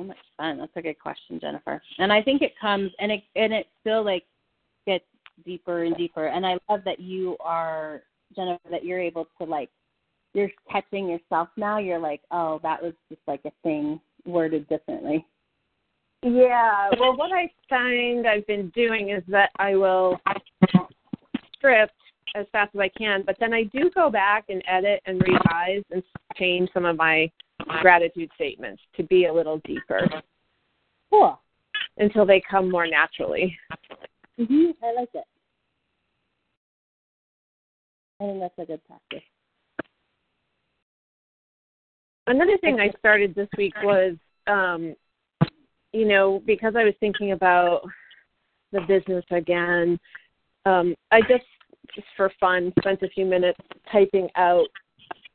So 0.00 0.06
much 0.06 0.16
fun. 0.38 0.58
That's 0.58 0.72
a 0.76 0.82
good 0.82 0.98
question, 0.98 1.38
Jennifer. 1.38 1.82
And 1.98 2.10
I 2.10 2.22
think 2.22 2.40
it 2.40 2.52
comes 2.58 2.90
and 2.98 3.12
it 3.12 3.22
and 3.36 3.52
it 3.52 3.66
still 3.80 4.02
like 4.02 4.24
gets 4.86 5.04
deeper 5.44 5.84
and 5.84 5.94
deeper. 5.96 6.26
And 6.26 6.46
I 6.46 6.56
love 6.70 6.80
that 6.86 7.00
you 7.00 7.36
are 7.40 8.02
Jennifer 8.34 8.68
that 8.70 8.82
you're 8.84 9.00
able 9.00 9.26
to 9.38 9.44
like 9.44 9.68
you're 10.32 10.48
catching 10.70 11.08
yourself 11.08 11.48
now. 11.58 11.78
You're 11.78 11.98
like, 11.98 12.22
oh, 12.30 12.60
that 12.62 12.82
was 12.82 12.94
just 13.10 13.20
like 13.26 13.42
a 13.44 13.52
thing 13.62 14.00
worded 14.24 14.66
differently. 14.68 15.26
Yeah. 16.22 16.88
Well, 16.98 17.16
what 17.16 17.32
I 17.32 17.50
find 17.68 18.26
I've 18.26 18.46
been 18.46 18.70
doing 18.70 19.10
is 19.10 19.22
that 19.28 19.50
I 19.58 19.76
will 19.76 20.18
script 21.56 21.92
as 22.34 22.46
fast 22.52 22.74
as 22.74 22.80
I 22.80 22.88
can, 22.96 23.22
but 23.26 23.36
then 23.38 23.52
I 23.52 23.64
do 23.64 23.90
go 23.94 24.08
back 24.08 24.44
and 24.48 24.62
edit 24.66 25.02
and 25.04 25.20
revise 25.20 25.82
and 25.90 26.02
change 26.36 26.70
some 26.72 26.86
of 26.86 26.96
my 26.96 27.30
gratitude 27.80 28.30
statements 28.34 28.82
to 28.96 29.02
be 29.04 29.26
a 29.26 29.32
little 29.32 29.58
deeper. 29.64 30.06
Cool. 31.10 31.40
Until 31.96 32.24
they 32.24 32.40
come 32.48 32.70
more 32.70 32.86
naturally. 32.86 33.58
Mhm. 34.38 34.74
I 34.82 34.92
like 34.92 35.10
it. 35.14 35.24
I 38.20 38.24
think 38.24 38.40
that's 38.40 38.58
a 38.58 38.64
good 38.66 38.84
practice. 38.86 39.24
Another 42.26 42.58
thing 42.58 42.78
I 42.78 42.90
started 42.98 43.34
this 43.34 43.48
week 43.56 43.74
was, 43.82 44.16
um, 44.46 44.94
you 45.92 46.06
know, 46.06 46.40
because 46.46 46.76
I 46.76 46.84
was 46.84 46.94
thinking 47.00 47.32
about 47.32 47.82
the 48.72 48.82
business 48.82 49.24
again, 49.30 49.98
um, 50.64 50.94
I 51.10 51.22
just, 51.22 51.46
just 51.94 52.06
for 52.16 52.30
fun, 52.38 52.72
spent 52.78 53.02
a 53.02 53.08
few 53.08 53.24
minutes 53.24 53.58
typing 53.90 54.28
out, 54.36 54.68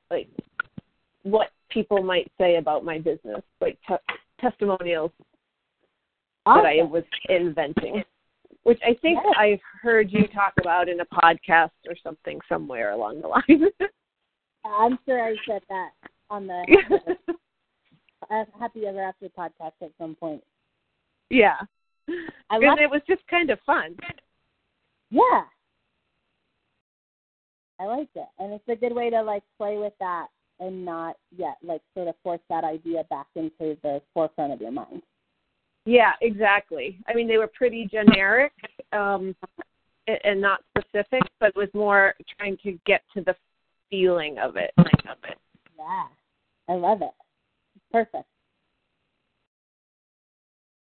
like, 0.09 0.29
what 1.23 1.49
people 1.69 2.01
might 2.03 2.31
say 2.37 2.55
about 2.57 2.83
my 2.85 2.97
business, 2.99 3.41
like 3.61 3.77
te- 3.87 3.95
testimonials 4.39 5.11
awesome. 6.45 6.63
that 6.63 6.69
I 6.69 6.83
was 6.83 7.03
inventing, 7.29 8.03
which 8.63 8.79
I 8.83 8.93
think 9.01 9.19
Yeah. 9.23 9.39
I've 9.39 9.61
heard 9.81 10.11
you 10.11 10.27
talk 10.27 10.53
about 10.59 10.89
in 10.89 10.99
a 10.99 11.05
podcast 11.05 11.71
or 11.87 11.95
something 12.03 12.39
somewhere 12.47 12.91
along 12.91 13.21
the 13.21 13.27
line. 13.29 13.69
I'm 14.65 14.97
sure 15.05 15.23
I 15.23 15.35
said 15.47 15.61
that 15.69 15.89
on 16.29 16.47
the 16.47 16.63
uh, 18.31 18.43
Happy 18.59 18.87
Ever 18.87 19.01
After 19.03 19.27
podcast 19.29 19.73
at 19.81 19.91
some 19.99 20.15
point. 20.15 20.43
yeah. 21.29 21.57
I 22.49 22.57
And 22.57 22.79
it 22.79 22.89
was 22.89 23.01
just 23.07 23.25
kind 23.27 23.49
of 23.49 23.59
fun. 23.65 23.95
Yeah. 25.09 25.41
I 27.79 27.85
like 27.85 28.09
it. 28.15 28.27
And 28.39 28.53
it's 28.53 28.67
a 28.69 28.75
good 28.75 28.93
way 28.95 29.09
to 29.09 29.21
like 29.23 29.43
play 29.57 29.77
with 29.77 29.93
that 29.99 30.27
and 30.59 30.85
not 30.85 31.17
yet 31.35 31.57
like 31.63 31.81
sort 31.93 32.07
of 32.07 32.15
force 32.23 32.39
that 32.49 32.63
idea 32.63 33.03
back 33.09 33.27
into 33.35 33.77
the 33.83 34.01
forefront 34.13 34.53
of 34.53 34.61
your 34.61 34.71
mind. 34.71 35.01
Yeah, 35.85 36.13
exactly. 36.21 36.97
I 37.07 37.13
mean, 37.13 37.27
they 37.27 37.37
were 37.37 37.47
pretty 37.53 37.87
generic 37.91 38.53
um, 38.91 39.35
and 40.07 40.41
not 40.41 40.61
specific, 40.77 41.21
but 41.39 41.49
it 41.49 41.55
was 41.55 41.69
more 41.73 42.15
trying 42.37 42.57
to 42.63 42.79
get 42.85 43.03
to 43.15 43.21
the 43.21 43.35
feeling 43.89 44.37
of 44.39 44.55
it. 44.55 44.71
Of 44.77 45.17
it. 45.23 45.37
Yeah. 45.77 46.05
I 46.67 46.73
love 46.73 47.01
it. 47.01 47.11
Perfect. 47.91 48.27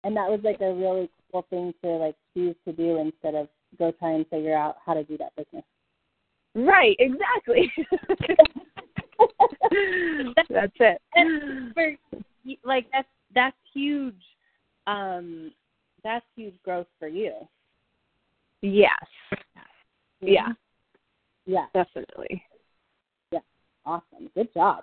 And 0.05 0.17
that 0.17 0.31
was 0.31 0.41
like 0.43 0.61
a 0.61 0.73
really 0.73 1.11
cool 1.31 1.47
thing 1.51 1.75
to 1.83 1.91
like 1.91 2.17
choose 2.33 2.57
to 2.67 2.73
do 2.73 2.99
instead 2.99 3.35
of 3.35 3.49
go 3.79 3.93
try 3.93 4.13
and 4.13 4.27
figure 4.29 4.57
out 4.57 4.77
how 4.85 4.95
to 4.95 5.05
do 5.05 5.19
that 5.19 5.37
business. 5.37 5.65
Right, 6.55 6.97
exactly. 6.99 7.71
That's 10.51 10.73
it. 10.81 11.01
And 11.15 11.75
for 11.75 11.95
like 12.65 12.87
that's 12.93 13.09
that's 13.35 13.57
huge 13.75 14.23
um 14.87 15.53
that's 16.05 16.25
huge 16.37 16.55
growth 16.65 16.87
for 16.99 17.09
you. 17.09 17.33
Yes. 18.63 18.93
Yeah, 20.21 20.53
Yeah. 21.47 21.67
definitely. 21.75 22.43
Yeah. 23.31 23.41
Awesome. 23.85 24.31
Good 24.35 24.53
job. 24.55 24.81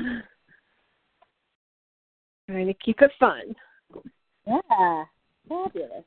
Trying 2.50 2.68
to 2.68 2.74
keep 2.76 3.02
it 3.02 3.12
fun. 3.20 3.56
Yeah. 4.46 5.04
Fabulous. 5.50 6.04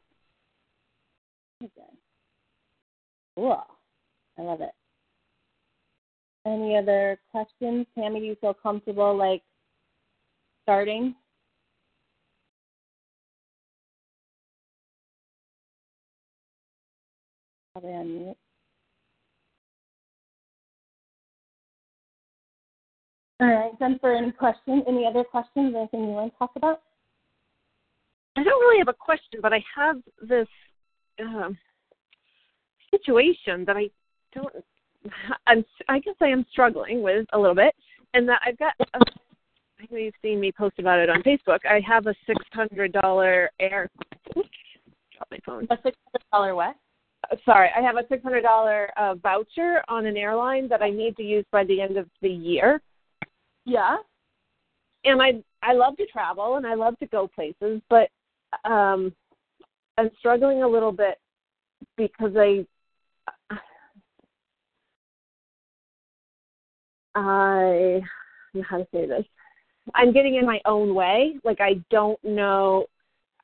Okay. 1.62 1.70
Cool. 3.36 3.64
I 4.38 4.42
love 4.42 4.60
it. 4.60 4.70
Any 6.48 6.78
other 6.78 7.18
questions? 7.30 7.86
Tammy, 7.94 8.20
do 8.20 8.26
you 8.26 8.36
feel 8.40 8.54
comfortable 8.54 9.14
like 9.14 9.42
starting? 10.62 11.14
Probably 17.74 17.92
on 17.92 18.18
mute. 18.18 18.36
All 23.40 23.46
right, 23.46 23.98
for 24.00 24.16
any 24.16 24.32
questions? 24.32 24.84
Any 24.88 25.06
other 25.06 25.24
questions? 25.24 25.74
Anything 25.76 26.00
you 26.00 26.08
want 26.08 26.32
to 26.32 26.38
talk 26.38 26.52
about? 26.56 26.80
I 28.36 28.42
don't 28.42 28.60
really 28.60 28.78
have 28.78 28.88
a 28.88 28.94
question, 28.94 29.40
but 29.42 29.52
I 29.52 29.62
have 29.76 29.96
this 30.22 30.48
um, 31.20 31.58
situation 32.90 33.66
that 33.66 33.76
I 33.76 33.90
don't. 34.34 34.52
I'm. 35.46 35.64
I 35.88 35.98
guess 36.00 36.14
I 36.20 36.26
am 36.26 36.44
struggling 36.50 37.02
with 37.02 37.26
a 37.32 37.38
little 37.38 37.54
bit, 37.54 37.74
and 38.14 38.28
that 38.28 38.40
I've 38.46 38.58
got. 38.58 38.74
A, 38.80 38.98
I 39.80 39.86
know 39.90 39.98
you've 39.98 40.14
seen 40.22 40.40
me 40.40 40.50
post 40.50 40.78
about 40.78 40.98
it 40.98 41.08
on 41.08 41.22
Facebook. 41.22 41.60
I 41.64 41.80
have 41.86 42.06
a 42.06 42.14
six 42.26 42.38
hundred 42.52 42.92
dollar 42.92 43.50
air. 43.60 43.88
Oops, 44.36 44.48
dropped 45.16 45.30
my 45.30 45.38
phone. 45.46 45.66
A 45.70 45.76
six 45.82 45.96
hundred 46.06 46.24
dollar 46.32 46.54
what? 46.54 46.76
Uh, 47.30 47.36
Sorry, 47.44 47.70
I 47.76 47.80
have 47.80 47.96
a 47.96 48.06
six 48.08 48.22
hundred 48.22 48.42
dollar 48.42 48.90
uh, 48.96 49.14
voucher 49.14 49.82
on 49.88 50.06
an 50.06 50.16
airline 50.16 50.68
that 50.68 50.82
I 50.82 50.90
need 50.90 51.16
to 51.16 51.22
use 51.22 51.44
by 51.52 51.64
the 51.64 51.80
end 51.80 51.96
of 51.96 52.06
the 52.22 52.28
year. 52.28 52.80
Yeah. 53.64 53.98
and 55.04 55.20
I 55.22 55.42
I 55.62 55.74
love 55.74 55.96
to 55.98 56.06
travel 56.06 56.56
and 56.56 56.66
I 56.66 56.74
love 56.74 56.98
to 56.98 57.06
go 57.06 57.28
places, 57.28 57.80
but 57.90 58.08
um 58.64 59.12
I'm 59.96 60.10
struggling 60.18 60.62
a 60.62 60.68
little 60.68 60.92
bit 60.92 61.18
because 61.96 62.32
I 62.36 62.64
I 67.18 68.00
know 68.54 68.64
how 68.68 68.78
to 68.78 68.86
say 68.92 69.06
this. 69.06 69.24
I'm 69.94 70.12
getting 70.12 70.36
in 70.36 70.46
my 70.46 70.60
own 70.64 70.94
way. 70.94 71.36
Like 71.44 71.60
I 71.60 71.82
don't 71.90 72.22
know 72.22 72.86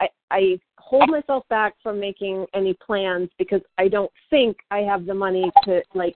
I 0.00 0.08
I 0.30 0.58
hold 0.78 1.08
myself 1.08 1.44
back 1.48 1.74
from 1.82 1.98
making 1.98 2.46
any 2.54 2.74
plans 2.74 3.30
because 3.38 3.62
I 3.78 3.88
don't 3.88 4.10
think 4.30 4.56
I 4.70 4.78
have 4.80 5.06
the 5.06 5.14
money 5.14 5.50
to 5.64 5.82
like 5.94 6.14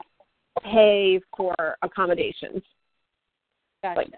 pay 0.63 1.21
for 1.37 1.55
accommodations. 1.83 2.63
Gotcha. 3.83 4.01
Like- 4.01 4.11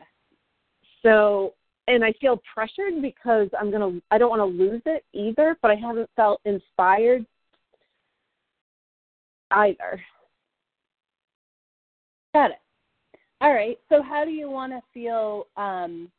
So, 1.03 1.55
and 1.88 2.05
I 2.05 2.12
feel 2.20 2.41
pressured 2.53 3.01
because 3.03 3.49
I'm 3.59 3.70
going 3.70 3.95
to, 3.95 4.03
I 4.11 4.18
don't 4.18 4.30
want 4.30 4.41
to 4.41 4.45
lose 4.64 4.82
it 4.86 5.05
either, 5.12 5.57
but 5.62 5.70
I 5.70 5.74
haven't 5.74 6.09
felt 6.16 6.41
inspired 6.45 7.24
either. 9.51 10.01
Got 12.34 12.53
it. 12.53 12.59
All 13.41 13.55
right. 13.55 13.78
So 13.88 14.03
how 14.03 14.24
do 14.24 14.30
you 14.30 14.51
want 14.51 14.72
to 14.72 14.80
feel 14.93 15.47
um 15.57 16.11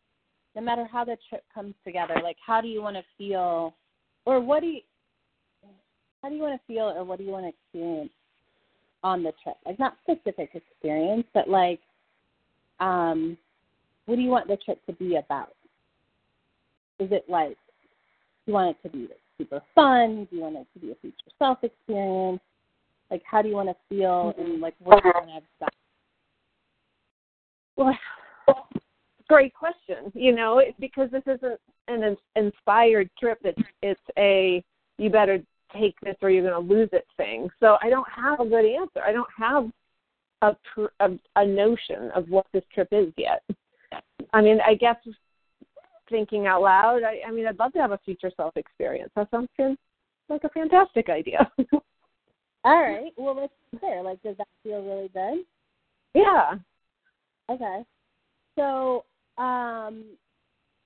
no 0.56 0.62
matter 0.62 0.88
how 0.92 1.06
the 1.06 1.18
trip 1.30 1.44
comes 1.54 1.76
together? 1.86 2.16
Like 2.24 2.38
how 2.46 2.62
do 2.62 2.68
you 2.68 2.82
want 2.82 2.96
to 2.96 3.04
feel 3.18 3.74
or 4.26 4.40
what 4.40 4.62
do 4.62 4.68
you 4.68 4.82
how 6.22 6.30
do 6.30 6.36
you 6.36 6.42
want 6.42 6.60
to 6.60 6.74
feel 6.74 6.86
or 6.86 7.04
what 7.04 7.20
do 7.20 7.26
you 7.26 7.32
want 7.32 7.46
to 7.46 7.50
experience 7.50 8.12
on 9.04 9.24
the 9.24 9.34
trip? 9.44 9.56
Like 9.66 9.80
not 9.80 9.98
specific 10.04 10.50
experience, 10.54 11.26
but 11.34 11.48
like 11.48 11.80
um 12.80 13.38
what 14.06 14.16
do 14.16 14.22
you 14.22 14.30
want 14.30 14.48
the 14.48 14.58
trip 14.58 14.84
to 14.88 14.94
be 14.94 15.18
about? 15.18 15.54
Is 17.00 17.12
it 17.12 17.26
like 17.30 17.58
you 18.48 18.54
want 18.54 18.76
it 18.76 18.88
to 18.88 18.90
be 18.96 19.02
like, 19.04 19.20
super 19.38 19.62
fun? 19.76 20.28
Do 20.30 20.38
you 20.38 20.42
want 20.42 20.56
it 20.56 20.68
to 20.74 20.80
be 20.80 20.92
a 20.92 20.96
future 20.96 21.16
self 21.38 21.60
experience? 21.64 22.42
Like 23.12 23.22
how 23.30 23.44
do 23.44 23.50
you 23.50 23.56
want 23.56 23.70
to 23.70 23.76
feel 23.90 24.34
and 24.40 24.60
like 24.60 24.74
what 24.80 25.04
do 25.04 25.10
you 25.10 25.14
want 25.16 25.28
to 25.28 25.34
have 25.34 25.44
Well, 27.78 27.98
great 29.28 29.54
question. 29.54 30.12
You 30.14 30.34
know, 30.36 30.60
it, 30.60 30.76
because 30.80 31.10
this 31.12 31.24
isn't 31.26 31.60
an 31.88 32.18
inspired 32.36 33.10
trip. 33.20 33.40
It's 33.44 33.62
it's 33.82 34.02
a 34.18 34.64
you 34.98 35.10
better 35.10 35.40
take 35.74 35.96
this 36.02 36.16
or 36.22 36.30
you're 36.30 36.48
going 36.48 36.68
to 36.68 36.74
lose 36.74 36.90
it 36.92 37.06
thing. 37.18 37.50
So 37.60 37.78
I 37.82 37.90
don't 37.90 38.08
have 38.14 38.40
a 38.40 38.46
good 38.46 38.66
answer. 38.66 39.02
I 39.06 39.12
don't 39.12 39.30
have 39.38 39.70
a 40.42 40.56
pr- 40.74 40.94
a, 41.00 41.12
a 41.38 41.46
notion 41.46 42.12
of 42.16 42.28
what 42.30 42.46
this 42.54 42.64
trip 42.74 42.90
is 42.92 43.14
yet. 43.18 43.42
I 44.34 44.42
mean, 44.42 44.60
I 44.66 44.76
guess 44.76 44.98
thinking 46.10 46.46
out 46.48 46.62
loud. 46.62 47.02
I, 47.04 47.28
I 47.28 47.32
mean, 47.32 47.48
I'd 47.48 47.58
love 47.58 47.74
to 47.74 47.80
have 47.80 47.92
a 47.92 48.00
future 48.04 48.32
self 48.36 48.56
experience. 48.58 49.12
That 49.16 49.30
sounds 49.32 49.50
good, 49.58 49.76
like 50.30 50.44
a 50.44 50.50
fantastic 50.50 51.10
idea. 51.10 51.50
All 52.64 52.82
right. 52.82 53.12
Well, 53.18 53.36
let's 53.36 53.54
be 53.72 53.80
there. 53.82 54.04
Like, 54.04 54.22
does 54.22 54.38
that 54.38 54.48
feel 54.62 54.84
really 54.84 55.10
good? 55.14 55.46
yeah. 56.14 56.56
Okay. 57.50 57.84
So, 58.58 59.06
um, 59.38 60.04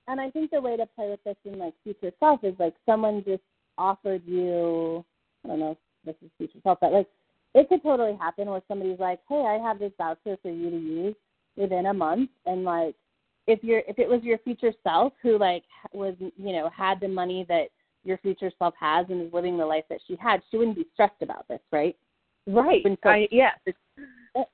and 0.08 0.20
I 0.20 0.30
think 0.30 0.50
the 0.50 0.60
way 0.60 0.76
to 0.76 0.86
play 0.86 1.10
with 1.10 1.22
this 1.24 1.36
in 1.44 1.58
like 1.58 1.74
future 1.82 2.12
self 2.20 2.44
is 2.44 2.54
like 2.58 2.74
someone 2.86 3.24
just 3.26 3.42
offered 3.76 4.22
you. 4.26 5.04
I 5.44 5.48
don't 5.48 5.60
know 5.60 5.72
if 5.72 5.78
this 6.04 6.14
is 6.24 6.30
future 6.38 6.58
self, 6.62 6.78
but 6.80 6.92
like 6.92 7.08
it 7.54 7.68
could 7.68 7.82
totally 7.82 8.16
happen 8.20 8.48
where 8.48 8.62
somebody's 8.68 9.00
like, 9.00 9.20
"Hey, 9.28 9.44
I 9.46 9.58
have 9.66 9.78
this 9.78 9.92
voucher 9.98 10.36
for 10.42 10.50
you 10.50 10.70
to 10.70 10.76
use 10.76 11.14
within 11.56 11.86
a 11.86 11.94
month," 11.94 12.30
and 12.44 12.64
like, 12.64 12.94
if 13.46 13.62
you're 13.64 13.82
if 13.88 13.98
it 13.98 14.08
was 14.08 14.22
your 14.22 14.38
future 14.38 14.72
self 14.82 15.12
who 15.22 15.38
like 15.38 15.64
was 15.92 16.14
you 16.20 16.52
know 16.52 16.70
had 16.74 17.00
the 17.00 17.08
money 17.08 17.44
that 17.48 17.68
your 18.04 18.18
future 18.18 18.52
self 18.58 18.74
has 18.78 19.06
and 19.08 19.26
is 19.26 19.32
living 19.32 19.58
the 19.58 19.66
life 19.66 19.84
that 19.90 19.98
she 20.06 20.16
had, 20.16 20.40
she 20.50 20.56
wouldn't 20.56 20.76
be 20.76 20.86
stressed 20.94 21.22
about 21.22 21.46
this, 21.48 21.60
right? 21.72 21.96
Right. 22.46 22.84
I, 23.04 23.28
yes. 23.30 23.58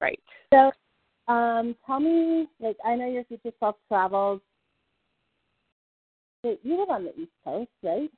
Right. 0.00 0.18
So, 0.52 1.32
um, 1.32 1.74
tell 1.86 1.98
me, 2.00 2.46
like, 2.60 2.76
I 2.84 2.94
know 2.94 3.08
your 3.10 3.24
future 3.24 3.52
self 3.58 3.76
travels. 3.88 4.40
Wait, 6.44 6.60
you 6.62 6.78
live 6.78 6.90
on 6.90 7.04
the 7.04 7.14
East 7.18 7.32
Coast, 7.44 7.70
right? 7.82 8.10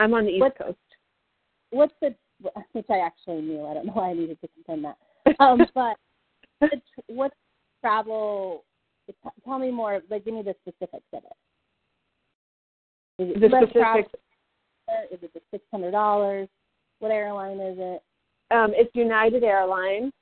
I'm 0.00 0.14
on 0.14 0.24
the 0.24 0.30
East 0.32 0.40
What's- 0.40 0.58
Coast. 0.58 0.78
What's 1.70 1.94
the 2.00 2.14
which 2.72 2.86
I 2.90 2.98
actually 2.98 3.42
knew. 3.42 3.66
I 3.66 3.74
don't 3.74 3.84
know 3.86 3.92
why 3.92 4.10
I 4.10 4.14
needed 4.14 4.38
to 4.40 4.48
confirm 4.48 4.82
that. 4.82 4.96
Um, 5.40 5.60
but 5.74 5.96
the, 6.62 6.68
what's 7.06 7.34
travel? 7.82 8.64
Tell 9.44 9.58
me 9.58 9.70
more. 9.70 10.00
Like, 10.10 10.24
give 10.24 10.32
me 10.34 10.42
the 10.42 10.54
specifics 10.62 11.04
of 11.12 11.22
it. 13.18 13.22
Is 13.22 13.36
it 13.36 13.40
The 13.40 13.46
specifics. 13.48 13.72
travel? 13.74 14.02
Is 15.12 15.18
it 15.22 15.32
the 15.34 15.40
six 15.50 15.62
hundred 15.70 15.90
dollars? 15.92 16.48
What 17.00 17.10
airline 17.12 17.60
is 17.60 17.76
it? 17.78 18.02
Um, 18.50 18.72
it's 18.74 18.90
United 18.94 19.44
Airlines. 19.44 20.12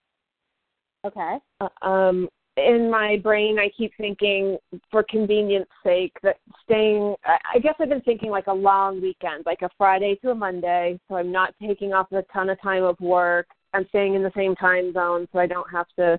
Okay. 1.05 1.39
Uh, 1.61 1.87
um, 1.87 2.29
in 2.57 2.91
my 2.91 3.17
brain, 3.23 3.59
I 3.59 3.71
keep 3.77 3.93
thinking, 3.97 4.59
for 4.91 5.05
convenience 5.09 5.69
sake, 5.85 6.13
that 6.23 6.39
staying. 6.65 7.15
I, 7.25 7.59
guess 7.61 7.75
I've 7.79 7.89
been 7.89 8.01
thinking 8.01 8.31
like 8.31 8.49
a 8.49 8.53
long 8.53 9.01
weekend, 9.01 9.47
like 9.47 9.63
a 9.63 9.71
Friday 9.79 10.17
to 10.23 10.31
a 10.31 10.35
Monday, 10.35 10.99
so 11.09 11.17
I'm 11.17 11.31
not 11.31 11.55
taking 11.65 11.93
off 11.93 12.11
a 12.13 12.23
ton 12.33 12.51
of 12.51 12.61
time 12.61 12.83
of 12.83 12.99
work. 13.01 13.47
I'm 13.75 13.87
staying 13.91 14.15
in 14.15 14.23
the 14.23 14.33
same 14.35 14.57
time 14.57 14.93
zone, 14.93 15.29
so 15.33 15.39
I 15.39 15.47
don't 15.47 15.71
have 15.71 15.87
to, 15.99 16.19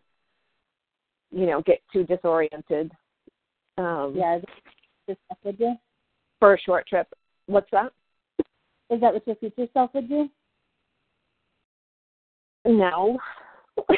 you 1.32 1.46
know, 1.46 1.62
get 1.62 1.82
too 1.92 2.04
disoriented. 2.06 2.92
Um, 3.78 4.14
Yeah. 4.16 4.38
Is 5.08 5.18
that 5.30 5.38
what 5.42 5.44
your 5.44 5.52
would 5.52 5.58
do? 5.58 5.74
For 6.40 6.54
a 6.54 6.60
short 6.60 6.88
trip. 6.88 7.08
What's 7.48 7.70
that? 7.72 7.92
Is 8.90 9.02
that 9.02 9.14
what 9.14 9.26
your 9.28 9.36
future 9.36 9.68
self 9.74 9.94
would 9.94 10.08
do? 10.08 10.30
No. 12.66 13.20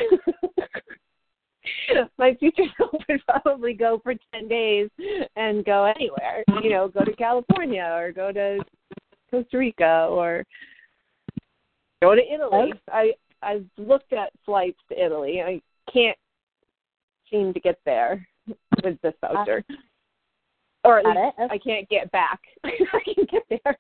My 2.18 2.36
future 2.36 2.64
self 2.78 2.91
would 3.07 3.22
probably 3.26 3.74
go 3.74 3.99
for 4.03 4.14
10 4.34 4.47
days 4.47 4.89
and 5.36 5.64
go 5.66 5.86
anywhere. 5.86 6.43
You 6.64 6.70
know, 6.70 6.88
go 6.88 7.03
to 7.03 7.16
California 7.16 7.89
or 7.93 8.12
go 8.12 8.32
to 8.32 8.59
Costa 9.30 9.57
Rica 9.57 10.07
or 10.09 10.43
go 12.01 12.16
to 12.16 12.22
Italy. 12.22 12.74
I 12.91 13.14
I've 13.43 13.66
looked 13.78 14.14
at 14.14 14.32
flights 14.45 14.80
to 14.89 15.03
Italy. 15.03 15.41
I 15.41 15.62
can't 15.91 16.18
seem 17.32 17.53
to 17.53 17.59
get 17.59 17.80
there 17.86 18.28
with 18.84 19.01
this 19.01 19.14
uh, 19.24 19.34
voucher. 19.34 19.64
or 20.84 20.99
at 20.99 21.05
least. 21.05 21.51
I 21.51 21.57
can't 21.57 21.89
get 21.89 22.12
back. 22.12 22.39
I 22.64 22.72
can 23.03 23.26
get 23.32 23.43
there. 23.49 23.78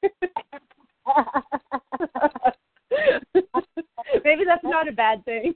Maybe 4.23 4.43
that's 4.45 4.63
not 4.63 4.87
a 4.87 4.91
bad 4.91 5.23
thing. 5.25 5.53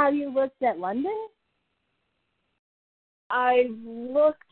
Have 0.00 0.14
you 0.14 0.32
looked 0.32 0.62
at 0.62 0.78
London? 0.78 1.28
I've 3.28 3.70
looked 3.84 4.42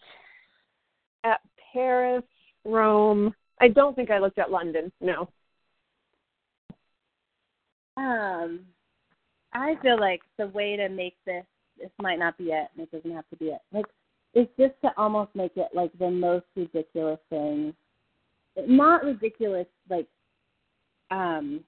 at 1.25 1.41
Paris, 1.73 2.23
Rome. 2.67 3.35
I 3.59 3.69
don't 3.69 3.97
think 3.97 4.11
I 4.11 4.19
looked 4.19 4.39
at 4.39 4.51
London. 4.51 4.93
No. 5.01 5.29
Um, 7.97 8.61
I 9.55 9.75
feel 9.83 9.99
like 9.99 10.21
the 10.37 10.49
way 10.49 10.77
to 10.77 10.91
make 10.91 11.17
this 11.25 11.45
this 11.79 11.91
might 12.01 12.19
not 12.19 12.37
be 12.37 12.45
it, 12.45 12.69
and 12.77 12.87
it 12.87 12.91
doesn't 12.93 13.15
have 13.15 13.29
to 13.31 13.37
be 13.37 13.47
it. 13.47 13.61
Like 13.73 13.87
it's 14.35 14.53
just 14.59 14.75
to 14.83 14.91
almost 14.99 15.31
make 15.35 15.57
it 15.57 15.69
like 15.73 15.91
the 15.99 16.11
most 16.11 16.45
ridiculous 16.57 17.19
thing. 17.31 17.75
Not 18.67 19.03
ridiculous, 19.03 19.67
like 19.89 20.07
um, 21.11 21.65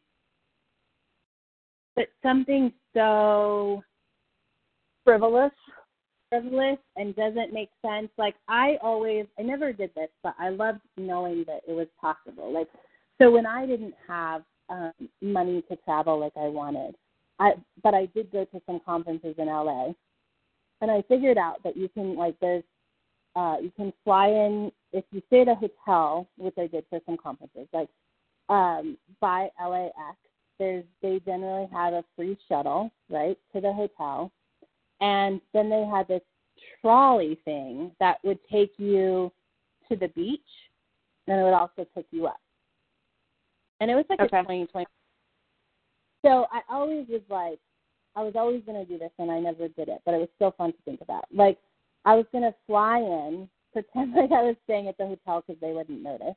but 1.97 2.07
something 2.22 2.72
so 2.95 3.82
Frivolous. 5.05 5.53
frivolous 6.28 6.78
and 6.97 7.16
doesn't 7.16 7.53
make 7.53 7.70
sense. 7.84 8.09
Like 8.18 8.36
I 8.49 8.76
always, 8.82 9.26
I 9.38 9.43
never 9.43 9.72
did 9.72 9.91
this, 9.95 10.11
but 10.22 10.34
I 10.38 10.51
loved 10.51 10.80
knowing 10.97 11.45
that 11.47 11.62
it 11.66 11.72
was 11.72 11.88
possible. 12.01 12.53
Like 12.53 12.68
so, 13.20 13.30
when 13.30 13.47
I 13.47 13.66
didn't 13.66 13.95
have 14.07 14.43
um, 14.68 14.93
money 15.20 15.62
to 15.68 15.76
travel 15.84 16.20
like 16.20 16.32
I 16.36 16.47
wanted, 16.49 16.95
I 17.38 17.53
but 17.82 17.95
I 17.95 18.07
did 18.14 18.30
go 18.30 18.45
to 18.45 18.62
some 18.66 18.80
conferences 18.84 19.34
in 19.38 19.47
LA, 19.47 19.93
and 20.80 20.91
I 20.91 21.03
figured 21.09 21.38
out 21.38 21.62
that 21.64 21.76
you 21.76 21.88
can 21.88 22.14
like 22.14 22.36
there's 22.41 22.64
uh, 23.34 23.57
you 23.61 23.72
can 23.76 23.93
fly 24.05 24.28
in 24.28 24.70
if 24.93 25.05
you 25.11 25.22
stay 25.26 25.43
at 25.43 25.49
a 25.49 25.55
hotel, 25.55 26.28
which 26.36 26.55
I 26.59 26.66
did 26.66 26.84
for 26.88 27.01
some 27.07 27.16
conferences, 27.16 27.66
like 27.72 27.88
um, 28.49 28.97
by 29.20 29.49
LAX. 29.61 30.16
There's 30.61 30.84
they 31.00 31.20
generally 31.24 31.66
have 31.72 31.94
a 31.94 32.04
free 32.14 32.36
shuttle 32.46 32.92
right 33.08 33.38
to 33.54 33.62
the 33.62 33.72
hotel, 33.72 34.30
and 35.00 35.40
then 35.54 35.70
they 35.70 35.86
had 35.90 36.06
this 36.06 36.20
trolley 36.82 37.40
thing 37.46 37.90
that 37.98 38.18
would 38.24 38.38
take 38.52 38.72
you 38.76 39.32
to 39.88 39.96
the 39.96 40.08
beach, 40.08 40.40
and 41.26 41.40
it 41.40 41.42
would 41.42 41.54
also 41.54 41.86
pick 41.94 42.04
you 42.11 42.26
up. 42.26 42.40
And 43.80 43.90
it 43.90 43.94
was 43.94 44.04
like 44.11 44.20
Okay. 44.20 44.38
a 44.38 44.42
2020. 44.42 44.86
So 46.22 46.46
I 46.52 46.61
always 46.68 47.08
was 47.08 47.22
like, 47.30 47.58
I 48.14 48.22
was 48.22 48.34
always 48.36 48.62
going 48.66 48.84
to 48.84 48.84
do 48.84 48.98
this, 48.98 49.12
and 49.18 49.30
I 49.30 49.40
never 49.40 49.66
did 49.68 49.88
it, 49.88 50.02
but 50.04 50.12
it 50.12 50.18
was 50.18 50.28
still 50.36 50.50
fun 50.52 50.72
to 50.72 50.78
think 50.84 51.00
about. 51.00 51.24
Like, 51.32 51.58
I 52.04 52.14
was 52.16 52.26
going 52.32 52.44
to 52.44 52.54
fly 52.66 52.98
in, 52.98 53.48
pretend 53.72 54.12
like 54.12 54.32
I 54.32 54.42
was 54.42 54.56
staying 54.64 54.88
at 54.88 54.98
the 54.98 55.06
hotel 55.06 55.42
because 55.46 55.58
they 55.62 55.72
wouldn't 55.72 56.02
notice. 56.02 56.34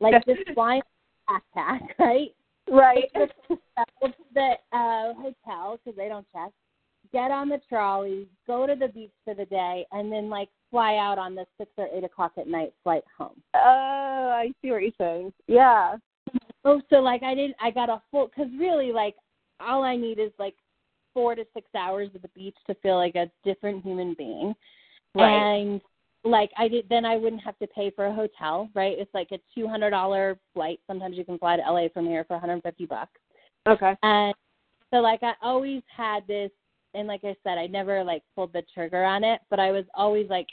Like, 0.00 0.22
just 0.26 0.42
fly 0.54 0.76
in 0.76 0.82
backpack, 1.30 1.88
right? 1.98 2.34
Right. 2.70 3.10
The, 3.14 3.28
uh, 3.76 4.08
the 4.34 4.50
uh, 4.72 5.14
hotel 5.14 5.78
because 5.84 5.96
they 5.96 6.08
don't 6.08 6.26
check. 6.32 6.50
Get 7.12 7.30
on 7.30 7.48
the 7.48 7.60
trolley, 7.68 8.26
go 8.46 8.66
to 8.66 8.74
the 8.74 8.88
beach 8.88 9.12
for 9.24 9.34
the 9.34 9.44
day, 9.44 9.86
and 9.92 10.10
then 10.10 10.28
like 10.28 10.48
fly 10.70 10.96
out 10.96 11.18
on 11.18 11.34
the 11.34 11.44
six 11.58 11.70
or 11.76 11.88
eight 11.94 12.02
o'clock 12.02 12.32
at 12.38 12.48
night 12.48 12.72
flight 12.82 13.04
home. 13.16 13.40
Oh, 13.54 14.30
I 14.34 14.52
see 14.60 14.70
what 14.70 14.82
you're 14.82 14.90
saying. 14.98 15.32
Yeah. 15.46 15.96
Oh, 16.64 16.80
so 16.90 16.96
like 16.96 17.22
I 17.22 17.34
didn't, 17.34 17.56
I 17.60 17.70
got 17.70 17.90
a 17.90 18.02
full 18.10 18.28
because 18.28 18.50
really 18.58 18.90
like 18.90 19.14
all 19.60 19.84
I 19.84 19.96
need 19.96 20.18
is 20.18 20.32
like 20.38 20.54
four 21.12 21.34
to 21.34 21.44
six 21.54 21.68
hours 21.76 22.08
at 22.14 22.22
the 22.22 22.28
beach 22.28 22.56
to 22.66 22.74
feel 22.76 22.96
like 22.96 23.14
a 23.14 23.30
different 23.44 23.84
human 23.84 24.14
being, 24.14 24.54
Right. 25.14 25.30
and 25.30 25.80
like 26.24 26.50
I 26.56 26.68
did, 26.68 26.86
then 26.88 27.04
I 27.04 27.16
wouldn't 27.16 27.42
have 27.42 27.58
to 27.58 27.66
pay 27.66 27.90
for 27.90 28.06
a 28.06 28.14
hotel, 28.14 28.70
right? 28.74 28.96
It's 28.98 29.12
like 29.14 29.28
a 29.32 29.38
two 29.54 29.68
hundred 29.68 29.90
dollar 29.90 30.38
flight. 30.54 30.80
Sometimes 30.86 31.16
you 31.16 31.24
can 31.24 31.38
fly 31.38 31.56
to 31.56 31.62
LA 31.62 31.88
from 31.92 32.06
here 32.06 32.24
for 32.24 32.34
one 32.34 32.40
hundred 32.40 32.62
fifty 32.62 32.86
bucks. 32.86 33.20
Okay. 33.66 33.94
And 34.02 34.34
so 34.90 34.98
like 34.98 35.22
I 35.22 35.32
always 35.42 35.82
had 35.94 36.26
this 36.26 36.50
and 36.94 37.08
like 37.08 37.24
I 37.24 37.36
said, 37.42 37.58
I 37.58 37.66
never 37.66 38.02
like 38.02 38.22
pulled 38.34 38.52
the 38.52 38.62
trigger 38.72 39.04
on 39.04 39.24
it, 39.24 39.40
but 39.50 39.60
I 39.60 39.70
was 39.70 39.84
always 39.94 40.28
like 40.30 40.46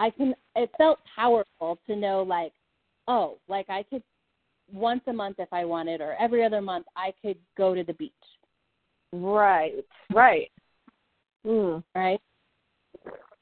I 0.00 0.10
can 0.10 0.34
it 0.56 0.70
felt 0.76 0.98
powerful 1.14 1.78
to 1.86 1.96
know 1.96 2.22
like, 2.22 2.52
oh, 3.06 3.38
like 3.48 3.66
I 3.68 3.84
could 3.84 4.02
once 4.72 5.02
a 5.06 5.12
month 5.12 5.36
if 5.38 5.52
I 5.52 5.64
wanted 5.64 6.00
or 6.00 6.16
every 6.20 6.44
other 6.44 6.60
month 6.60 6.86
I 6.96 7.12
could 7.22 7.36
go 7.56 7.74
to 7.74 7.84
the 7.84 7.94
beach. 7.94 8.12
Right. 9.12 9.74
Right. 10.12 10.50
Hmm. 11.44 11.78
Right? 11.94 12.20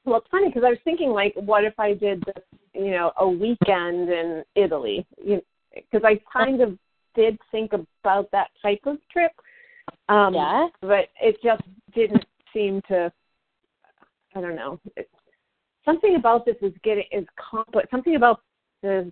Well, 0.05 0.17
it's 0.17 0.27
funny 0.31 0.47
because 0.47 0.63
I 0.65 0.69
was 0.69 0.79
thinking, 0.83 1.09
like, 1.11 1.33
what 1.35 1.63
if 1.63 1.79
I 1.79 1.93
did 1.93 2.23
this, 2.25 2.43
you 2.73 2.91
know, 2.91 3.11
a 3.17 3.27
weekend 3.27 4.09
in 4.09 4.43
Italy? 4.55 5.05
Because 5.19 6.01
I 6.03 6.19
kind 6.31 6.61
of 6.61 6.77
did 7.15 7.37
think 7.51 7.71
about 7.73 8.31
that 8.31 8.49
type 8.61 8.81
of 8.85 8.97
trip. 9.11 9.31
Um, 10.09 10.33
yeah. 10.33 10.67
But 10.81 11.09
it 11.21 11.37
just 11.43 11.63
didn't 11.93 12.25
seem 12.53 12.81
to. 12.87 13.11
I 14.35 14.41
don't 14.41 14.55
know. 14.55 14.79
It, 14.95 15.09
something 15.85 16.15
about 16.15 16.45
this 16.45 16.55
is 16.61 16.73
getting 16.83 17.05
is 17.11 17.25
complex. 17.37 17.89
Something 17.91 18.15
about 18.15 18.41
the 18.81 19.11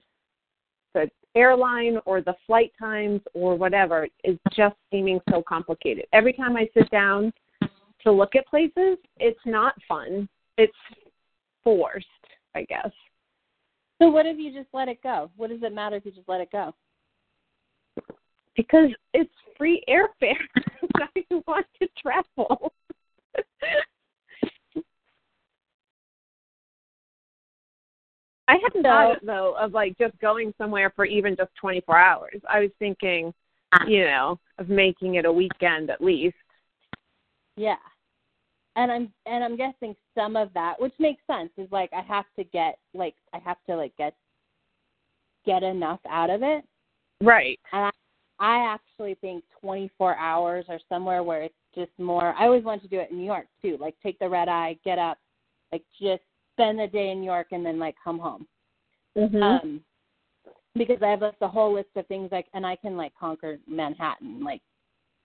the 0.94 1.10
airline 1.36 2.00
or 2.06 2.22
the 2.22 2.36
flight 2.48 2.72
times 2.80 3.22
or 3.34 3.56
whatever 3.56 4.08
is 4.24 4.38
just 4.56 4.76
seeming 4.92 5.20
so 5.30 5.44
complicated. 5.48 6.06
Every 6.14 6.34
time 6.34 6.58
I 6.58 6.68
sit 6.74 6.90
down 6.90 7.32
to 8.04 8.12
look 8.12 8.36
at 8.36 8.48
places, 8.48 8.98
it's 9.18 9.40
not 9.46 9.76
fun. 9.88 10.28
It's 10.60 10.74
forced, 11.64 12.06
I 12.54 12.64
guess. 12.64 12.92
So 14.02 14.10
what 14.10 14.26
if 14.26 14.38
you 14.38 14.52
just 14.52 14.68
let 14.74 14.90
it 14.90 15.02
go? 15.02 15.32
What 15.38 15.50
does 15.50 15.64
it 15.64 15.74
matter 15.74 15.96
if 15.96 16.06
you 16.06 16.12
just 16.12 16.28
let 16.28 16.42
it 16.42 16.52
go? 16.52 16.76
Because 18.58 18.90
it's 19.14 19.32
free 19.58 19.82
airfare. 19.90 20.36
I 21.02 21.24
want 21.48 21.66
to 21.82 21.88
travel. 22.02 22.74
I 28.50 28.58
hadn't 28.62 28.84
thought 28.84 29.20
though 29.24 29.56
of 29.58 29.74
like 29.74 29.98
just 29.98 30.20
going 30.20 30.54
somewhere 30.58 30.92
for 30.94 31.06
even 31.06 31.38
just 31.38 31.52
24 31.62 31.98
hours. 31.98 32.42
I 32.50 32.60
was 32.60 32.72
thinking, 32.80 33.34
you 33.88 34.04
know, 34.04 34.40
of 34.58 34.68
making 34.68 35.16
it 35.16 35.24
a 35.26 35.32
weekend 35.32 35.90
at 35.90 36.02
least. 36.02 36.36
Yeah. 37.56 37.76
And 38.80 38.90
I'm 38.90 39.12
and 39.26 39.44
I'm 39.44 39.58
guessing 39.58 39.94
some 40.16 40.38
of 40.38 40.54
that, 40.54 40.76
which 40.80 40.94
makes 41.00 41.22
sense, 41.28 41.50
is 41.58 41.68
like 41.70 41.92
I 41.92 42.02
have 42.02 42.24
to 42.38 42.46
get 42.46 42.80
like 42.94 43.16
I 43.34 43.40
have 43.40 43.58
to 43.68 43.76
like 43.76 43.92
get 43.98 44.16
get 45.46 45.64
enough 45.64 46.00
out 46.10 46.30
of 46.30 46.44
it. 46.44 46.64
Right. 47.22 47.60
And 47.74 47.86
I, 47.86 47.92
I 48.40 48.74
actually 48.74 49.16
think 49.16 49.44
24 49.60 50.16
hours 50.16 50.64
or 50.70 50.80
somewhere 50.88 51.24
where 51.24 51.44
it's 51.44 51.54
just 51.76 51.92
more. 51.98 52.34
I 52.40 52.46
always 52.46 52.64
wanted 52.64 52.84
to 52.84 52.88
do 52.88 53.00
it 53.00 53.12
in 53.12 53.18
New 53.18 53.26
York 53.26 53.48
too. 53.62 53.78
Like 53.82 53.96
take 54.02 54.18
the 54.18 54.30
red 54.30 54.48
eye, 54.48 54.78
get 54.86 54.98
up, 54.98 55.18
like 55.74 55.84
just 56.02 56.24
spend 56.54 56.80
the 56.80 56.88
day 56.88 57.10
in 57.10 57.20
New 57.20 57.26
York 57.26 57.48
and 57.52 57.66
then 57.66 57.80
like 57.80 57.96
come 58.02 58.18
home. 58.18 58.48
Mm-hmm. 59.18 59.44
Um, 59.44 59.82
because 60.76 61.00
I 61.04 61.10
have 61.10 61.22
like 61.22 61.38
the 61.40 61.48
whole 61.50 61.74
list 61.74 61.90
of 61.98 62.08
things 62.08 62.30
like, 62.32 62.46
and 62.54 62.66
I 62.66 62.78
can 62.78 62.96
like 62.96 63.12
conquer 63.20 63.60
Manhattan. 63.68 64.42
Like, 64.42 64.62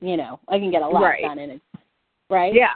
you 0.01 0.17
know, 0.17 0.41
I 0.49 0.59
can 0.59 0.73
get 0.73 0.83
a 0.83 0.89
lot 0.89 1.03
Right. 1.03 1.23
done 1.23 1.39
in 1.39 1.51
it. 1.51 1.63
Right. 2.29 2.53
yeah. 2.53 2.73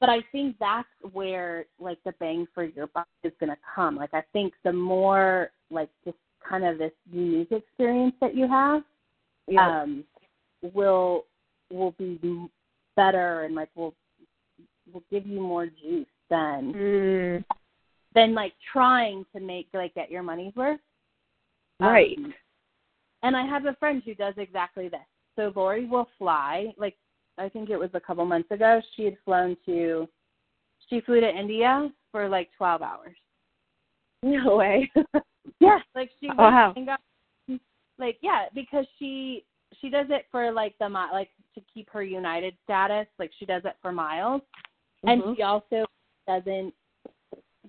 But 0.00 0.08
I 0.08 0.18
think 0.32 0.56
that's 0.60 0.88
where 1.12 1.66
like 1.80 1.98
the 2.04 2.12
bang 2.20 2.46
for 2.54 2.64
your 2.64 2.86
buck 2.88 3.08
is 3.24 3.32
going 3.40 3.50
to 3.50 3.58
come. 3.74 3.96
Like 3.96 4.14
I 4.14 4.22
think 4.32 4.54
the 4.64 4.72
more 4.72 5.50
like 5.70 5.90
just 6.04 6.16
kind 6.48 6.64
of 6.64 6.78
this 6.78 6.92
unique 7.10 7.52
experience 7.52 8.14
that 8.20 8.34
you 8.34 8.48
have 8.48 8.82
Yeah. 9.46 9.82
um 9.82 10.04
will 10.74 11.26
will 11.70 11.92
be 11.98 12.48
better 12.96 13.44
and 13.44 13.54
like 13.54 13.70
will 13.74 13.94
will 14.92 15.02
give 15.10 15.26
you 15.26 15.40
more 15.40 15.66
juice 15.66 16.06
than 16.30 16.72
mm, 16.72 17.44
than 18.14 18.34
like 18.34 18.52
trying 18.72 19.24
to 19.34 19.40
make 19.40 19.68
like 19.72 19.94
get 19.94 20.10
your 20.10 20.22
money's 20.22 20.54
worth. 20.54 20.80
right. 21.80 22.16
Um, 22.18 22.34
and 23.22 23.36
I 23.36 23.44
have 23.46 23.66
a 23.66 23.74
friend 23.74 24.02
who 24.04 24.14
does 24.14 24.34
exactly 24.36 24.88
this. 24.88 25.00
So 25.36 25.52
Lori 25.54 25.86
will 25.86 26.08
fly, 26.18 26.72
like 26.78 26.96
I 27.38 27.48
think 27.48 27.70
it 27.70 27.78
was 27.78 27.90
a 27.94 28.00
couple 28.00 28.24
months 28.24 28.50
ago, 28.50 28.80
she 28.94 29.04
had 29.04 29.16
flown 29.24 29.56
to 29.66 30.08
she 30.88 31.00
flew 31.02 31.20
to 31.20 31.28
India 31.28 31.90
for 32.12 32.28
like 32.28 32.48
twelve 32.56 32.82
hours. 32.82 33.16
no 34.22 34.56
way. 34.56 34.90
Yeah. 35.60 35.78
Like 35.94 36.10
she 36.20 36.28
went 36.28 36.38
Wow. 36.38 36.72
and 36.76 36.86
got 36.86 37.00
like 37.98 38.18
yeah, 38.20 38.44
because 38.54 38.86
she 38.98 39.44
she 39.80 39.88
does 39.90 40.06
it 40.10 40.26
for 40.30 40.52
like 40.52 40.74
the 40.78 40.88
like 40.88 41.30
to 41.54 41.60
keep 41.72 41.88
her 41.90 42.02
United 42.02 42.54
status, 42.64 43.06
like 43.18 43.30
she 43.38 43.46
does 43.46 43.62
it 43.64 43.74
for 43.82 43.90
miles. 43.90 44.42
And 45.04 45.22
Mhm. 45.22 45.36
she 45.36 45.42
also 45.42 45.84
doesn't 46.26 46.74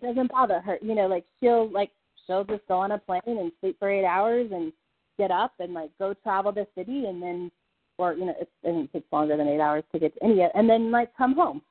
doesn't 0.01 0.31
bother 0.31 0.59
her. 0.59 0.77
You 0.81 0.93
know, 0.95 1.07
like 1.07 1.25
she'll 1.39 1.69
like 1.69 1.91
she'll 2.27 2.43
just 2.43 2.67
go 2.67 2.75
on 2.79 2.91
a 2.91 2.97
plane 2.97 3.21
and 3.25 3.51
sleep 3.59 3.79
for 3.79 3.89
eight 3.89 4.05
hours 4.05 4.51
and 4.51 4.71
get 5.17 5.31
up 5.31 5.53
and 5.59 5.73
like 5.73 5.91
go 5.97 6.13
travel 6.13 6.51
the 6.51 6.67
city 6.75 7.05
and 7.05 7.21
then 7.21 7.51
or 7.99 8.13
you 8.13 8.25
know 8.25 8.35
it 8.39 8.49
doesn't 8.63 8.91
take 8.91 9.05
longer 9.11 9.37
than 9.37 9.47
eight 9.47 9.59
hours 9.59 9.83
to 9.91 9.99
get 9.99 10.13
to 10.15 10.25
India 10.25 10.49
and 10.55 10.69
then 10.69 10.91
like 10.91 11.15
come 11.15 11.35
home. 11.35 11.61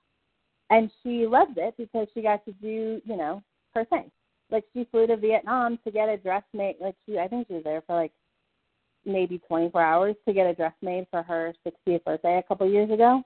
And 0.70 0.90
she 1.02 1.26
loves 1.26 1.52
it 1.56 1.74
because 1.78 2.08
she 2.12 2.22
got 2.22 2.44
to 2.44 2.52
do 2.52 3.00
you 3.04 3.16
know 3.16 3.42
her 3.74 3.84
thing. 3.86 4.10
Like 4.50 4.64
she 4.72 4.86
flew 4.90 5.06
to 5.06 5.16
Vietnam 5.16 5.78
to 5.84 5.90
get 5.90 6.08
a 6.08 6.16
dress 6.16 6.44
made. 6.54 6.76
Like 6.80 6.94
she, 7.06 7.18
I 7.18 7.28
think 7.28 7.48
she 7.48 7.54
was 7.54 7.64
there 7.64 7.82
for 7.86 7.96
like 7.96 8.12
maybe 9.04 9.38
24 9.48 9.82
hours 9.82 10.16
to 10.26 10.34
get 10.34 10.46
a 10.46 10.54
dress 10.54 10.74
made 10.82 11.06
for 11.10 11.22
her 11.22 11.54
60th 11.66 12.04
birthday 12.04 12.38
a 12.38 12.42
couple 12.42 12.70
years 12.70 12.90
ago. 12.90 13.22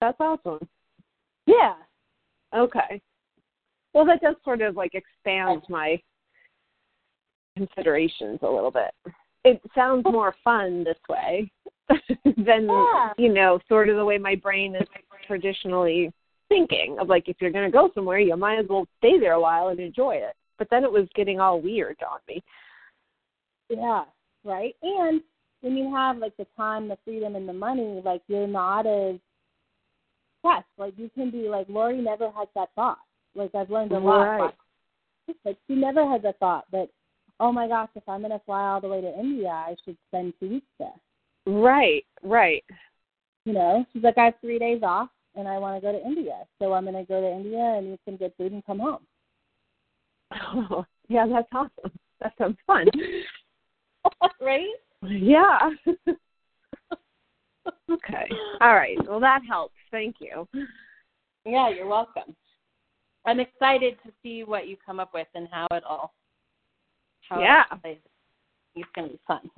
That's 0.00 0.16
awesome. 0.20 0.68
Yeah, 1.46 1.74
Okay. 2.54 3.00
Well, 3.94 4.04
that 4.06 4.20
does 4.20 4.36
sort 4.44 4.62
of 4.62 4.76
like 4.76 4.92
expand 4.94 5.62
my 5.68 6.00
considerations 7.56 8.38
a 8.42 8.46
little 8.48 8.70
bit. 8.70 8.90
It 9.48 9.62
sounds 9.74 10.04
more 10.04 10.34
fun 10.44 10.84
this 10.84 10.98
way 11.08 11.50
than 12.24 12.68
Yeah. 12.68 13.12
you 13.16 13.32
know, 13.32 13.58
sort 13.68 13.88
of 13.88 13.96
the 13.96 14.04
way 14.04 14.18
my 14.18 14.34
brain 14.34 14.74
is 14.74 14.86
traditionally 15.26 16.12
thinking 16.48 16.96
of 17.00 17.08
like 17.08 17.28
if 17.28 17.36
you're 17.40 17.50
going 17.50 17.70
to 17.70 17.72
go 17.72 17.90
somewhere, 17.94 18.18
you 18.18 18.36
might 18.36 18.58
as 18.58 18.66
well 18.68 18.86
stay 18.98 19.18
there 19.18 19.32
a 19.34 19.40
while 19.40 19.68
and 19.68 19.80
enjoy 19.80 20.16
it. 20.16 20.34
But 20.58 20.68
then 20.70 20.82
it 20.84 20.90
was 20.90 21.06
getting 21.14 21.40
all 21.40 21.60
weird 21.60 21.96
on 22.10 22.18
me. 22.26 22.42
Yeah, 23.68 24.04
right. 24.44 24.74
And 24.82 25.20
when 25.60 25.76
you 25.76 25.94
have 25.94 26.18
like 26.18 26.36
the 26.36 26.46
time, 26.56 26.88
the 26.88 26.98
freedom, 27.04 27.36
and 27.36 27.48
the 27.48 27.52
money, 27.52 28.00
like 28.04 28.22
you're 28.28 28.46
not 28.46 28.86
as 28.86 29.16
stressed. 30.40 30.66
Like 30.78 30.94
you 30.96 31.10
can 31.14 31.30
be 31.30 31.48
like 31.48 31.66
Lori 31.68 32.00
never 32.00 32.30
had 32.30 32.48
that 32.54 32.70
thought. 32.74 32.98
Like 33.34 33.54
I've 33.54 33.70
learned 33.70 33.92
a 33.92 33.98
lot. 33.98 34.22
Right. 34.22 34.54
Like 35.44 35.58
she 35.66 35.74
never 35.74 36.10
has 36.10 36.22
a 36.24 36.32
thought 36.34 36.64
that, 36.72 36.88
oh 37.40 37.52
my 37.52 37.68
gosh, 37.68 37.88
if 37.94 38.08
I'm 38.08 38.22
gonna 38.22 38.40
fly 38.44 38.68
all 38.68 38.80
the 38.80 38.88
way 38.88 39.00
to 39.00 39.18
India, 39.18 39.48
I 39.48 39.76
should 39.84 39.96
spend 40.08 40.34
two 40.40 40.50
weeks 40.50 40.66
there. 40.78 40.94
Right, 41.46 42.04
right. 42.22 42.64
You 43.44 43.52
know, 43.54 43.84
she's 43.92 44.02
like, 44.02 44.18
I 44.18 44.26
have 44.26 44.34
three 44.40 44.58
days 44.58 44.82
off 44.82 45.08
and 45.34 45.48
I 45.48 45.58
want 45.58 45.80
to 45.80 45.86
go 45.86 45.92
to 45.92 46.04
India, 46.04 46.44
so 46.58 46.72
I'm 46.72 46.84
gonna 46.84 47.04
go 47.04 47.20
to 47.20 47.30
India 47.30 47.74
and 47.78 47.94
eat 47.94 48.00
some 48.04 48.16
good 48.16 48.32
food 48.36 48.52
and 48.52 48.64
come 48.64 48.80
home. 48.80 49.02
Oh, 50.32 50.84
yeah, 51.08 51.26
that's 51.26 51.48
awesome. 51.52 51.92
That 52.20 52.32
sounds 52.38 52.58
fun. 52.66 52.86
right? 54.40 54.66
yeah. 55.02 55.70
okay. 57.90 58.28
All 58.60 58.74
right. 58.74 58.98
Well, 59.08 59.20
that 59.20 59.42
helps. 59.48 59.74
Thank 59.90 60.16
you. 60.20 60.48
Yeah, 61.44 61.70
you're 61.70 61.86
welcome. 61.86 62.34
I'm 63.24 63.40
excited 63.40 63.96
to 64.04 64.12
see 64.22 64.44
what 64.44 64.68
you 64.68 64.76
come 64.84 65.00
up 65.00 65.14
with 65.14 65.28
and 65.34 65.48
how 65.50 65.66
it 65.72 65.84
all. 65.84 66.14
How 67.28 67.40
Yeah. 67.40 67.64
It 67.72 67.82
plays. 67.82 67.98
it's 68.74 68.88
gonna 68.94 69.08
be 69.08 69.20
fun. 69.26 69.50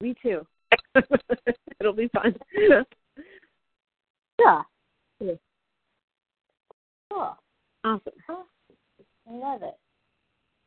Me 0.00 0.14
too. 0.22 0.46
It'll 1.80 1.92
be 1.92 2.08
fun. 2.08 2.34
Yeah. 4.38 4.62
Yeah. 5.20 5.32
Cool. 7.10 7.36
Awesome. 7.84 8.12
I 8.28 9.32
love 9.32 9.62
it. 9.62 9.76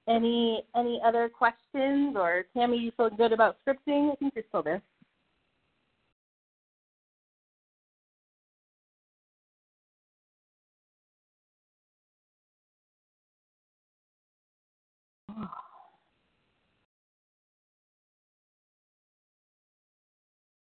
Any 0.08 0.64
any 0.76 1.02
other 1.04 1.30
questions 1.30 2.16
or 2.18 2.46
Tammy, 2.56 2.78
you 2.78 2.92
feel 2.98 3.10
good 3.10 3.32
about 3.32 3.58
scripting? 3.66 4.12
I 4.12 4.16
think 4.16 4.34
you're 4.36 4.44
still 4.50 4.64
there. 4.64 4.82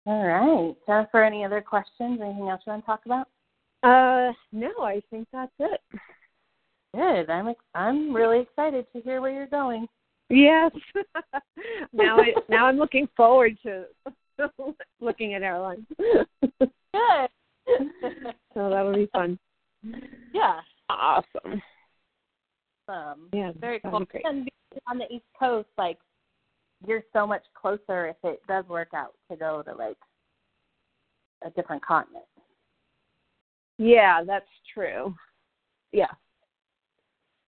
All 0.07 0.25
right. 0.25 0.73
Jennifer, 0.87 1.21
any 1.21 1.43
other 1.43 1.59
questions? 1.61 2.19
Anything 2.21 2.47
else 2.47 2.61
you 2.65 2.71
want 2.71 2.83
to 2.83 2.85
talk 2.85 3.01
about? 3.05 3.27
Uh, 3.83 4.31
no, 4.53 4.71
I 4.83 5.01
think 5.09 5.27
that's 5.33 5.51
it. 5.59 5.81
Good. 6.95 7.29
I'm 7.29 7.49
ex- 7.49 7.59
I'm 7.75 8.13
really 8.15 8.39
excited 8.39 8.85
to 8.93 9.01
hear 9.01 9.19
where 9.19 9.31
you're 9.33 9.47
going. 9.47 9.85
Yes. 10.29 10.71
now 11.93 12.17
I 12.19 12.33
now 12.49 12.67
I'm 12.67 12.77
looking 12.77 13.07
forward 13.17 13.57
to 13.63 13.83
looking 15.01 15.33
at 15.33 15.43
airlines. 15.43 15.85
Good. 15.99 16.25
so 18.53 18.69
that'll 18.69 18.93
be 18.93 19.09
fun. 19.11 19.37
yeah. 20.33 20.61
Awesome. 20.89 21.61
Um, 22.87 23.27
Yeah, 23.33 23.51
very 23.59 23.81
cool. 23.81 24.05
great. 24.05 24.25
And 24.25 24.47
on 24.87 24.97
the 24.97 25.13
East 25.13 25.25
Coast, 25.37 25.67
like 25.77 25.97
you're 26.85 27.03
so 27.13 27.25
much 27.25 27.43
closer 27.59 28.07
if 28.07 28.17
it 28.23 28.41
does 28.47 28.65
work 28.67 28.89
out 28.93 29.13
to 29.31 29.37
go 29.37 29.63
to 29.63 29.73
like 29.73 29.97
a 31.45 31.49
different 31.51 31.83
continent. 31.85 32.25
Yeah, 33.77 34.23
that's 34.25 34.45
true. 34.73 35.15
Yeah. 35.91 36.11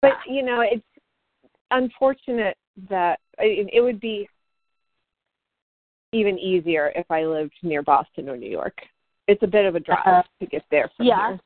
But 0.03 0.13
you 0.29 0.43
know, 0.43 0.61
it's 0.61 0.85
unfortunate 1.71 2.57
that 2.91 3.21
it, 3.39 3.69
it 3.73 3.81
would 3.81 4.01
be 4.01 4.29
even 6.13 6.39
easier 6.39 6.93
if 6.95 7.11
I 7.11 7.25
lived 7.25 7.55
near 7.63 7.83
Boston 7.83 8.29
or 8.29 8.37
New 8.37 8.51
York. 8.51 8.77
It's 9.27 9.43
a 9.43 9.47
bit 9.47 9.65
of 9.65 9.75
a 9.75 9.81
drive 9.81 10.07
Uh, 10.07 10.23
to 10.41 10.47
get 10.47 10.63
there 10.71 10.91
from 10.97 11.07
yeah. 11.07 11.29
here, 11.29 11.41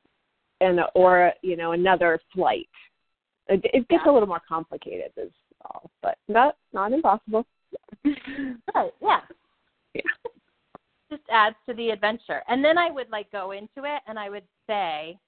and 0.60 0.80
or 0.94 1.32
you 1.42 1.56
know 1.56 1.72
another 1.72 2.20
flight. 2.34 2.68
It, 3.48 3.60
it 3.64 3.88
gets 3.88 4.02
Yeah. 4.04 4.10
a 4.10 4.12
little 4.12 4.28
more 4.28 4.42
complicated, 4.46 5.12
is 5.16 5.32
all, 5.64 5.90
but 6.02 6.18
not 6.28 6.56
not 6.72 6.92
impossible. 6.92 7.46
Right. 8.74 8.92
Yeah. 9.02 9.20
Yeah. 9.94 10.02
Just 11.10 11.22
adds 11.30 11.56
to 11.68 11.74
the 11.74 11.90
adventure. 11.90 12.42
And 12.48 12.64
then 12.64 12.76
I 12.78 12.90
would 12.90 13.10
like 13.10 13.30
go 13.32 13.52
into 13.52 13.84
it 13.84 14.02
and 14.06 14.18
I 14.18 14.28
would 14.28 14.44
say, 14.66 15.18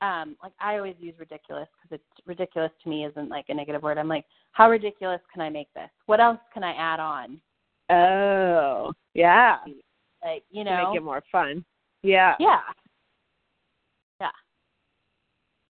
um, 0.00 0.36
like 0.42 0.52
I 0.60 0.76
always 0.76 0.94
use 0.98 1.14
ridiculous 1.18 1.68
because 1.82 2.00
it's 2.00 2.26
ridiculous 2.26 2.70
to 2.82 2.88
me 2.88 3.04
isn't 3.04 3.28
like 3.28 3.46
a 3.48 3.54
negative 3.54 3.82
word. 3.82 3.98
I'm 3.98 4.08
like, 4.08 4.24
how 4.52 4.70
ridiculous 4.70 5.20
can 5.32 5.42
I 5.42 5.50
make 5.50 5.72
this? 5.74 5.90
What 6.06 6.20
else 6.20 6.38
can 6.54 6.62
I 6.64 6.72
add 6.72 7.00
on? 7.00 7.40
Oh, 7.90 8.92
yeah, 9.14 9.58
Like, 10.24 10.44
you 10.50 10.64
to 10.64 10.70
know, 10.70 10.90
make 10.90 10.96
it 11.00 11.04
more 11.04 11.22
fun. 11.32 11.64
Yeah, 12.02 12.34
yeah, 12.38 12.60
Yeah. 14.20 14.30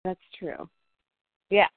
that's 0.03 0.19
true. 0.37 0.69
Yeah. 1.49 1.67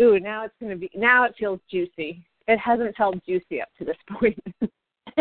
Ooh, 0.00 0.18
now 0.18 0.44
it's 0.44 0.54
gonna 0.60 0.76
be 0.76 0.90
now 0.94 1.24
it 1.24 1.34
feels 1.38 1.60
juicy. 1.70 2.24
It 2.46 2.58
hasn't 2.58 2.94
felt 2.96 3.24
juicy 3.26 3.60
up 3.62 3.68
to 3.78 3.84
this 3.84 3.96
point. 4.18 4.38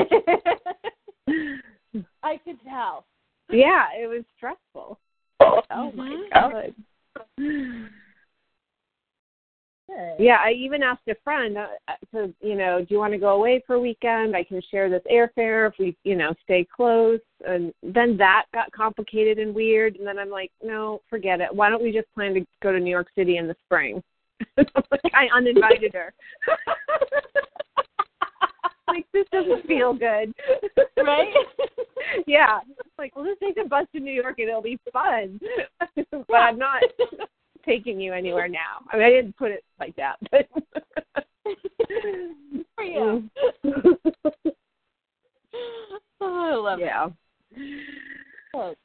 I 2.23 2.37
could 2.43 2.57
tell. 2.63 3.05
yeah, 3.49 3.87
it 3.97 4.07
was 4.07 4.23
stressful. 4.37 4.99
Oh 5.39 5.91
my 5.95 6.09
Mhm. 6.09 6.29
god. 6.33 6.75
Good. 9.89 10.15
Yeah, 10.17 10.37
I 10.39 10.51
even 10.51 10.81
asked 10.81 11.07
a 11.09 11.15
friend 11.23 11.57
uh, 11.57 11.67
to, 12.13 12.33
you 12.41 12.55
know, 12.55 12.79
do 12.79 12.87
you 12.89 12.97
want 12.99 13.11
to 13.13 13.19
go 13.19 13.35
away 13.35 13.61
for 13.67 13.75
a 13.75 13.79
weekend? 13.79 14.33
I 14.35 14.43
can 14.43 14.61
share 14.71 14.89
this 14.89 15.03
airfare 15.11 15.67
if 15.69 15.73
we, 15.77 15.95
you 16.05 16.15
know, 16.15 16.33
stay 16.43 16.65
close. 16.73 17.19
And 17.45 17.73
then 17.83 18.15
that 18.17 18.45
got 18.53 18.71
complicated 18.71 19.39
and 19.39 19.53
weird. 19.53 19.97
And 19.97 20.07
then 20.07 20.17
I'm 20.17 20.29
like, 20.29 20.51
no, 20.63 21.01
forget 21.09 21.41
it. 21.41 21.53
Why 21.53 21.69
don't 21.69 21.83
we 21.83 21.91
just 21.91 22.11
plan 22.15 22.33
to 22.35 22.45
go 22.63 22.71
to 22.71 22.79
New 22.79 22.89
York 22.89 23.07
City 23.13 23.37
in 23.37 23.47
the 23.47 23.55
spring? 23.65 24.01
I 25.13 25.27
uninvited 25.33 25.93
her. 25.93 26.13
like 28.87 29.05
this 29.13 29.25
doesn't 29.31 29.65
feel 29.65 29.93
good, 29.93 30.33
Right? 30.97 31.33
yeah, 32.27 32.59
like 32.97 33.15
we'll 33.15 33.25
just 33.25 33.39
take 33.39 33.55
the 33.55 33.63
bus 33.67 33.87
to 33.93 33.99
New 33.99 34.13
York 34.13 34.39
and 34.39 34.49
it'll 34.49 34.61
be 34.61 34.79
fun. 34.91 35.39
but 35.95 36.35
I'm 36.35 36.57
not 36.57 36.83
taking 37.65 37.99
you 37.99 38.13
anywhere 38.13 38.47
now. 38.47 38.85
I 38.91 38.97
mean, 38.97 39.05
I 39.05 39.09
didn't 39.09 39.37
put 39.37 39.51
it 39.51 39.63
like 39.79 39.95
that, 39.95 40.17
but 40.31 40.47
For 42.75 42.83
you. 42.83 43.29
oh, 46.21 46.21
I 46.21 46.55
love 46.55 46.79
yeah. 46.79 47.07
it. 47.55 48.77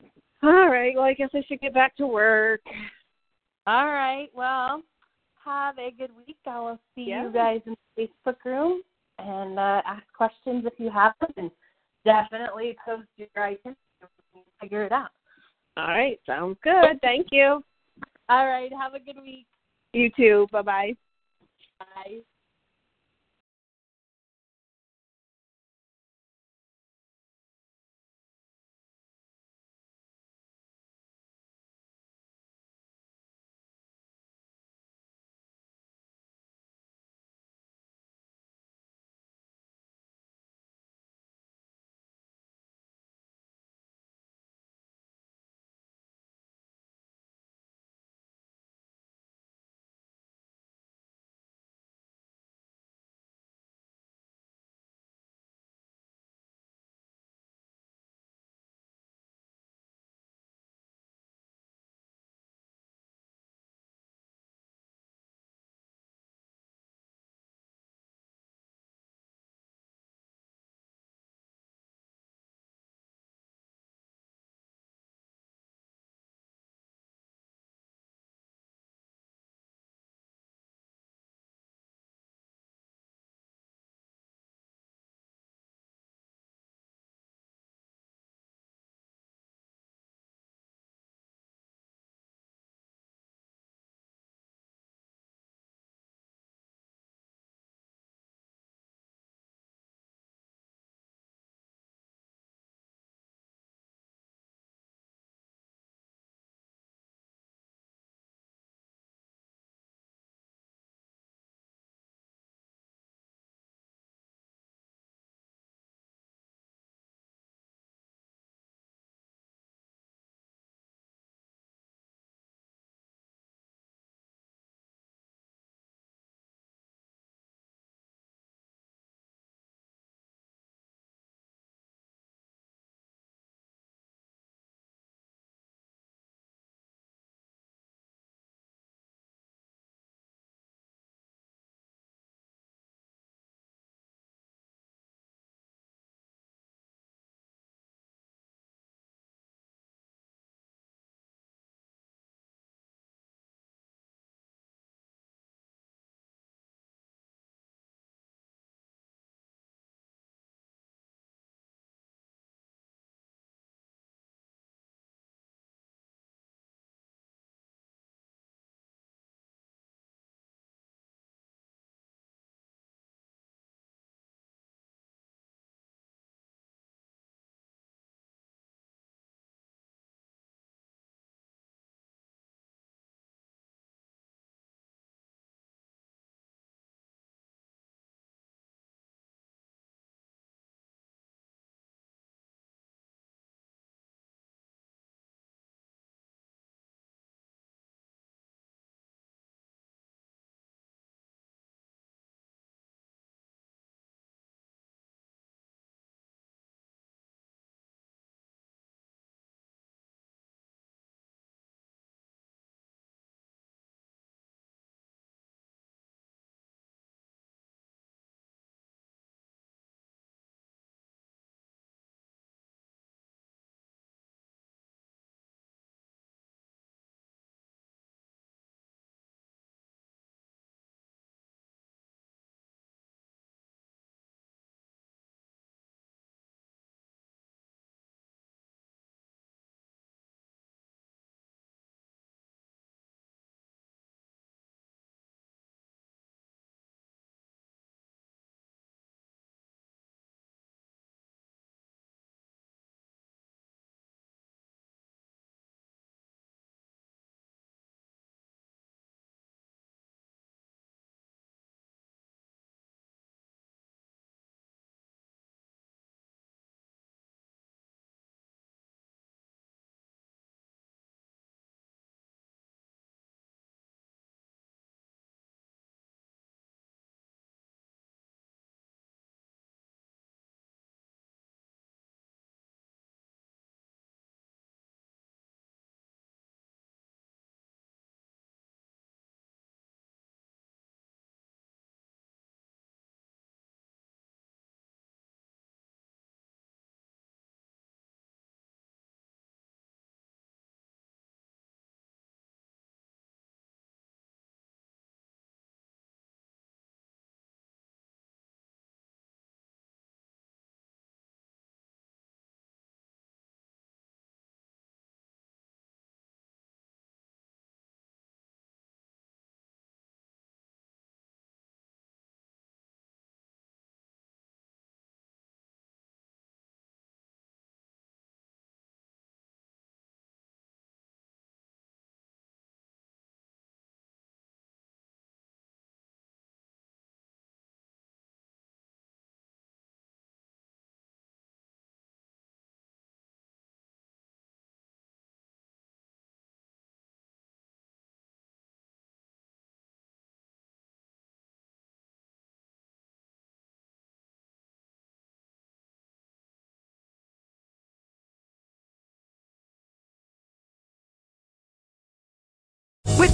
All 0.42 0.68
right. 0.68 0.94
Well, 0.94 1.04
I 1.04 1.14
guess 1.14 1.30
I 1.34 1.42
should 1.46 1.60
get 1.60 1.74
back 1.74 1.96
to 1.96 2.06
work. 2.06 2.60
All 3.66 3.86
right. 3.86 4.28
Well, 4.34 4.82
have 5.48 5.78
a 5.78 5.90
good 5.90 6.10
week. 6.26 6.36
I 6.46 6.60
will 6.60 6.78
see 6.94 7.06
Yeah. 7.08 7.24
you 7.24 7.30
guys 7.32 7.60
in 7.66 7.74
the 7.96 8.08
Facebook 8.26 8.36
room 8.44 8.82
and 9.18 9.58
uh, 9.58 9.82
ask 9.84 10.04
questions 10.16 10.64
if 10.66 10.74
you 10.78 10.90
have 10.90 11.14
them, 11.20 11.30
and 11.36 11.50
definitely 12.04 12.76
post 12.84 13.08
your 13.16 13.28
items. 13.42 13.76
and 14.00 14.44
Figure 14.60 14.84
it 14.84 14.92
out. 14.92 15.10
All 15.76 15.88
right. 15.88 16.18
Sounds 16.26 16.58
good. 16.62 17.00
Thank 17.02 17.28
you. 17.32 17.62
All 18.28 18.46
right. 18.46 18.70
Have 18.72 18.94
a 18.94 19.00
good 19.00 19.20
week. 19.22 19.46
You 19.92 20.10
too. 20.16 20.46
Bye 20.52 20.62
bye. 20.62 20.96
Bye. 21.78 22.18